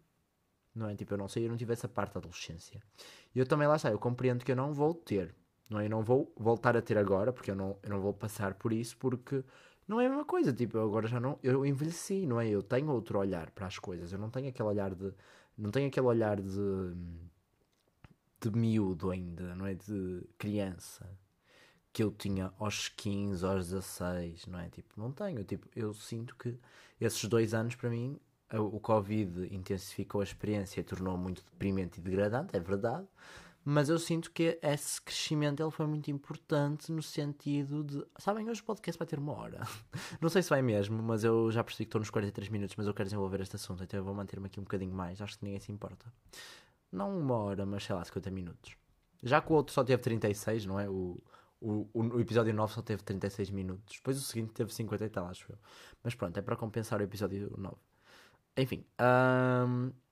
Não 0.73 0.87
é? 0.87 0.95
Tipo, 0.95 1.15
eu 1.15 1.17
não 1.17 1.27
saí, 1.27 1.43
eu 1.43 1.49
não 1.49 1.57
tive 1.57 1.73
essa 1.73 1.89
parte 1.89 2.13
da 2.13 2.19
adolescência. 2.19 2.81
E 3.33 3.39
eu 3.39 3.45
também 3.45 3.67
lá 3.67 3.75
está, 3.75 3.91
eu 3.91 3.99
compreendo 3.99 4.45
que 4.45 4.51
eu 4.53 4.55
não 4.55 4.73
vou 4.73 4.93
ter 4.93 5.35
não 5.69 5.79
é? 5.79 5.85
Eu 5.85 5.89
não 5.89 6.03
vou 6.03 6.31
voltar 6.37 6.77
a 6.77 6.81
ter 6.81 6.97
agora, 6.97 7.33
porque 7.33 7.51
eu 7.51 7.55
não, 7.55 7.77
eu 7.83 7.89
não 7.89 8.01
vou 8.01 8.13
passar 8.13 8.53
por 8.53 8.71
isso, 8.71 8.97
porque 8.97 9.43
não 9.87 9.99
é 9.99 10.05
a 10.05 10.09
mesma 10.09 10.25
coisa. 10.25 10.53
Tipo, 10.53 10.77
eu 10.77 10.83
agora 10.83 11.07
já 11.07 11.19
não. 11.19 11.39
Eu 11.43 11.65
envelheci, 11.65 12.25
não 12.25 12.39
é? 12.39 12.47
Eu 12.49 12.63
tenho 12.63 12.89
outro 12.91 13.19
olhar 13.19 13.51
para 13.51 13.67
as 13.67 13.79
coisas. 13.79 14.11
Eu 14.11 14.19
não 14.19 14.29
tenho 14.29 14.49
aquele 14.49 14.67
olhar 14.67 14.93
de. 14.93 15.13
Não 15.57 15.71
tenho 15.71 15.87
aquele 15.87 16.07
olhar 16.07 16.41
de. 16.41 16.95
de 18.41 18.51
miúdo 18.51 19.11
ainda, 19.11 19.55
não 19.55 19.65
é? 19.65 19.75
De 19.75 20.23
criança. 20.37 21.07
Que 21.93 22.03
eu 22.03 22.11
tinha 22.11 22.53
aos 22.59 22.89
15, 22.89 23.45
aos 23.45 23.69
16, 23.69 24.47
não 24.47 24.59
é? 24.59 24.69
Tipo, 24.69 24.99
não 24.99 25.11
tenho. 25.11 25.43
Tipo, 25.43 25.67
eu 25.75 25.93
sinto 25.93 26.35
que 26.35 26.57
esses 26.99 27.23
dois 27.25 27.53
anos 27.53 27.75
para 27.75 27.89
mim. 27.89 28.19
O 28.53 28.79
Covid 28.79 29.47
intensificou 29.53 30.21
a 30.21 30.23
experiência 30.23 30.79
e 30.79 30.83
tornou 30.83 31.17
muito 31.17 31.43
deprimente 31.43 31.99
e 31.99 32.01
degradante, 32.01 32.55
é 32.55 32.59
verdade 32.59 33.07
mas 33.67 33.89
eu 33.89 33.97
sinto 33.97 34.29
que 34.31 34.59
esse 34.61 35.01
crescimento 35.01 35.63
ele 35.63 35.71
foi 35.71 35.87
muito 35.87 36.11
importante 36.11 36.91
no 36.91 37.01
sentido 37.01 37.83
de. 37.83 38.05
Sabem, 38.19 38.47
hoje 38.47 38.61
o 38.61 38.63
podcast 38.63 38.99
vai 38.99 39.07
ter 39.07 39.17
uma 39.17 39.33
hora. 39.33 39.61
Não 40.21 40.29
sei 40.29 40.43
se 40.43 40.51
vai 40.51 40.61
mesmo, 40.61 41.01
mas 41.01 41.23
eu 41.23 41.51
já 41.51 41.63
percebi 41.63 41.85
que 41.85 41.89
estou 41.89 41.99
nos 41.99 42.11
43 42.11 42.49
minutos, 42.49 42.75
mas 42.75 42.85
eu 42.85 42.93
quero 42.93 43.07
desenvolver 43.07 43.41
este 43.41 43.55
assunto, 43.55 43.83
então 43.83 43.99
eu 43.99 44.03
vou 44.03 44.13
manter-me 44.13 44.45
aqui 44.45 44.59
um 44.59 44.63
bocadinho 44.63 44.93
mais. 44.93 45.19
Acho 45.19 45.39
que 45.39 45.45
ninguém 45.45 45.59
se 45.59 45.71
importa. 45.71 46.05
Não 46.91 47.17
uma 47.17 47.35
hora, 47.37 47.65
mas 47.65 47.83
sei 47.83 47.95
lá, 47.95 48.05
50 48.05 48.29
minutos. 48.29 48.77
Já 49.23 49.41
que 49.41 49.51
o 49.51 49.55
outro 49.55 49.73
só 49.73 49.83
teve 49.83 49.99
36, 49.99 50.67
não 50.67 50.79
é? 50.79 50.87
O, 50.87 51.19
o, 51.59 51.89
o, 51.91 52.19
episódio 52.19 52.53
9 52.53 52.71
só 52.71 52.83
teve 52.83 53.01
36 53.01 53.49
minutos. 53.49 53.95
Depois 53.95 54.15
o 54.15 54.21
seguinte 54.21 54.53
teve 54.53 54.71
50 54.71 55.05
e 55.05 55.09
tal, 55.09 55.25
acho 55.25 55.51
eu. 55.51 55.57
Mas 56.03 56.13
pronto, 56.13 56.37
é 56.37 56.41
para 56.43 56.55
compensar 56.55 56.99
o 56.99 57.03
episódio 57.03 57.51
9. 57.57 57.75
Enfim, 58.57 58.85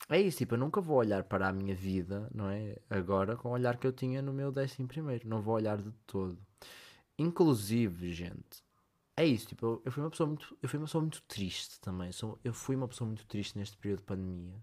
é 0.10 0.22
isso, 0.22 0.40
tipo, 0.40 0.56
eu 0.56 0.60
nunca 0.60 0.82
vou 0.82 0.98
olhar 0.98 1.24
para 1.24 1.48
a 1.48 1.54
minha 1.54 1.74
vida, 1.76 2.30
não 2.34 2.50
é? 2.50 2.78
Agora 2.90 3.38
com 3.38 3.50
o 3.50 3.52
olhar 3.54 3.78
que 3.78 3.88
eu 3.88 3.94
tinha 3.94 4.22
no 4.22 4.34
meu 4.34 4.52
décimo 4.52 4.88
primeiro, 4.88 5.28
não 5.28 5.42
vou 5.42 5.56
olhar 5.56 5.78
de 5.82 5.92
todo. 6.06 6.38
Inclusive, 7.18 8.12
gente, 8.14 8.64
é 9.16 9.26
isso, 9.26 9.48
tipo, 9.48 9.66
eu, 9.66 9.82
eu, 9.86 9.92
fui 9.92 10.04
uma 10.04 10.10
pessoa 10.10 10.28
muito, 10.28 10.58
eu 10.62 10.68
fui 10.70 10.80
uma 10.80 10.86
pessoa 10.88 11.02
muito 11.02 11.22
triste 11.24 11.80
também. 11.80 12.12
Sou, 12.12 12.40
eu 12.44 12.54
fui 12.54 12.76
uma 12.76 12.88
pessoa 12.88 13.08
muito 13.08 13.26
triste 13.28 13.58
neste 13.58 13.78
período 13.78 14.00
de 14.00 14.06
pandemia. 14.06 14.56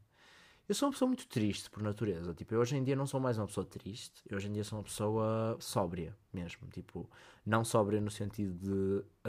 Eu 0.69 0.75
sou 0.75 0.89
uma 0.89 0.93
pessoa 0.93 1.09
muito 1.09 1.27
triste 1.27 1.69
por 1.71 1.83
natureza. 1.83 2.33
Tipo, 2.35 2.55
eu 2.55 2.61
hoje 2.61 2.77
em 2.77 2.85
dia 2.85 2.95
não 2.95 3.07
sou 3.07 3.19
mais 3.21 3.39
uma 3.39 3.47
pessoa 3.47 3.67
triste. 3.67 4.23
Eu 4.29 4.37
hoje 4.37 4.49
em 4.49 4.53
dia 4.53 4.63
sou 4.65 4.79
uma 4.79 4.85
pessoa 4.85 5.57
sóbria 5.61 6.17
mesmo. 6.33 6.69
Tipo, 6.69 7.11
não 7.45 7.65
sóbria 7.65 8.01
no 8.01 8.11
sentido 8.11 8.55
de 8.55 8.71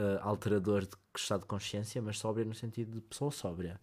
uh, 0.00 0.18
alterador 0.22 0.82
de 0.86 0.96
estado 1.16 1.40
de 1.40 1.46
consciência, 1.46 2.00
mas 2.00 2.18
sóbria 2.18 2.44
no 2.44 2.54
sentido 2.54 2.92
de 2.92 3.00
pessoa 3.00 3.32
sóbria. 3.32 3.80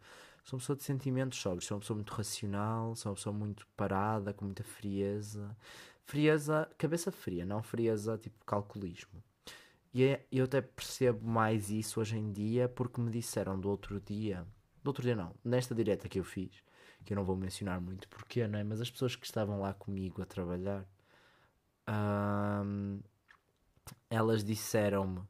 Sou 0.49 0.57
uma 0.57 0.61
pessoa 0.61 0.75
de 0.75 0.83
sentimentos 0.83 1.39
sóbrios, 1.39 1.67
sou 1.67 1.75
uma 1.75 1.81
pessoa 1.81 1.95
muito 1.95 2.11
racional, 2.11 2.95
sou 2.95 3.11
uma 3.11 3.15
pessoa 3.15 3.31
muito 3.31 3.67
parada, 3.77 4.33
com 4.33 4.45
muita 4.45 4.63
frieza. 4.63 5.55
Frieza, 6.05 6.67
cabeça 6.75 7.11
fria, 7.11 7.45
não 7.45 7.61
frieza 7.61 8.17
tipo 8.17 8.43
calculismo. 8.45 9.23
E 9.93 10.03
é, 10.05 10.25
eu 10.31 10.45
até 10.45 10.59
percebo 10.59 11.23
mais 11.27 11.69
isso 11.69 12.01
hoje 12.01 12.17
em 12.17 12.31
dia 12.31 12.67
porque 12.67 12.99
me 12.99 13.11
disseram 13.11 13.59
do 13.59 13.69
outro 13.69 14.01
dia, 14.01 14.43
do 14.83 14.87
outro 14.87 15.03
dia 15.03 15.15
não, 15.15 15.35
nesta 15.45 15.75
direta 15.75 16.09
que 16.09 16.19
eu 16.19 16.23
fiz, 16.23 16.63
que 17.05 17.13
eu 17.13 17.15
não 17.15 17.23
vou 17.23 17.35
mencionar 17.35 17.79
muito 17.79 18.07
porque, 18.09 18.47
não 18.47 18.57
é? 18.57 18.63
Mas 18.63 18.81
as 18.81 18.89
pessoas 18.89 19.15
que 19.15 19.27
estavam 19.27 19.61
lá 19.61 19.71
comigo 19.75 20.19
a 20.19 20.25
trabalhar, 20.25 20.83
hum, 22.65 23.01
elas 24.09 24.43
disseram-me 24.43 25.21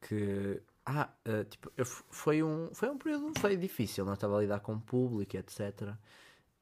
que 0.00 0.62
ah, 0.86 1.08
uh, 1.26 1.44
tipo, 1.44 1.72
eu, 1.76 1.84
foi, 1.86 2.42
um, 2.42 2.68
foi 2.74 2.90
um 2.90 2.98
período 2.98 3.32
foi 3.40 3.56
difícil, 3.56 4.04
não 4.04 4.14
estava 4.14 4.36
a 4.36 4.40
lidar 4.40 4.60
com 4.60 4.74
o 4.74 4.80
público, 4.80 5.36
etc. 5.36 5.94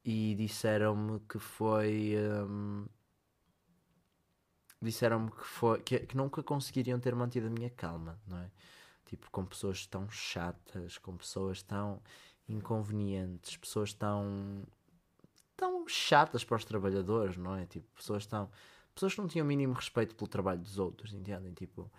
E 0.05 0.35
disseram-me 0.37 1.20
que 1.29 1.39
foi. 1.39 2.14
Um, 2.16 2.87
disseram-me 4.81 5.31
que, 5.31 5.45
foi, 5.45 5.81
que, 5.83 5.99
que, 6.01 6.16
nunca 6.16 6.43
conseguiriam 6.43 7.01
ter 7.01 7.14
mantido 7.14 7.49
a 7.49 7.51
minha 7.51 7.70
calma, 7.70 8.18
não 8.27 8.39
é? 8.39 8.51
Tipo, 9.07 9.31
com 9.31 9.45
pessoas 9.45 9.87
tão 9.87 10.09
chatas, 10.11 10.99
com 10.99 11.16
pessoas 11.16 11.62
tão. 11.62 12.01
inconvenientes, 12.49 13.57
pessoas 13.57 13.93
tão 13.93 14.64
tão 15.57 15.87
chatas 15.89 16.45
para 16.45 16.57
os 16.57 16.64
trabalhadores, 16.64 17.37
não 17.37 17.57
é? 17.57 17.66
Tipo, 17.66 17.87
pessoas 17.97 18.27
tão 18.27 18.51
pessoas 18.95 19.14
que 19.14 19.20
não 19.20 19.29
tinham 19.29 19.45
o 19.45 19.49
mínimo 19.49 19.75
respeito 19.75 20.14
pelo 20.14 20.29
trabalho 20.29 20.61
dos 20.61 20.79
outros, 20.79 21.12
entendem? 21.14 21.53
Tipo, 21.55 21.91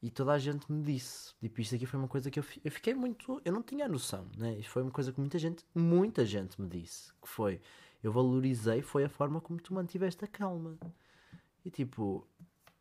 e 0.00 0.10
toda 0.10 0.32
a 0.32 0.38
gente 0.38 0.70
me 0.70 0.82
disse, 0.82 1.34
tipo, 1.40 1.60
isto 1.60 1.74
aqui 1.74 1.84
foi 1.84 1.98
uma 1.98 2.08
coisa 2.08 2.30
que 2.30 2.38
eu, 2.38 2.44
eu 2.64 2.70
fiquei 2.70 2.94
muito, 2.94 3.40
eu 3.44 3.52
não 3.52 3.62
tinha 3.62 3.88
noção, 3.88 4.26
né? 4.36 4.56
Isto 4.58 4.70
foi 4.70 4.82
uma 4.82 4.92
coisa 4.92 5.12
que 5.12 5.18
muita 5.18 5.38
gente, 5.38 5.64
muita 5.74 6.24
gente 6.24 6.60
me 6.60 6.68
disse, 6.68 7.12
que 7.20 7.28
foi, 7.28 7.60
eu 8.02 8.12
valorizei 8.12 8.80
foi 8.80 9.04
a 9.04 9.08
forma 9.08 9.40
como 9.40 9.60
tu 9.60 9.74
mantiveste 9.74 10.24
a 10.24 10.28
calma. 10.28 10.78
E 11.64 11.70
tipo, 11.70 12.26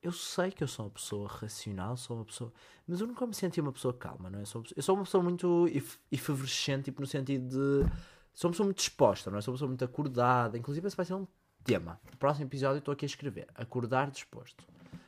eu 0.02 0.12
sei 0.12 0.52
que 0.52 0.64
eu 0.64 0.68
sou 0.68 0.86
uma 0.86 0.92
pessoa 0.92 1.28
racional, 1.28 1.98
sou 1.98 2.18
uma 2.18 2.26
pessoa. 2.26 2.54
Mas 2.88 3.02
eu 3.02 3.08
nunca 3.08 3.26
me 3.26 3.34
senti 3.34 3.60
uma 3.60 3.74
pessoa 3.74 3.94
calma, 3.94 4.30
não 4.30 4.40
é? 4.40 4.44
Eu 4.44 4.46
sou, 4.46 4.64
eu 4.76 4.84
sou 4.84 4.96
uma 4.96 5.04
pessoa 5.04 5.24
muito 5.24 5.68
efervescente, 6.12 6.86
tipo, 6.86 7.02
no 7.02 7.08
sentido 7.08 7.48
de. 7.50 7.92
Sou 8.34 8.48
uma 8.48 8.54
pessoa 8.54 8.66
muito 8.66 8.78
disposta, 8.78 9.32
não 9.32 9.40
é? 9.40 9.42
Sou 9.42 9.52
uma 9.52 9.56
pessoa 9.56 9.68
muito 9.68 9.84
acordada. 9.84 10.58
Inclusive, 10.58 10.88
esse 10.88 10.96
vai 10.96 11.06
ser 11.06 11.16
um 11.16 11.28
tema. 11.64 12.00
No 12.12 12.18
próximo 12.18 12.46
episódio, 12.46 12.78
estou 12.78 12.94
aqui 12.94 13.06
a 13.06 13.08
escrever: 13.08 13.48
Acordar 13.56 14.12
disposto. 14.12 14.64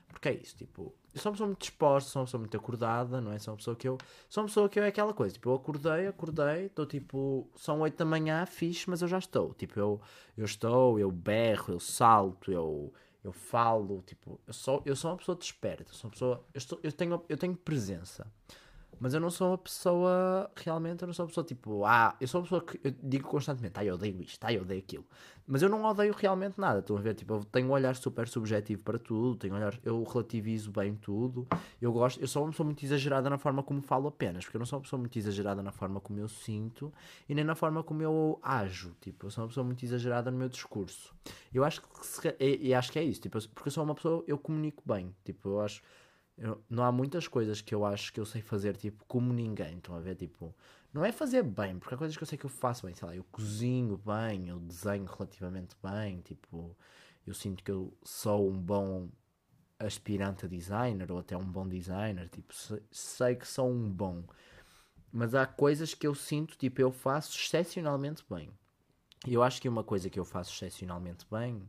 Porque 0.07 0.29
é 0.29 0.33
isso, 0.33 0.57
tipo. 0.57 0.93
Eu 1.13 1.19
sou 1.19 1.29
uma 1.29 1.33
pessoa 1.33 1.47
muito 1.47 1.59
disposta, 1.59 2.09
sou 2.09 2.21
uma 2.21 2.25
pessoa 2.25 2.39
muito 2.39 2.57
acordada, 2.57 3.19
não 3.19 3.31
é? 3.31 3.39
Sou 3.39 3.53
uma 3.53 3.57
pessoa 3.57 3.75
que 3.75 3.87
eu. 3.87 3.97
Sou 4.29 4.43
uma 4.43 4.47
pessoa 4.47 4.69
que 4.69 4.79
eu 4.79 4.83
é 4.83 4.87
aquela 4.87 5.13
coisa. 5.13 5.33
Tipo, 5.33 5.49
eu 5.49 5.55
acordei, 5.55 6.07
acordei, 6.07 6.65
estou 6.65 6.85
tipo. 6.85 7.49
São 7.55 7.81
8 7.81 7.97
da 7.97 8.05
manhã, 8.05 8.45
fixe, 8.45 8.89
mas 8.89 9.01
eu 9.01 9.07
já 9.07 9.17
estou. 9.17 9.53
Tipo, 9.53 9.79
eu, 9.79 10.01
eu 10.37 10.45
estou, 10.45 10.99
eu 10.99 11.11
berro, 11.11 11.73
eu 11.73 11.79
salto, 11.79 12.51
eu 12.51 12.93
eu 13.23 13.33
falo, 13.33 14.01
tipo, 14.05 14.39
eu 14.47 14.53
sou, 14.53 14.81
eu 14.85 14.95
sou 14.95 15.11
uma 15.11 15.17
pessoa 15.17 15.37
desperta, 15.37 15.91
sou 15.93 16.07
uma 16.07 16.11
pessoa, 16.11 16.45
eu, 16.53 16.57
estou, 16.57 16.79
eu, 16.81 16.91
tenho, 16.91 17.21
eu 17.27 17.37
tenho 17.37 17.55
presença. 17.55 18.25
Mas 18.99 19.13
eu 19.13 19.19
não 19.19 19.29
sou 19.29 19.51
uma 19.51 19.57
pessoa, 19.57 20.51
realmente, 20.55 21.01
eu 21.03 21.07
não 21.07 21.13
sou 21.13 21.23
uma 21.23 21.29
pessoa 21.29 21.45
tipo, 21.45 21.85
ah, 21.85 22.15
eu 22.19 22.27
sou 22.27 22.41
uma 22.41 22.43
pessoa 22.43 22.61
que 22.61 22.79
eu 22.83 22.93
digo 23.01 23.27
constantemente, 23.27 23.79
ah, 23.79 23.85
eu 23.85 23.95
odeio 23.95 24.21
isto, 24.21 24.43
ah, 24.43 24.53
eu 24.53 24.61
odeio 24.61 24.79
aquilo. 24.79 25.05
Mas 25.47 25.63
eu 25.63 25.69
não 25.69 25.83
odeio 25.83 26.13
realmente 26.13 26.59
nada, 26.59 26.79
estão 26.79 26.95
a 26.95 27.01
ver? 27.01 27.15
Tipo, 27.15 27.33
eu 27.33 27.43
tenho 27.43 27.67
um 27.69 27.71
olhar 27.71 27.95
super 27.95 28.27
subjetivo 28.27 28.83
para 28.83 28.99
tudo, 28.99 29.35
tenho 29.35 29.53
um 29.55 29.57
olhar, 29.57 29.73
eu 29.83 30.03
relativizo 30.03 30.69
bem 30.71 30.93
tudo. 30.93 31.47
Eu 31.81 31.91
gosto, 31.91 32.21
eu 32.21 32.27
sou 32.27 32.43
uma 32.43 32.51
pessoa 32.51 32.65
muito 32.65 32.85
exagerada 32.85 33.29
na 33.31 33.37
forma 33.39 33.63
como 33.63 33.81
falo 33.81 34.07
apenas, 34.07 34.43
porque 34.43 34.57
eu 34.57 34.59
não 34.59 34.65
sou 34.67 34.77
uma 34.77 34.83
pessoa 34.83 34.99
muito 34.99 35.17
exagerada 35.17 35.63
na 35.63 35.71
forma 35.71 35.99
como 35.99 36.19
eu 36.19 36.27
sinto 36.27 36.93
e 37.27 37.33
nem 37.33 37.43
na 37.43 37.55
forma 37.55 37.81
como 37.81 38.03
eu 38.03 38.39
ajo. 38.43 38.95
Tipo, 39.01 39.25
eu 39.25 39.31
sou 39.31 39.43
uma 39.43 39.47
pessoa 39.47 39.63
muito 39.63 39.83
exagerada 39.83 40.29
no 40.29 40.37
meu 40.37 40.49
discurso. 40.49 41.15
Eu 41.51 41.63
acho 41.63 41.81
que, 41.81 41.87
e, 42.39 42.67
e 42.67 42.73
acho 42.75 42.91
que 42.91 42.99
é 42.99 43.03
isso, 43.03 43.21
tipo, 43.21 43.39
porque 43.49 43.69
eu 43.69 43.73
sou 43.73 43.83
uma 43.83 43.95
pessoa, 43.95 44.23
eu 44.27 44.37
comunico 44.37 44.83
bem, 44.85 45.15
tipo, 45.25 45.49
eu 45.49 45.61
acho 45.61 45.81
eu, 46.39 46.63
não 46.69 46.83
há 46.83 46.91
muitas 46.91 47.27
coisas 47.27 47.59
que 47.59 47.75
eu 47.75 47.85
acho 47.85 48.13
que 48.13 48.19
eu 48.19 48.25
sei 48.25 48.41
fazer, 48.41 48.77
tipo, 48.77 49.03
como 49.05 49.33
ninguém. 49.33 49.77
Estão 49.77 49.93
a 49.95 49.99
ver? 49.99 50.15
Tipo, 50.15 50.55
não 50.93 51.03
é 51.03 51.11
fazer 51.11 51.43
bem, 51.43 51.77
porque 51.77 51.93
há 51.93 51.97
coisas 51.97 52.15
que 52.15 52.23
eu 52.23 52.27
sei 52.27 52.37
que 52.37 52.45
eu 52.45 52.49
faço 52.49 52.85
bem. 52.85 52.95
Sei 52.95 53.05
lá, 53.05 53.13
eu 53.13 53.25
cozinho 53.25 53.97
bem, 53.97 54.47
eu 54.47 54.57
desenho 54.59 55.05
relativamente 55.05 55.75
bem. 55.83 56.21
Tipo, 56.21 56.75
eu 57.27 57.33
sinto 57.33 57.61
que 57.61 57.69
eu 57.69 57.93
sou 58.03 58.49
um 58.49 58.57
bom 58.57 59.09
aspirante 59.77 60.45
a 60.45 60.47
designer 60.47 61.11
ou 61.11 61.19
até 61.19 61.35
um 61.35 61.45
bom 61.45 61.67
designer. 61.67 62.29
Tipo, 62.29 62.53
sei, 62.89 63.35
que 63.35 63.47
sou 63.47 63.69
um 63.69 63.91
bom. 63.91 64.23
Mas 65.11 65.35
há 65.35 65.45
coisas 65.45 65.93
que 65.93 66.07
eu 66.07 66.15
sinto, 66.15 66.57
tipo, 66.57 66.79
eu 66.79 66.91
faço 66.91 67.37
excepcionalmente 67.37 68.23
bem. 68.29 68.49
E 69.27 69.33
eu 69.33 69.43
acho 69.43 69.61
que 69.61 69.67
uma 69.67 69.83
coisa 69.83 70.09
que 70.09 70.17
eu 70.17 70.23
faço 70.23 70.53
excepcionalmente 70.53 71.25
bem 71.29 71.67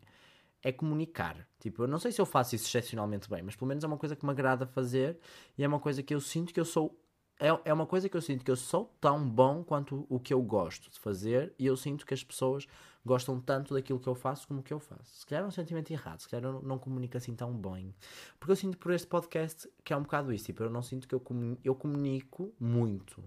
é 0.62 0.72
comunicar. 0.72 1.46
Tipo, 1.58 1.84
eu 1.84 1.88
não 1.88 1.98
sei 1.98 2.12
se 2.12 2.20
eu 2.20 2.26
faço 2.26 2.54
isso 2.54 2.66
excepcionalmente 2.66 3.28
bem, 3.28 3.42
mas 3.42 3.56
pelo 3.56 3.68
menos 3.68 3.84
é 3.84 3.86
uma 3.86 3.98
coisa 3.98 4.14
que 4.14 4.24
me 4.24 4.30
agrada 4.30 4.66
fazer 4.66 5.18
e 5.56 5.64
é 5.64 5.68
uma 5.68 5.80
coisa 5.80 6.02
que 6.02 6.14
eu 6.14 6.20
sinto 6.20 6.52
que 6.52 6.60
eu 6.60 6.64
sou. 6.64 6.98
É, 7.38 7.48
é 7.64 7.72
uma 7.72 7.86
coisa 7.86 8.08
que 8.08 8.16
eu 8.16 8.20
sinto 8.20 8.44
que 8.44 8.50
eu 8.50 8.56
sou 8.56 8.94
tão 9.00 9.26
bom 9.26 9.64
quanto 9.64 10.06
o 10.10 10.20
que 10.20 10.34
eu 10.34 10.42
gosto 10.42 10.90
de 10.90 10.98
fazer 10.98 11.54
e 11.58 11.64
eu 11.64 11.74
sinto 11.74 12.04
que 12.04 12.12
as 12.12 12.22
pessoas 12.22 12.66
gostam 13.04 13.40
tanto 13.40 13.72
daquilo 13.72 13.98
que 13.98 14.08
eu 14.08 14.14
faço 14.14 14.46
como 14.46 14.62
que 14.62 14.72
eu 14.72 14.78
faço. 14.78 15.20
Se 15.20 15.26
calhar 15.26 15.44
é 15.44 15.46
um 15.46 15.50
sentimento 15.50 15.90
errado, 15.90 16.20
se 16.20 16.28
calhar 16.28 16.44
eu 16.44 16.52
não, 16.52 16.62
não 16.62 16.78
comunico 16.78 17.16
assim 17.16 17.34
tão 17.34 17.56
bem. 17.56 17.94
Porque 18.38 18.52
eu 18.52 18.56
sinto 18.56 18.76
por 18.76 18.92
este 18.92 19.06
podcast 19.06 19.66
que 19.82 19.92
é 19.92 19.96
um 19.96 20.02
bocado 20.02 20.32
isso. 20.34 20.44
Tipo, 20.44 20.64
eu 20.64 20.70
não 20.70 20.82
sinto 20.82 21.08
que 21.08 21.14
eu, 21.14 21.20
comunico, 21.20 21.60
eu 21.64 21.74
comunico 21.74 22.54
muito. 22.60 23.24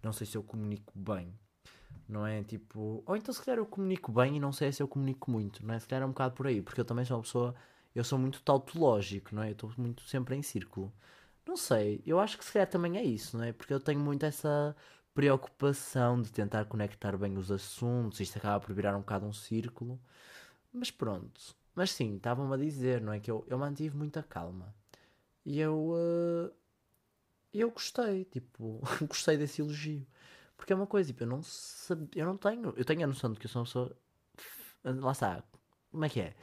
Não 0.00 0.12
sei 0.12 0.28
se 0.28 0.36
eu 0.36 0.44
comunico 0.44 0.92
bem 0.96 1.36
não 2.08 2.26
é? 2.26 2.42
Tipo, 2.44 3.02
ou 3.06 3.16
então 3.16 3.32
se 3.34 3.42
calhar 3.42 3.58
eu 3.58 3.66
comunico 3.66 4.12
bem 4.12 4.36
e 4.36 4.40
não 4.40 4.52
sei 4.52 4.72
se 4.72 4.82
eu 4.82 4.88
comunico 4.88 5.30
muito, 5.30 5.64
não 5.64 5.74
é? 5.74 5.78
Se 5.78 5.86
calhar 5.88 6.02
é 6.02 6.06
um 6.06 6.10
bocado 6.10 6.34
por 6.34 6.46
aí, 6.46 6.62
porque 6.62 6.80
eu 6.80 6.84
também 6.84 7.04
sou 7.04 7.16
uma 7.16 7.22
pessoa, 7.22 7.54
eu 7.94 8.04
sou 8.04 8.18
muito 8.18 8.42
tautológico, 8.42 9.34
não 9.34 9.42
é? 9.42 9.48
Eu 9.50 9.52
estou 9.52 9.72
muito 9.78 10.02
sempre 10.04 10.36
em 10.36 10.42
círculo. 10.42 10.92
Não 11.46 11.56
sei, 11.56 12.02
eu 12.06 12.18
acho 12.20 12.38
que 12.38 12.44
se 12.44 12.52
calhar 12.52 12.68
também 12.68 12.96
é 12.98 13.02
isso, 13.04 13.36
não 13.36 13.44
é? 13.44 13.52
Porque 13.52 13.72
eu 13.72 13.80
tenho 13.80 14.00
muito 14.00 14.24
essa 14.26 14.76
preocupação 15.14 16.20
de 16.20 16.30
tentar 16.32 16.66
conectar 16.66 17.16
bem 17.16 17.38
os 17.38 17.50
assuntos, 17.50 18.20
isto 18.20 18.36
acaba 18.38 18.60
por 18.60 18.74
virar 18.74 18.96
um 18.96 19.00
bocado 19.00 19.26
um 19.26 19.32
círculo, 19.32 19.98
mas 20.72 20.90
pronto. 20.90 21.40
Mas 21.74 21.90
sim, 21.92 22.16
estavam-me 22.16 22.54
a 22.54 22.56
dizer, 22.56 23.00
não 23.02 23.12
é? 23.12 23.20
Que 23.20 23.30
eu, 23.30 23.44
eu 23.48 23.58
mantive 23.58 23.96
muita 23.96 24.22
calma. 24.22 24.74
E 25.44 25.60
eu. 25.60 25.76
Uh, 25.90 26.52
eu 27.52 27.70
gostei, 27.70 28.24
tipo, 28.26 28.80
gostei 29.08 29.36
desse 29.36 29.62
elogio. 29.62 30.06
Porque 30.56 30.72
é 30.72 30.76
uma 30.76 30.86
coisa, 30.86 31.08
tipo, 31.08 31.22
eu 31.22 31.26
não 31.26 31.42
sabia, 31.42 32.08
eu 32.14 32.26
não 32.26 32.36
tenho, 32.36 32.72
eu 32.76 32.84
tenho 32.84 33.04
a 33.04 33.06
noção 33.06 33.32
de 33.32 33.38
que 33.38 33.46
eu 33.46 33.50
sou 33.50 33.60
uma 33.60 33.66
pessoa, 33.66 33.96
lá 34.84 35.12
está, 35.12 35.42
como 35.90 36.04
é 36.04 36.08
que 36.08 36.20
é? 36.20 36.34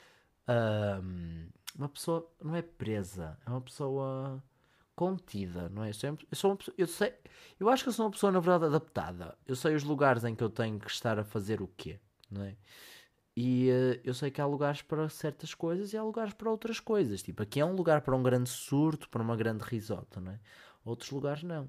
Um, 0.47 1.49
uma 1.75 1.89
pessoa, 1.89 2.31
não 2.41 2.55
é 2.55 2.61
presa, 2.61 3.37
é 3.45 3.49
uma 3.49 3.61
pessoa 3.61 4.43
contida, 4.95 5.69
não 5.69 5.83
é? 5.83 5.89
Eu, 5.89 5.93
sempre, 5.93 6.27
eu 6.29 6.37
sou 6.37 6.51
uma 6.51 6.57
pessoa, 6.57 6.75
eu 6.77 6.87
sei, 6.87 7.13
eu 7.59 7.69
acho 7.69 7.83
que 7.83 7.89
eu 7.89 7.93
sou 7.93 8.05
uma 8.05 8.11
pessoa, 8.11 8.31
na 8.31 8.39
verdade, 8.39 8.65
adaptada. 8.65 9.37
Eu 9.45 9.55
sei 9.55 9.75
os 9.75 9.83
lugares 9.83 10.23
em 10.23 10.35
que 10.35 10.43
eu 10.43 10.49
tenho 10.49 10.79
que 10.79 10.89
estar 10.89 11.17
a 11.17 11.23
fazer 11.23 11.61
o 11.61 11.67
quê, 11.67 11.99
não 12.29 12.43
é? 12.43 12.55
E 13.35 13.69
uh, 13.71 13.99
eu 14.03 14.13
sei 14.13 14.29
que 14.29 14.39
há 14.39 14.45
lugares 14.45 14.81
para 14.83 15.09
certas 15.09 15.55
coisas 15.55 15.91
e 15.91 15.97
há 15.97 16.03
lugares 16.03 16.33
para 16.33 16.51
outras 16.51 16.79
coisas. 16.79 17.23
Tipo, 17.23 17.41
aqui 17.41 17.59
é 17.59 17.65
um 17.65 17.73
lugar 17.75 18.01
para 18.01 18.15
um 18.15 18.21
grande 18.21 18.49
surto, 18.49 19.09
para 19.09 19.23
uma 19.23 19.35
grande 19.35 19.63
risota, 19.63 20.21
não 20.21 20.31
é? 20.31 20.39
Outros 20.85 21.09
lugares 21.09 21.41
não. 21.43 21.67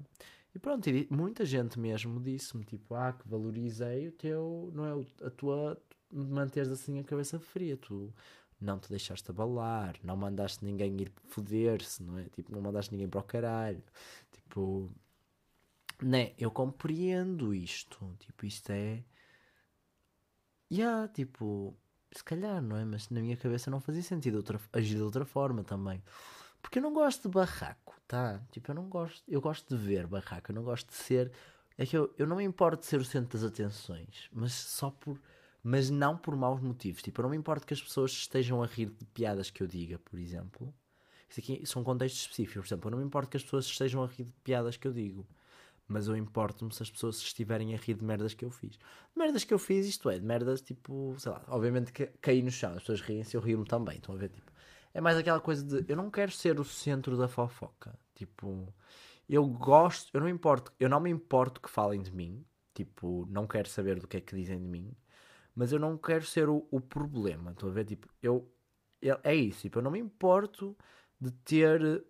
E 0.55 0.59
pronto, 0.59 0.89
e 0.89 1.05
muita 1.11 1.45
gente 1.45 1.77
mesmo 1.77 2.17
disse-me, 2.21 2.63
tipo, 2.63 2.95
ah, 2.95 3.11
que 3.11 3.27
valorizei 3.27 4.07
o 4.07 4.11
teu, 4.13 4.71
não 4.73 4.85
é, 4.85 5.25
a 5.25 5.29
tua, 5.29 5.77
manteres 6.09 6.69
assim 6.69 6.97
a 6.97 7.03
cabeça 7.03 7.37
fria, 7.37 7.75
tu 7.75 8.13
não 8.59 8.79
te 8.79 8.89
deixaste 8.89 9.29
abalar, 9.29 9.97
não 10.01 10.15
mandaste 10.15 10.63
ninguém 10.63 11.01
ir 11.01 11.11
foder-se, 11.25 12.01
não 12.01 12.17
é? 12.17 12.23
Tipo, 12.29 12.53
não 12.53 12.61
mandaste 12.61 12.93
ninguém 12.93 13.09
para 13.09 13.19
o 13.19 13.23
caralho. 13.23 13.83
Tipo, 14.31 14.89
né, 16.01 16.33
eu 16.37 16.49
compreendo 16.49 17.53
isto, 17.53 18.15
tipo, 18.19 18.45
isto 18.45 18.71
é... 18.71 19.03
Yeah, 20.71 21.07
tipo, 21.09 21.75
se 22.13 22.23
calhar, 22.23 22.61
não 22.61 22.77
é? 22.77 22.85
Mas 22.85 23.09
na 23.09 23.19
minha 23.21 23.37
cabeça 23.37 23.69
não 23.69 23.81
fazia 23.81 24.01
sentido 24.03 24.35
outra, 24.37 24.59
agir 24.73 24.95
de 24.95 25.01
outra 25.01 25.25
forma 25.25 25.63
também. 25.65 26.01
Porque 26.65 26.79
eu 26.79 26.83
não 26.83 26.93
gosto 26.93 27.29
de 27.29 27.35
barraco, 27.35 27.95
tá? 28.07 28.41
Tipo, 28.51 28.71
eu 28.71 28.75
não 28.75 28.89
gosto. 28.89 29.23
Eu 29.27 29.39
gosto 29.39 29.77
de 29.77 29.79
ver 29.79 30.07
barraco, 30.07 30.49
eu 30.49 30.55
não 30.55 30.63
gosto 30.63 30.89
de 30.89 30.95
ser. 30.95 31.31
É 31.77 31.85
que 31.85 31.95
eu, 31.95 32.11
eu 32.17 32.25
não 32.25 32.37
me 32.37 32.43
importo 32.43 32.81
de 32.81 32.87
ser 32.87 32.99
o 32.99 33.05
centro 33.05 33.37
das 33.37 33.47
atenções, 33.47 34.27
mas 34.33 34.51
só 34.51 34.89
por. 34.89 35.21
Mas 35.63 35.91
não 35.91 36.17
por 36.17 36.35
maus 36.35 36.59
motivos. 36.61 37.03
Tipo, 37.03 37.21
eu 37.21 37.23
não 37.23 37.29
me 37.29 37.37
importo 37.37 37.67
que 37.67 37.73
as 37.73 37.81
pessoas 37.81 38.11
estejam 38.11 38.63
a 38.63 38.65
rir 38.65 38.87
de 38.87 39.05
piadas 39.05 39.51
que 39.51 39.61
eu 39.61 39.67
diga, 39.67 39.99
por 39.99 40.17
exemplo. 40.17 40.73
Isso 41.29 41.39
aqui 41.39 41.63
são 41.67 41.83
contextos 41.83 42.21
específicos. 42.21 42.61
Por 42.61 42.67
exemplo, 42.67 42.87
eu 42.87 42.91
não 42.91 42.97
me 42.97 43.05
importo 43.05 43.29
que 43.29 43.37
as 43.37 43.43
pessoas 43.43 43.65
estejam 43.65 44.03
a 44.03 44.07
rir 44.07 44.23
de 44.23 44.33
piadas 44.43 44.75
que 44.75 44.87
eu 44.87 44.91
digo. 44.91 45.25
Mas 45.87 46.07
eu 46.07 46.17
importo-me 46.17 46.73
se 46.73 46.81
as 46.81 46.89
pessoas 46.89 47.17
estiverem 47.17 47.75
a 47.75 47.77
rir 47.77 47.93
de 47.93 48.03
merdas 48.03 48.33
que 48.33 48.43
eu 48.43 48.49
fiz. 48.49 48.79
Merdas 49.15 49.43
que 49.43 49.53
eu 49.53 49.59
fiz, 49.59 49.85
isto 49.85 50.09
é, 50.09 50.17
de 50.17 50.25
merdas 50.25 50.61
tipo, 50.61 51.15
sei 51.19 51.31
lá, 51.31 51.43
obviamente 51.47 51.93
que 51.93 52.07
caí 52.21 52.41
no 52.41 52.49
chão, 52.49 52.71
as 52.73 52.79
pessoas 52.79 53.01
riem-se, 53.01 53.37
eu 53.37 53.41
rio-me 53.41 53.65
também. 53.65 53.97
Estão 53.97 54.15
a 54.15 54.17
ver, 54.17 54.29
tipo, 54.29 54.51
é 54.95 55.01
mais 55.01 55.17
aquela 55.17 55.41
coisa 55.41 55.61
de 55.61 55.91
eu 55.91 55.97
não 55.97 56.09
quero 56.09 56.31
ser 56.31 56.57
o 56.57 56.63
centro 56.63 57.17
da 57.17 57.27
fofoca. 57.27 57.99
Tipo, 58.15 58.73
eu 59.27 59.45
gosto, 59.45 60.09
eu 60.13 60.21
não 60.21 60.29
importo, 60.29 60.71
eu 60.79 60.87
não 60.87 61.01
me 61.01 61.09
importo 61.09 61.59
que 61.59 61.69
falem 61.69 62.01
de 62.01 62.13
mim. 62.13 62.45
Tipo, 62.73 63.27
não 63.29 63.45
quero 63.45 63.67
saber 63.67 63.99
do 63.99 64.07
que 64.07 64.15
é 64.15 64.21
que 64.21 64.33
dizem 64.33 64.57
de 64.57 64.65
mim. 64.65 64.95
Mas 65.53 65.73
eu 65.73 65.79
não 65.79 65.97
quero 65.97 66.25
ser 66.25 66.47
o, 66.47 66.65
o 66.71 66.79
problema. 66.79 67.51
Estou 67.51 67.69
a 67.69 67.73
ver? 67.73 67.83
Tipo, 67.83 68.07
eu, 68.23 68.49
eu, 69.01 69.19
é 69.21 69.35
isso. 69.35 69.63
Tipo, 69.63 69.79
eu 69.79 69.83
não 69.83 69.91
me 69.91 69.99
importo 69.99 70.77
de 71.19 71.29
ter 71.31 72.05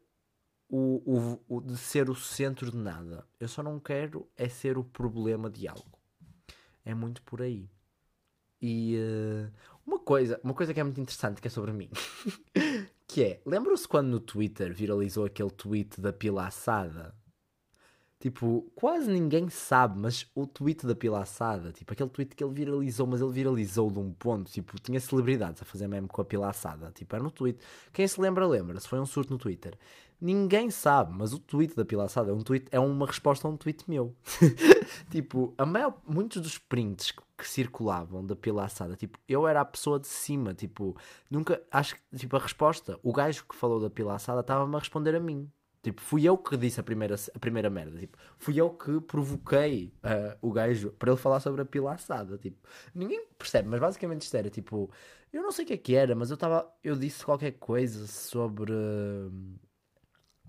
o, 0.69 1.39
o, 1.49 1.57
o, 1.57 1.61
de 1.61 1.77
ser 1.77 2.07
o 2.07 2.15
centro 2.15 2.69
de 2.69 2.77
nada. 2.77 3.27
Eu 3.39 3.47
só 3.47 3.63
não 3.63 3.79
quero 3.79 4.29
é 4.38 4.47
ser 4.47 4.77
o 4.77 4.83
problema 4.83 5.49
de 5.49 5.67
algo. 5.67 5.99
É 6.86 6.93
muito 6.93 7.23
por 7.23 7.41
aí. 7.41 7.67
E 8.61 8.95
uh, 8.95 9.51
uma 9.86 9.99
coisa, 9.99 10.39
uma 10.43 10.53
coisa 10.53 10.73
que 10.73 10.79
é 10.79 10.83
muito 10.83 10.99
interessante 10.99 11.41
que 11.41 11.47
é 11.47 11.51
sobre 11.51 11.71
mim. 11.71 11.89
que 13.07 13.23
é, 13.23 13.41
lembram-se 13.45 13.88
quando 13.88 14.07
no 14.07 14.19
Twitter 14.19 14.73
viralizou 14.73 15.25
aquele 15.25 15.51
tweet 15.51 16.01
da 16.01 16.11
pila 16.11 16.47
assada? 16.47 17.13
Tipo, 18.25 18.71
quase 18.73 19.11
ninguém 19.11 19.49
sabe, 19.49 19.99
mas 19.99 20.25
o 20.33 20.47
tweet 20.47 20.88
da 20.88 20.95
Pilaçada, 20.95 21.71
tipo, 21.71 21.93
aquele 21.93 22.09
tweet 22.09 22.36
que 22.36 22.43
ele 22.43 22.53
viralizou, 22.53 23.05
mas 23.05 23.21
ele 23.21 23.31
viralizou 23.31 23.91
de 23.91 23.99
um 23.99 24.11
ponto, 24.11 24.49
tipo, 24.49 24.79
tinha 24.79 24.99
celebridades 24.99 25.61
a 25.61 25.65
fazer 25.65 25.88
meme 25.88 26.07
com 26.07 26.21
a 26.21 26.25
Pilaçada, 26.25 26.91
tipo, 26.91 27.13
era 27.13 27.23
no 27.23 27.29
tweet. 27.29 27.59
Quem 27.93 28.07
se 28.07 28.19
lembra, 28.19 28.47
lembra-se, 28.47 28.88
foi 28.88 28.99
um 28.99 29.05
surto 29.05 29.33
no 29.33 29.38
Twitter. 29.38 29.77
Ninguém 30.20 30.72
sabe, 30.72 31.13
mas 31.16 31.34
o 31.34 31.39
tweet 31.39 31.76
da 31.76 31.84
Pilaçada 31.86 32.32
é 32.32 32.34
um 32.34 32.41
tweet, 32.41 32.68
é 32.72 32.80
uma 32.80 33.05
resposta 33.05 33.47
a 33.47 33.51
um 33.51 33.57
tweet 33.57 33.89
meu. 33.89 34.16
tipo, 35.11 35.53
a 35.57 35.66
maior, 35.66 35.95
muitos 36.07 36.41
dos 36.41 36.57
prints 36.57 37.11
que, 37.11 37.47
circulavam 37.47 38.26
da 38.26 38.36
Pilaçada, 38.36 38.95
tipo, 38.95 39.20
eu 39.28 39.47
era 39.47 39.61
a 39.61 39.66
pessoa 39.66 39.99
de 39.99 40.07
cima, 40.07 40.53
tipo, 40.53 40.95
nunca, 41.30 41.61
acho 41.70 41.95
que, 41.95 42.18
tipo, 42.18 42.36
a 42.38 42.39
resposta, 42.39 42.97
o 43.03 43.11
gajo 43.11 43.45
que 43.47 43.55
falou 43.55 43.80
da 43.80 43.89
Pilaçada 43.89 44.39
estava-me 44.39 44.76
a 44.76 44.80
responder 44.80 45.16
a 45.16 45.20
mim. 45.20 45.51
Tipo, 45.86 46.01
fui 46.01 46.26
eu 46.28 46.36
que 46.36 46.57
disse 46.57 46.80
a 46.80 46.84
primeira, 46.84 47.13
a 47.13 47.38
primeira 47.38 47.70
merda. 47.70 47.99
Tipo, 47.99 48.18
fui 48.39 48.59
eu 48.59 48.72
que 48.72 48.99
provoquei 49.01 49.93
uh, 50.03 50.36
o 50.41 50.51
gajo 50.51 50.89
para 50.97 51.11
ele 51.11 51.22
falar 51.22 51.39
sobre 51.39 51.61
a 51.61 51.66
pila 51.66 51.93
assada. 51.93 52.39
Tipo, 52.39 52.57
ninguém 52.95 53.24
percebe, 53.38 53.70
mas 53.70 53.80
basicamente 53.80 54.24
isto 54.24 54.36
era 54.36 54.49
tipo, 54.49 54.89
eu 55.32 55.43
não 55.43 55.51
sei 55.51 55.63
o 55.63 55.68
que 55.68 55.74
é 55.74 55.78
que 55.78 55.93
era, 55.93 56.16
mas 56.16 56.32
eu 56.32 56.34
estava, 56.34 56.68
eu 56.84 56.95
disse 56.95 57.24
qualquer 57.24 57.51
coisa 57.59 58.07
sobre. 58.07 58.74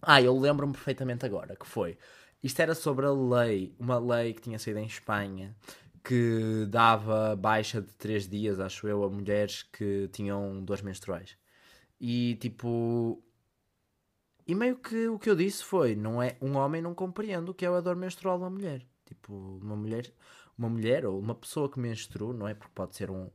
Ah, 0.06 0.22
eu 0.22 0.38
lembro-me 0.38 0.72
perfeitamente 0.72 1.26
agora 1.26 1.56
que 1.56 1.66
foi. 1.66 1.98
Isto 2.42 2.60
era 2.62 2.74
sobre 2.74 3.06
a 3.06 3.10
lei, 3.10 3.74
uma 3.78 3.98
lei 3.98 4.32
que 4.34 4.40
tinha 4.42 4.58
saído 4.58 4.78
em 4.80 4.86
Espanha 4.86 5.56
que 6.04 6.66
dava 6.70 7.34
baixa 7.36 7.82
de 7.82 7.92
3 7.94 8.28
dias, 8.28 8.60
acho 8.60 8.86
eu, 8.86 9.02
a 9.04 9.10
mulheres 9.10 9.64
que 9.64 10.08
tinham 10.12 10.62
dores 10.64 10.82
menstruais. 10.82 11.36
E 12.00 12.36
tipo, 12.36 13.22
e 14.46 14.54
meio 14.54 14.76
que 14.76 15.08
o 15.08 15.18
que 15.18 15.28
eu 15.28 15.36
disse 15.36 15.64
foi, 15.64 15.96
não 15.96 16.22
é 16.22 16.36
um 16.40 16.56
homem 16.56 16.80
não 16.80 16.94
compreende 16.94 17.50
o 17.50 17.54
que 17.54 17.64
é 17.66 17.68
a 17.68 17.80
dor 17.80 17.96
menstrual 17.96 18.38
de 18.38 18.44
uma 18.44 18.50
mulher. 18.50 18.86
Tipo, 19.04 19.32
uma 19.62 19.76
mulher, 19.76 20.12
uma 20.58 20.68
mulher 20.68 21.04
ou 21.06 21.18
uma 21.18 21.34
pessoa 21.34 21.70
que 21.70 21.78
menstrua, 21.80 22.32
não 22.32 22.46
é? 22.48 22.54
Porque 22.54 22.72
pode 22.74 22.96
ser 22.96 23.10
um 23.10 23.30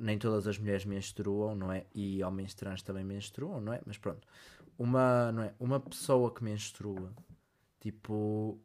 nem 0.00 0.18
todas 0.18 0.46
as 0.46 0.56
mulheres 0.58 0.84
menstruam, 0.84 1.54
não 1.56 1.72
é? 1.72 1.84
E 1.94 2.22
homens 2.22 2.54
trans 2.54 2.82
também 2.82 3.04
menstruam, 3.04 3.60
não 3.60 3.72
é? 3.72 3.80
Mas 3.84 3.98
pronto. 3.98 4.26
Uma, 4.80 5.30
não 5.30 5.42
é? 5.42 5.54
Uma 5.60 5.78
pessoa 5.78 6.32
que 6.32 6.42
menstrua, 6.42 7.14
tipo, 7.80 8.58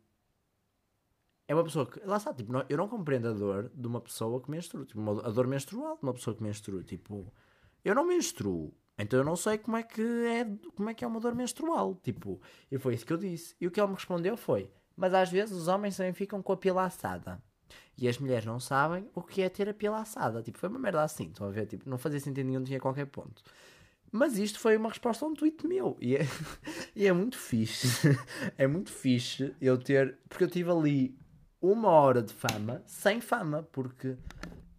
é 1.45 1.53
uma 1.53 1.61
pessoa 1.65 1.85
que, 1.85 1.99
lá 2.05 2.15
está, 2.15 2.33
tipo, 2.33 2.53
não, 2.53 2.65
eu 2.69 2.77
não 2.77 2.87
compreendo 2.87 3.27
a 3.27 3.33
dor 3.33 3.69
de 3.75 3.85
uma 3.85 3.99
pessoa 3.99 4.41
que 4.41 4.49
menstrua, 4.49 4.85
tipo, 4.85 4.97
uma, 4.97 5.27
a 5.27 5.29
dor 5.29 5.45
menstrual 5.45 5.97
de 5.97 6.03
uma 6.03 6.13
pessoa 6.13 6.33
que 6.33 6.41
menstrua, 6.41 6.81
tipo, 6.83 7.33
eu 7.83 7.93
não 7.93 8.07
menstruo, 8.07 8.73
então 8.97 9.19
eu 9.19 9.25
não 9.25 9.35
sei 9.35 9.57
como 9.57 9.75
é 9.75 9.83
que 9.83 10.01
é, 10.01 10.45
como 10.73 10.89
é 10.89 10.93
que 10.93 11.03
é 11.03 11.07
uma 11.07 11.19
dor 11.19 11.35
menstrual. 11.35 11.95
Tipo, 11.95 12.41
e 12.71 12.77
foi 12.79 12.93
isso 12.93 13.05
que 13.05 13.11
eu 13.11 13.17
disse. 13.17 13.53
E 13.59 13.67
o 13.67 13.71
que 13.71 13.81
ele 13.81 13.89
me 13.89 13.95
respondeu 13.95 14.37
foi: 14.37 14.71
Mas 14.95 15.13
às 15.13 15.29
vezes 15.29 15.53
os 15.53 15.67
homens 15.67 15.97
também 15.97 16.13
ficam 16.13 16.41
com 16.41 16.53
a 16.53 16.57
pila 16.57 16.85
assada. 16.85 17.43
E 17.97 18.07
as 18.07 18.17
mulheres 18.17 18.45
não 18.45 18.59
sabem 18.59 19.09
o 19.13 19.21
que 19.21 19.41
é 19.41 19.49
ter 19.49 19.67
a 19.67 19.73
pila 19.73 19.99
assada. 19.99 20.41
Tipo, 20.41 20.57
foi 20.57 20.69
uma 20.69 20.79
merda 20.79 21.03
assim, 21.03 21.27
estão 21.27 21.47
a 21.47 21.51
ver? 21.51 21.65
Tipo, 21.65 21.89
não 21.89 21.97
fazia 21.97 22.19
sentido 22.21 22.45
nenhum, 22.45 22.63
tinha 22.63 22.79
qualquer 22.79 23.05
ponto. 23.05 23.43
Mas 24.15 24.37
isto 24.37 24.59
foi 24.59 24.77
uma 24.77 24.89
resposta 24.89 25.25
a 25.25 25.27
um 25.27 25.33
tweet 25.33 25.67
meu. 25.67 25.97
E 25.99 26.15
é, 26.15 26.21
e 26.95 27.05
é 27.05 27.11
muito 27.11 27.37
fixe. 27.37 27.87
é 28.57 28.65
muito 28.65 28.91
fixe 28.91 29.53
eu 29.61 29.77
ter. 29.77 30.17
Porque 30.29 30.43
eu 30.45 30.49
tive 30.49 30.71
ali 30.71 31.17
uma 31.61 31.89
hora 31.89 32.21
de 32.21 32.33
fama 32.33 32.81
sem 32.85 33.19
fama. 33.19 33.67
Porque 33.71 34.15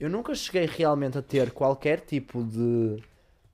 eu 0.00 0.08
nunca 0.08 0.34
cheguei 0.34 0.64
realmente 0.64 1.18
a 1.18 1.22
ter 1.22 1.50
qualquer 1.50 2.00
tipo 2.00 2.42
de 2.42 3.02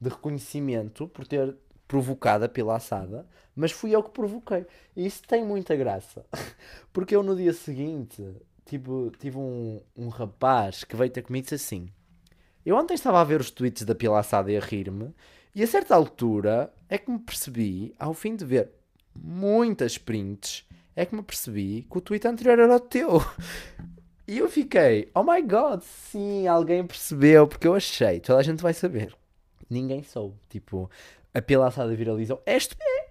de 0.01 0.09
reconhecimento 0.09 1.07
por 1.07 1.25
ter 1.27 1.57
provocado 1.87 2.45
a 2.45 2.49
pila 2.49 2.75
assada, 2.75 3.25
mas 3.55 3.71
fui 3.71 3.95
eu 3.95 4.03
que 4.03 4.11
provoquei. 4.11 4.67
E 4.97 5.07
isso 5.07 5.23
tem 5.23 5.45
muita 5.45 5.77
graça. 5.77 6.27
Porque 6.93 7.15
eu 7.15 7.23
no 7.23 7.37
dia 7.37 7.53
seguinte 7.53 8.35
tipo, 8.65 9.13
tive 9.19 9.39
um, 9.39 9.81
um 9.97 10.09
rapaz 10.09 10.83
que 10.83 10.97
veio 10.97 11.11
ter 11.11 11.23
comigo 11.23 11.43
e 11.43 11.51
disse 11.51 11.55
assim: 11.55 11.89
Eu 12.67 12.77
ontem 12.77 12.95
estava 12.95 13.21
a 13.21 13.25
ver 13.25 13.41
os 13.41 13.51
tweets 13.51 13.85
da 13.85 13.95
pila 13.95 14.19
assada 14.19 14.51
e 14.51 14.57
a 14.57 14.61
rir-me, 14.61 15.15
e 15.55 15.63
a 15.63 15.67
certa 15.67 15.95
altura 15.95 16.73
é 16.89 16.99
que 16.99 17.11
me 17.11 17.19
percebi, 17.19 17.95
ao 17.99 18.15
fim 18.15 18.37
de 18.37 18.45
ver 18.45 18.71
muitas 19.15 19.99
prints, 19.99 20.65
é 20.95 21.07
que 21.07 21.15
me 21.15 21.23
percebi 21.23 21.87
que 21.91 21.99
o 21.99 22.01
tweet 22.01 22.27
anterior 22.27 22.59
era 22.59 22.77
o 22.77 22.81
teu. 22.81 23.21
E 24.27 24.39
eu 24.39 24.49
fiquei, 24.49 25.11
oh 25.15 25.25
my 25.25 25.43
god, 25.43 25.83
sim, 25.83 26.47
alguém 26.47 26.87
percebeu, 26.87 27.47
porque 27.47 27.67
eu 27.67 27.75
achei, 27.75 28.21
toda 28.21 28.39
a 28.39 28.43
gente 28.43 28.63
vai 28.63 28.73
saber 28.73 29.13
ninguém 29.73 30.03
soube. 30.03 30.37
Tipo, 30.49 30.91
a 31.35 31.41
pila 31.41 31.67
assada 31.67 31.97
viralizou. 31.97 32.43
É, 32.45 32.57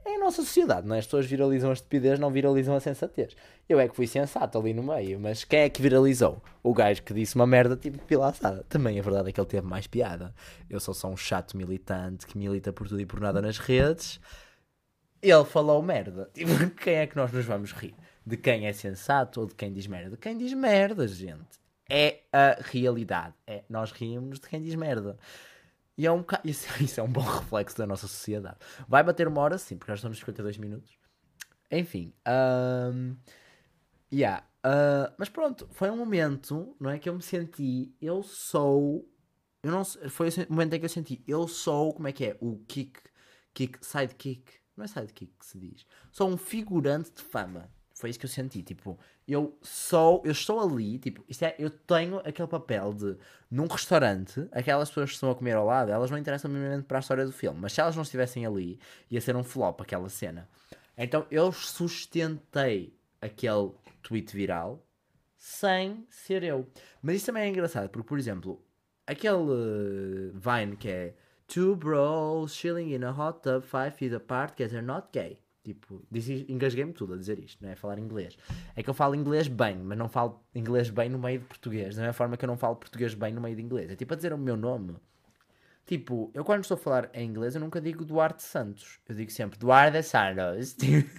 é, 0.06 0.12
é 0.12 0.16
a 0.16 0.20
nossa 0.20 0.42
sociedade, 0.42 0.88
não 0.88 0.96
é? 0.96 1.00
As 1.00 1.06
pessoas 1.06 1.26
viralizam 1.26 1.70
a 1.70 1.74
estupidez, 1.74 2.20
não 2.20 2.32
viralizam 2.32 2.76
a 2.76 2.80
sensatez. 2.80 3.36
Eu 3.68 3.80
é 3.80 3.88
que 3.88 3.96
fui 3.96 4.08
sensato 4.08 4.58
ali 4.58 4.74
no 4.74 4.84
meio, 4.84 5.20
mas 5.20 5.44
quem 5.44 5.62
é 5.62 5.70
que 5.70 5.82
viralizou? 5.82 6.42
O 6.62 6.74
gajo 6.74 7.02
que 7.04 7.14
disse 7.14 7.36
uma 7.36 7.48
merda 7.48 7.76
tipo 7.76 7.98
pila 8.00 8.30
assada. 8.30 8.64
Também 8.70 9.00
a 9.00 9.02
verdade 9.02 9.30
é 9.30 9.32
que 9.32 9.40
ele 9.40 9.48
teve 9.48 9.66
mais 9.66 9.88
piada. 9.88 10.34
Eu 10.70 10.80
sou 10.80 10.94
só 10.94 11.08
um 11.08 11.18
chato 11.18 11.56
militante 11.56 12.28
que 12.28 12.38
milita 12.38 12.74
por 12.74 12.88
tudo 12.88 13.02
e 13.02 13.06
por 13.06 13.20
nada 13.20 13.42
nas 13.42 13.58
redes. 13.58 14.20
Ele 15.22 15.46
falou 15.46 15.82
merda. 15.82 16.30
Tipo, 16.34 16.70
quem 16.72 16.96
é 16.96 17.08
que 17.08 17.16
nós 17.16 17.32
nos 17.32 17.46
vamos 17.46 17.72
rir? 17.72 17.96
De 18.26 18.38
quem 18.38 18.68
é 18.68 18.74
sensato 18.74 19.42
ou 19.42 19.48
de 19.48 19.56
quem 19.56 19.72
diz 19.72 19.88
merda? 19.88 20.12
De 20.12 20.18
quem 20.18 20.38
diz 20.38 20.54
merda, 20.54 21.08
gente. 21.08 21.62
É 21.90 22.22
a 22.32 22.58
realidade. 22.62 23.36
É, 23.46 23.64
nós 23.70 23.92
rimos 23.92 24.40
de 24.40 24.48
quem 24.48 24.62
diz 24.62 24.76
merda. 24.76 25.18
E 26.02 26.08
é 26.08 26.12
um 26.12 26.22
bocado. 26.22 26.42
Isso, 26.50 26.68
isso, 26.84 27.00
é 27.00 27.04
um 27.04 27.12
bom 27.12 27.22
reflexo 27.22 27.78
da 27.78 27.86
nossa 27.86 28.08
sociedade. 28.08 28.58
Vai 28.88 29.04
bater 29.04 29.28
uma 29.28 29.40
hora 29.40 29.56
sim, 29.60 29.78
porque 29.78 29.92
nós 29.92 30.00
estamos 30.00 30.18
52 30.18 30.58
minutos. 30.58 30.98
Enfim. 31.70 32.12
Um, 32.28 33.16
yeah, 34.12 34.44
uh, 34.66 35.14
mas 35.16 35.30
pronto, 35.30 35.70
foi 35.70 35.92
um 35.92 35.98
momento, 35.98 36.76
não 36.80 36.90
é? 36.90 36.98
Que 36.98 37.08
eu 37.08 37.14
me 37.14 37.22
senti. 37.22 37.94
Eu 38.02 38.24
sou. 38.24 39.08
Eu 39.62 39.70
não 39.70 39.86
Foi 39.86 40.30
o 40.30 40.32
momento 40.50 40.74
em 40.74 40.80
que 40.80 40.86
eu 40.86 40.90
senti. 40.90 41.24
Eu 41.28 41.48
sou. 41.48 41.94
Como 41.94 42.08
é 42.08 42.12
que 42.12 42.26
é? 42.26 42.38
O 42.42 42.58
kick. 42.68 43.00
kick 43.54 43.78
sidekick. 43.86 44.54
Não 44.76 44.86
é 44.86 44.88
sidekick 44.88 45.32
que 45.38 45.46
se 45.46 45.60
diz. 45.60 45.86
Sou 46.12 46.28
um 46.28 46.36
figurante 46.36 47.12
de 47.12 47.22
fama. 47.22 47.70
Foi 48.02 48.10
isso 48.10 48.18
que 48.18 48.26
eu 48.26 48.30
senti. 48.30 48.64
Tipo, 48.64 48.98
eu 49.28 49.56
sou, 49.62 50.24
eu 50.26 50.32
estou 50.32 50.60
ali, 50.60 50.98
tipo, 50.98 51.24
isto 51.30 51.46
é, 51.46 51.56
eu 51.60 51.70
tenho 51.70 52.18
aquele 52.20 52.48
papel 52.48 52.94
de, 52.94 53.16
num 53.50 53.68
restaurante, 53.68 54.48
aquelas 54.52 54.90
pessoas 54.90 55.12
que 55.12 55.14
estão 55.14 55.30
a 55.30 55.36
comer 55.36 55.56
ao 55.56 55.66
lado, 55.68 55.92
elas 55.92 56.10
não 56.10 56.18
interessam 56.18 56.50
minimamente 56.50 56.86
para 56.86 56.98
a 56.98 57.00
história 57.00 57.24
do 57.24 57.32
filme, 57.32 57.60
mas 57.62 57.74
se 57.74 57.80
elas 57.80 57.96
não 57.96 58.02
estivessem 58.02 58.44
ali, 58.44 58.80
ia 59.10 59.22
ser 59.22 59.36
um 59.36 59.44
flop 59.44 59.80
aquela 59.82 60.10
cena. 60.10 60.50
Então 60.98 61.28
eu 61.30 61.52
sustentei 61.52 62.92
aquele 63.22 63.72
tweet 64.02 64.36
viral 64.36 64.84
sem 65.38 66.04
ser 66.10 66.44
eu. 66.44 66.68
Mas 67.04 67.18
isso 67.18 67.28
também 67.28 67.44
é 67.44 67.48
engraçado, 67.50 67.88
porque, 67.90 68.08
por 68.08 68.18
exemplo, 68.18 68.60
aquele 69.06 70.32
Vine 70.34 70.76
que 70.76 70.90
é 70.90 71.14
Two 71.48 71.76
bros 71.76 72.56
chilling 72.56 72.94
in 72.94 73.04
a 73.04 73.12
hot 73.12 73.44
tub 73.44 73.64
five 73.64 73.92
feet 73.92 74.14
apart 74.14 74.56
because 74.56 74.72
they're 74.72 74.82
not 74.82 75.12
gay. 75.12 75.38
Tipo, 75.64 76.02
engasguei-me 76.50 76.92
tudo 76.92 77.14
a 77.14 77.18
dizer 77.18 77.38
isto, 77.38 77.64
não 77.64 77.70
é? 77.70 77.76
Falar 77.76 78.00
inglês. 78.00 78.36
É 78.76 78.82
que 78.82 78.90
eu 78.90 78.94
falo 78.94 79.14
inglês 79.14 79.48
bem, 79.48 79.78
mas 79.78 79.98
não 79.98 80.10
falo 80.10 80.44
inglês 80.56 80.90
bem 80.90 81.10
no 81.10 81.20
meio 81.20 81.40
de 81.40 81.46
português. 81.46 81.96
Da 81.96 82.02
mesma 82.02 82.14
forma 82.14 82.36
que 82.36 82.44
eu 82.44 82.48
não 82.48 82.58
falo 82.58 82.76
português 82.76 83.14
bem 83.14 83.34
no 83.34 83.42
meio 83.42 83.56
de 83.56 83.62
inglês. 83.62 83.92
É 83.92 83.96
tipo 83.96 84.12
a 84.14 84.16
dizer 84.16 84.34
o 84.34 84.38
meu 84.38 84.58
nome. 84.58 84.96
Tipo, 85.86 86.32
eu 86.34 86.44
quando 86.44 86.62
estou 86.62 86.76
a 86.76 86.78
falar 86.78 87.10
em 87.14 87.28
inglês, 87.28 87.54
eu 87.54 87.62
nunca 87.62 87.82
digo 87.82 88.06
Duarte 88.06 88.42
Santos. 88.42 89.00
Eu 89.08 89.16
digo 89.16 89.32
sempre 89.32 89.60
Duarte 89.60 90.02
Santos. 90.04 90.74
Tipo, 90.82 91.10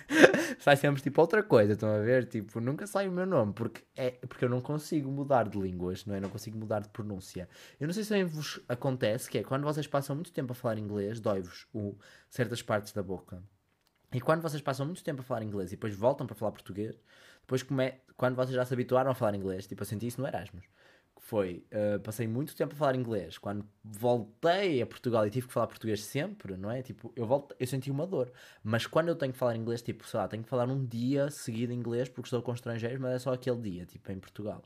sai 0.59 0.77
sempre 0.77 1.03
tipo 1.03 1.21
outra 1.21 1.43
coisa, 1.43 1.73
estão 1.73 1.89
a 1.89 1.99
ver? 1.99 2.27
Tipo, 2.27 2.61
nunca 2.61 2.87
sai 2.87 3.09
o 3.09 3.13
meu 3.13 3.27
nome, 3.27 3.53
porque, 3.53 3.83
é, 3.97 4.13
porque 4.13 4.45
eu 4.45 4.49
não 4.49 4.61
consigo 4.61 5.11
mudar 5.11 5.49
de 5.49 5.59
línguas, 5.59 6.07
não 6.07 6.15
é? 6.15 6.21
Não 6.21 6.29
consigo 6.29 6.57
mudar 6.57 6.81
de 6.81 6.89
pronúncia. 6.89 7.49
Eu 7.81 7.87
não 7.87 7.93
sei 7.93 8.05
se 8.05 8.11
também 8.11 8.25
vos 8.25 8.61
acontece, 8.69 9.29
que 9.29 9.39
é 9.39 9.43
quando 9.43 9.65
vocês 9.65 9.87
passam 9.87 10.15
muito 10.15 10.33
tempo 10.33 10.53
a 10.53 10.55
falar 10.55 10.79
inglês, 10.79 11.21
dói-vos 11.21 11.67
certas 12.31 12.63
partes 12.63 12.93
da 12.93 13.03
boca. 13.03 13.43
E 14.13 14.21
quando 14.21 14.43
vocês 14.43 14.63
passam 14.63 14.85
muito 14.85 15.03
tempo 15.03 15.21
a 15.21 15.25
falar 15.25 15.43
inglês 15.43 15.71
e 15.73 15.77
depois 15.77 15.95
voltam 15.95 16.27
para 16.27 16.37
falar 16.37 16.53
português, 16.53 17.01
depois 17.41 17.63
come... 17.63 17.95
quando 18.17 18.37
vocês 18.37 18.55
já 18.55 18.65
se 18.65 18.75
habituaram 18.75 19.11
a 19.11 19.15
falar 19.15 19.35
inglês, 19.35 19.67
tipo, 19.67 19.83
eu 19.83 19.87
senti 19.87 20.07
isso 20.07 20.21
no 20.21 20.27
Erasmus. 20.27 20.65
Foi, 21.19 21.65
uh, 21.73 22.01
passei 22.01 22.27
muito 22.27 22.55
tempo 22.55 22.75
a 22.75 22.77
falar 22.77 22.97
inglês. 22.97 23.39
Quando 23.39 23.65
voltei 23.83 24.83
a 24.83 24.87
Portugal 24.87 25.27
e 25.27 25.31
tive 25.31 25.47
que 25.47 25.53
falar 25.53 25.69
português 25.69 26.03
sempre, 26.05 26.57
não 26.57 26.71
é? 26.71 26.83
Tipo, 26.83 27.13
eu, 27.15 27.25
voltei, 27.27 27.57
eu 27.61 27.67
senti 27.67 27.91
uma 27.91 28.07
dor. 28.07 28.31
Mas 28.63 28.87
quando 28.87 29.09
eu 29.09 29.15
tenho 29.15 29.33
que 29.33 29.39
falar 29.39 29.57
inglês, 29.57 29.81
tipo, 29.83 30.07
sei 30.07 30.19
lá, 30.19 30.29
tenho 30.29 30.43
que 30.43 30.49
falar 30.49 30.69
um 30.69 30.85
dia 30.85 31.31
seguido 31.31 31.73
inglês 31.73 32.09
porque 32.09 32.27
estou 32.27 32.43
com 32.43 32.53
estrangeiros, 32.53 33.01
mas 33.01 33.13
é 33.15 33.19
só 33.21 33.33
aquele 33.33 33.61
dia, 33.61 33.87
tipo, 33.87 34.11
em 34.11 34.19
Portugal. 34.19 34.63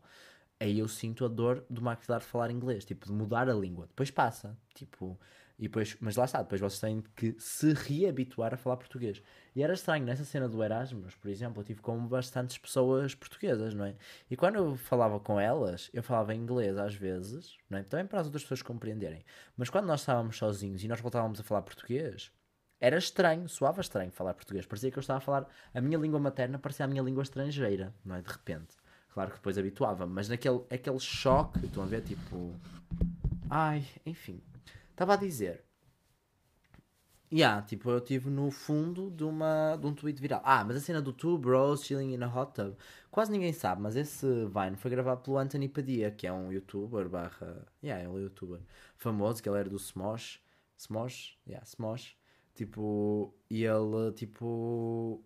Aí 0.59 0.78
eu 0.78 0.88
sinto 0.88 1.24
a 1.24 1.28
dor 1.28 1.62
do 1.68 1.82
maxilar 1.82 2.20
de 2.20 2.26
falar 2.26 2.51
inglês, 2.51 2.84
tipo, 2.84 3.07
de 3.07 3.12
mudar 3.12 3.49
a 3.49 3.55
língua. 3.55 3.86
Depois 3.86 4.11
passa, 4.11 4.57
tipo, 4.74 5.18
e 5.59 5.62
depois, 5.64 5.96
mas 6.00 6.16
lá 6.16 6.24
está, 6.26 6.42
depois 6.42 6.61
vocês 6.61 6.80
têm 6.80 7.02
que 7.14 7.34
se 7.38 7.72
reabituar 7.72 8.52
a 8.52 8.57
falar 8.57 8.76
português. 8.76 9.22
E 9.54 9.62
era 9.62 9.72
estranho, 9.72 10.04
nessa 10.04 10.24
cena 10.24 10.48
do 10.48 10.62
Erasmus, 10.62 11.14
por 11.14 11.30
exemplo, 11.30 11.61
eu 11.62 11.64
tive 11.64 11.80
com 11.80 12.07
bastantes 12.07 12.59
pessoas 12.59 13.14
portuguesas, 13.14 13.72
não 13.72 13.86
é? 13.86 13.94
E 14.30 14.36
quando 14.36 14.57
eu 14.57 14.76
falava 14.76 15.18
com 15.18 15.40
elas, 15.40 15.90
eu 15.94 16.02
falava 16.02 16.34
em 16.34 16.40
inglês 16.40 16.76
às 16.76 16.94
vezes, 16.94 17.57
não 17.70 17.78
é? 17.78 17.82
Também 17.82 18.07
para 18.07 18.20
as 18.20 18.26
outras 18.26 18.42
pessoas 18.42 18.62
compreenderem. 18.62 19.24
Mas 19.57 19.70
quando 19.70 19.86
nós 19.86 20.00
estávamos 20.00 20.36
sozinhos 20.36 20.84
e 20.84 20.88
nós 20.88 21.00
voltávamos 21.00 21.40
a 21.40 21.42
falar 21.42 21.62
português, 21.62 22.30
Era 22.80 22.98
estranho, 22.98 23.48
soava 23.48 23.80
estranho 23.80 24.12
falar 24.12 24.34
português. 24.34 24.66
Parecia 24.66 24.90
que 24.90 24.98
eu 24.98 25.00
estava 25.00 25.18
a 25.18 25.20
falar 25.20 25.46
a 25.74 25.80
minha 25.80 25.98
língua 25.98 26.20
materna, 26.20 26.59
parecia 26.59 26.84
a 26.84 26.88
minha 26.88 27.02
língua 27.02 27.22
estrangeira, 27.22 27.94
não 28.04 28.14
é? 28.16 28.20
De 28.22 28.28
repente. 28.30 28.76
Claro 29.12 29.30
que 29.30 29.36
depois 29.36 29.57
habituava 29.57 30.07
mas 30.07 30.28
naquele 30.28 30.62
aquele 30.70 30.98
choque, 31.00 31.64
estão 31.66 31.82
a 31.82 31.86
ver, 31.86 32.02
tipo. 32.02 32.54
Ai, 33.48 33.84
enfim. 34.04 34.42
Estava 34.97 35.12
a 35.12 35.16
dizer. 35.16 35.62
Yeah, 37.30 37.61
tipo, 37.61 37.90
eu 37.90 37.99
estive 37.99 38.30
no 38.30 38.51
fundo 38.51 39.11
de, 39.11 39.24
uma, 39.24 39.76
de 39.76 39.86
um 39.86 39.94
tweet 39.94 40.18
viral. 40.18 40.40
Ah, 40.42 40.64
mas 40.64 40.78
a 40.78 40.80
cena 40.80 41.03
do 41.03 41.12
Two 41.12 41.36
Bros 41.36 41.84
Chilling 41.84 42.14
in 42.14 42.22
a 42.22 42.34
Hot 42.34 42.55
Tub. 42.55 42.74
Quase 43.11 43.30
ninguém 43.30 43.53
sabe, 43.53 43.82
mas 43.82 43.94
esse 43.94 44.26
Vine 44.47 44.74
foi 44.76 44.90
gravado 44.90 45.20
pelo 45.20 45.36
Anthony 45.36 45.68
Padilla, 45.68 46.11
que 46.11 46.26
é 46.26 46.32
um 46.32 46.51
youtuber 46.51 47.11
barra... 47.11 47.66
Yeah, 47.84 48.03
ele 48.09 48.20
é 48.20 48.22
youtuber 48.22 48.62
famoso, 48.97 49.42
que 49.42 49.51
ele 49.51 49.59
era 49.59 49.68
do 49.68 49.78
Smosh. 49.78 50.40
Smosh? 50.78 51.36
Yeah, 51.47 51.66
Smosh. 51.66 52.16
Tipo, 52.55 53.34
e 53.51 53.64
ele, 53.64 54.12
tipo... 54.14 55.22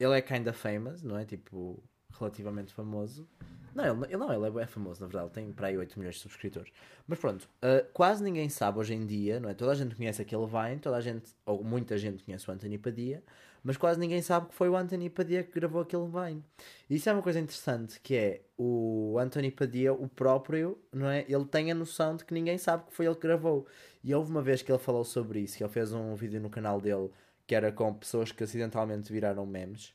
Ele 0.00 0.16
é 0.16 0.22
kinda 0.22 0.54
famous, 0.54 1.02
não 1.02 1.18
é? 1.18 1.26
Tipo, 1.26 1.82
relativamente 2.18 2.72
famoso. 2.72 3.28
Não, 3.74 3.84
ele, 3.84 4.06
ele 4.06 4.16
não, 4.16 4.46
ele 4.46 4.62
é 4.62 4.66
famoso, 4.66 5.00
na 5.00 5.06
verdade, 5.06 5.26
ele 5.26 5.34
tem 5.34 5.52
para 5.52 5.68
aí 5.68 5.78
8 5.78 5.98
milhões 5.98 6.16
de 6.16 6.22
subscritores. 6.22 6.72
Mas 7.06 7.18
pronto, 7.18 7.44
uh, 7.62 7.86
quase 7.92 8.22
ninguém 8.22 8.48
sabe 8.48 8.78
hoje 8.78 8.94
em 8.94 9.06
dia, 9.06 9.38
não 9.38 9.48
é? 9.48 9.54
Toda 9.54 9.72
a 9.72 9.74
gente 9.74 9.94
conhece 9.94 10.20
aquele 10.20 10.46
Vine, 10.46 10.80
toda 10.80 10.96
a 10.96 11.00
gente, 11.00 11.30
ou 11.46 11.62
muita 11.62 11.96
gente 11.96 12.24
conhece 12.24 12.48
o 12.50 12.52
Anthony 12.52 12.78
Padilla, 12.78 13.22
mas 13.62 13.76
quase 13.76 14.00
ninguém 14.00 14.22
sabe 14.22 14.48
que 14.48 14.54
foi 14.54 14.68
o 14.68 14.76
Anthony 14.76 15.10
Padilla 15.10 15.42
que 15.42 15.52
gravou 15.52 15.82
aquele 15.82 16.06
Vine. 16.06 16.42
E 16.88 16.96
isso 16.96 17.08
é 17.08 17.12
uma 17.12 17.22
coisa 17.22 17.38
interessante, 17.38 18.00
que 18.00 18.16
é 18.16 18.42
o 18.56 19.16
Anthony 19.20 19.50
Padilla, 19.50 19.94
o 19.94 20.08
próprio, 20.08 20.78
não 20.92 21.08
é? 21.08 21.24
Ele 21.28 21.44
tem 21.44 21.70
a 21.70 21.74
noção 21.74 22.16
de 22.16 22.24
que 22.24 22.34
ninguém 22.34 22.58
sabe 22.58 22.84
que 22.86 22.94
foi 22.94 23.06
ele 23.06 23.14
que 23.14 23.22
gravou. 23.22 23.66
E 24.02 24.14
houve 24.14 24.30
uma 24.30 24.42
vez 24.42 24.62
que 24.62 24.72
ele 24.72 24.78
falou 24.78 25.04
sobre 25.04 25.40
isso, 25.40 25.56
que 25.56 25.62
ele 25.62 25.72
fez 25.72 25.92
um 25.92 26.14
vídeo 26.14 26.40
no 26.40 26.50
canal 26.50 26.80
dele 26.80 27.10
que 27.48 27.54
era 27.54 27.72
com 27.72 27.94
pessoas 27.94 28.30
que 28.30 28.44
acidentalmente 28.44 29.10
viraram 29.10 29.46
memes. 29.46 29.94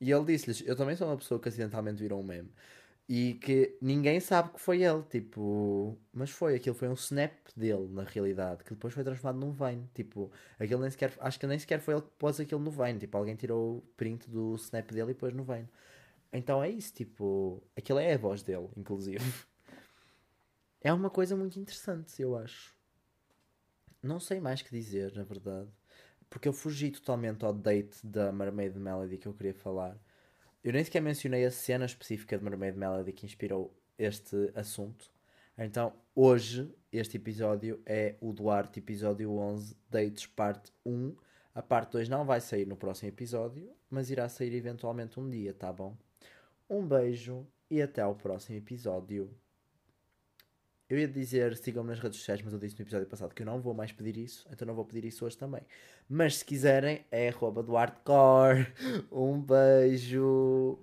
E 0.00 0.10
ele 0.10 0.24
disse-lhes: 0.24 0.62
Eu 0.66 0.76
também 0.76 0.96
sou 0.96 1.08
uma 1.08 1.16
pessoa 1.16 1.40
que 1.40 1.48
acidentalmente 1.48 2.00
virou 2.02 2.20
um 2.20 2.22
meme. 2.24 2.50
E 3.08 3.34
que 3.34 3.78
ninguém 3.80 4.18
sabe 4.18 4.50
que 4.52 4.60
foi 4.60 4.82
ele, 4.82 5.02
tipo, 5.04 5.96
mas 6.12 6.28
foi, 6.30 6.56
aquilo 6.56 6.74
foi 6.74 6.88
um 6.88 6.94
snap 6.94 7.32
dele, 7.56 7.86
na 7.88 8.02
realidade, 8.02 8.64
que 8.64 8.70
depois 8.74 8.92
foi 8.92 9.04
transformado 9.04 9.38
num 9.38 9.52
Vine, 9.52 9.88
tipo, 9.94 10.30
aquilo 10.58 10.80
nem 10.80 10.90
sequer, 10.90 11.12
acho 11.20 11.38
que 11.38 11.46
nem 11.46 11.56
sequer 11.56 11.78
foi 11.80 11.94
ele 11.94 12.02
que 12.02 12.10
pôs 12.18 12.40
aquilo 12.40 12.60
no 12.60 12.70
Vine, 12.72 12.98
tipo, 12.98 13.16
alguém 13.16 13.36
tirou 13.36 13.78
o 13.78 13.82
print 13.96 14.28
do 14.28 14.56
snap 14.56 14.90
dele 14.90 15.12
e 15.12 15.14
pôs 15.14 15.32
no 15.32 15.44
Vine. 15.44 15.68
Então 16.32 16.62
é 16.62 16.68
isso, 16.68 16.92
tipo, 16.94 17.62
aquilo 17.76 18.00
é 18.00 18.12
a 18.14 18.18
voz 18.18 18.42
dele, 18.42 18.68
inclusive. 18.76 19.18
É 20.82 20.92
uma 20.92 21.10
coisa 21.10 21.34
muito 21.34 21.58
interessante, 21.58 22.22
eu 22.22 22.36
acho. 22.36 22.72
Não 24.00 24.20
sei 24.20 24.38
mais 24.38 24.62
que 24.62 24.70
dizer, 24.70 25.12
na 25.16 25.24
verdade, 25.24 25.68
porque 26.28 26.48
eu 26.48 26.52
fugi 26.52 26.90
totalmente 26.90 27.44
ao 27.44 27.52
date 27.52 28.06
da 28.06 28.32
Mermaid 28.32 28.78
Melody 28.78 29.18
que 29.18 29.26
eu 29.26 29.34
queria 29.34 29.54
falar. 29.54 29.96
Eu 30.62 30.72
nem 30.72 30.82
sequer 30.82 31.00
mencionei 31.00 31.44
a 31.44 31.50
cena 31.50 31.84
específica 31.84 32.36
de 32.36 32.44
Mermaid 32.44 32.76
Melody 32.76 33.12
que 33.12 33.24
inspirou 33.24 33.72
este 33.98 34.50
assunto. 34.54 35.10
Então, 35.56 35.92
hoje, 36.14 36.70
este 36.92 37.16
episódio 37.16 37.80
é 37.86 38.16
o 38.20 38.32
Duarte, 38.32 38.80
episódio 38.80 39.32
11, 39.32 39.76
Dates, 39.88 40.26
parte 40.26 40.72
1. 40.84 41.14
A 41.54 41.62
parte 41.62 41.92
2 41.92 42.08
não 42.08 42.24
vai 42.26 42.40
sair 42.40 42.66
no 42.66 42.76
próximo 42.76 43.08
episódio, 43.08 43.72
mas 43.88 44.10
irá 44.10 44.28
sair 44.28 44.54
eventualmente 44.54 45.18
um 45.18 45.30
dia, 45.30 45.54
tá 45.54 45.72
bom? 45.72 45.96
Um 46.68 46.86
beijo 46.86 47.46
e 47.70 47.80
até 47.80 48.02
ao 48.02 48.14
próximo 48.14 48.58
episódio. 48.58 49.30
Eu 50.88 50.98
ia 50.98 51.08
dizer 51.08 51.56
sigam-me 51.56 51.90
nas 51.90 51.98
redes 51.98 52.18
sociais, 52.18 52.40
mas 52.42 52.52
eu 52.52 52.60
disse 52.60 52.76
no 52.78 52.84
episódio 52.84 53.08
passado 53.08 53.34
que 53.34 53.42
eu 53.42 53.46
não 53.46 53.60
vou 53.60 53.74
mais 53.74 53.90
pedir 53.90 54.16
isso, 54.16 54.46
então 54.52 54.66
não 54.66 54.74
vou 54.74 54.84
pedir 54.84 55.04
isso 55.04 55.24
hoje 55.26 55.36
também. 55.36 55.62
Mas 56.08 56.36
se 56.36 56.44
quiserem, 56.44 57.04
é 57.10 57.28
arroba 57.28 57.60
Um 59.10 59.40
beijo! 59.42 60.78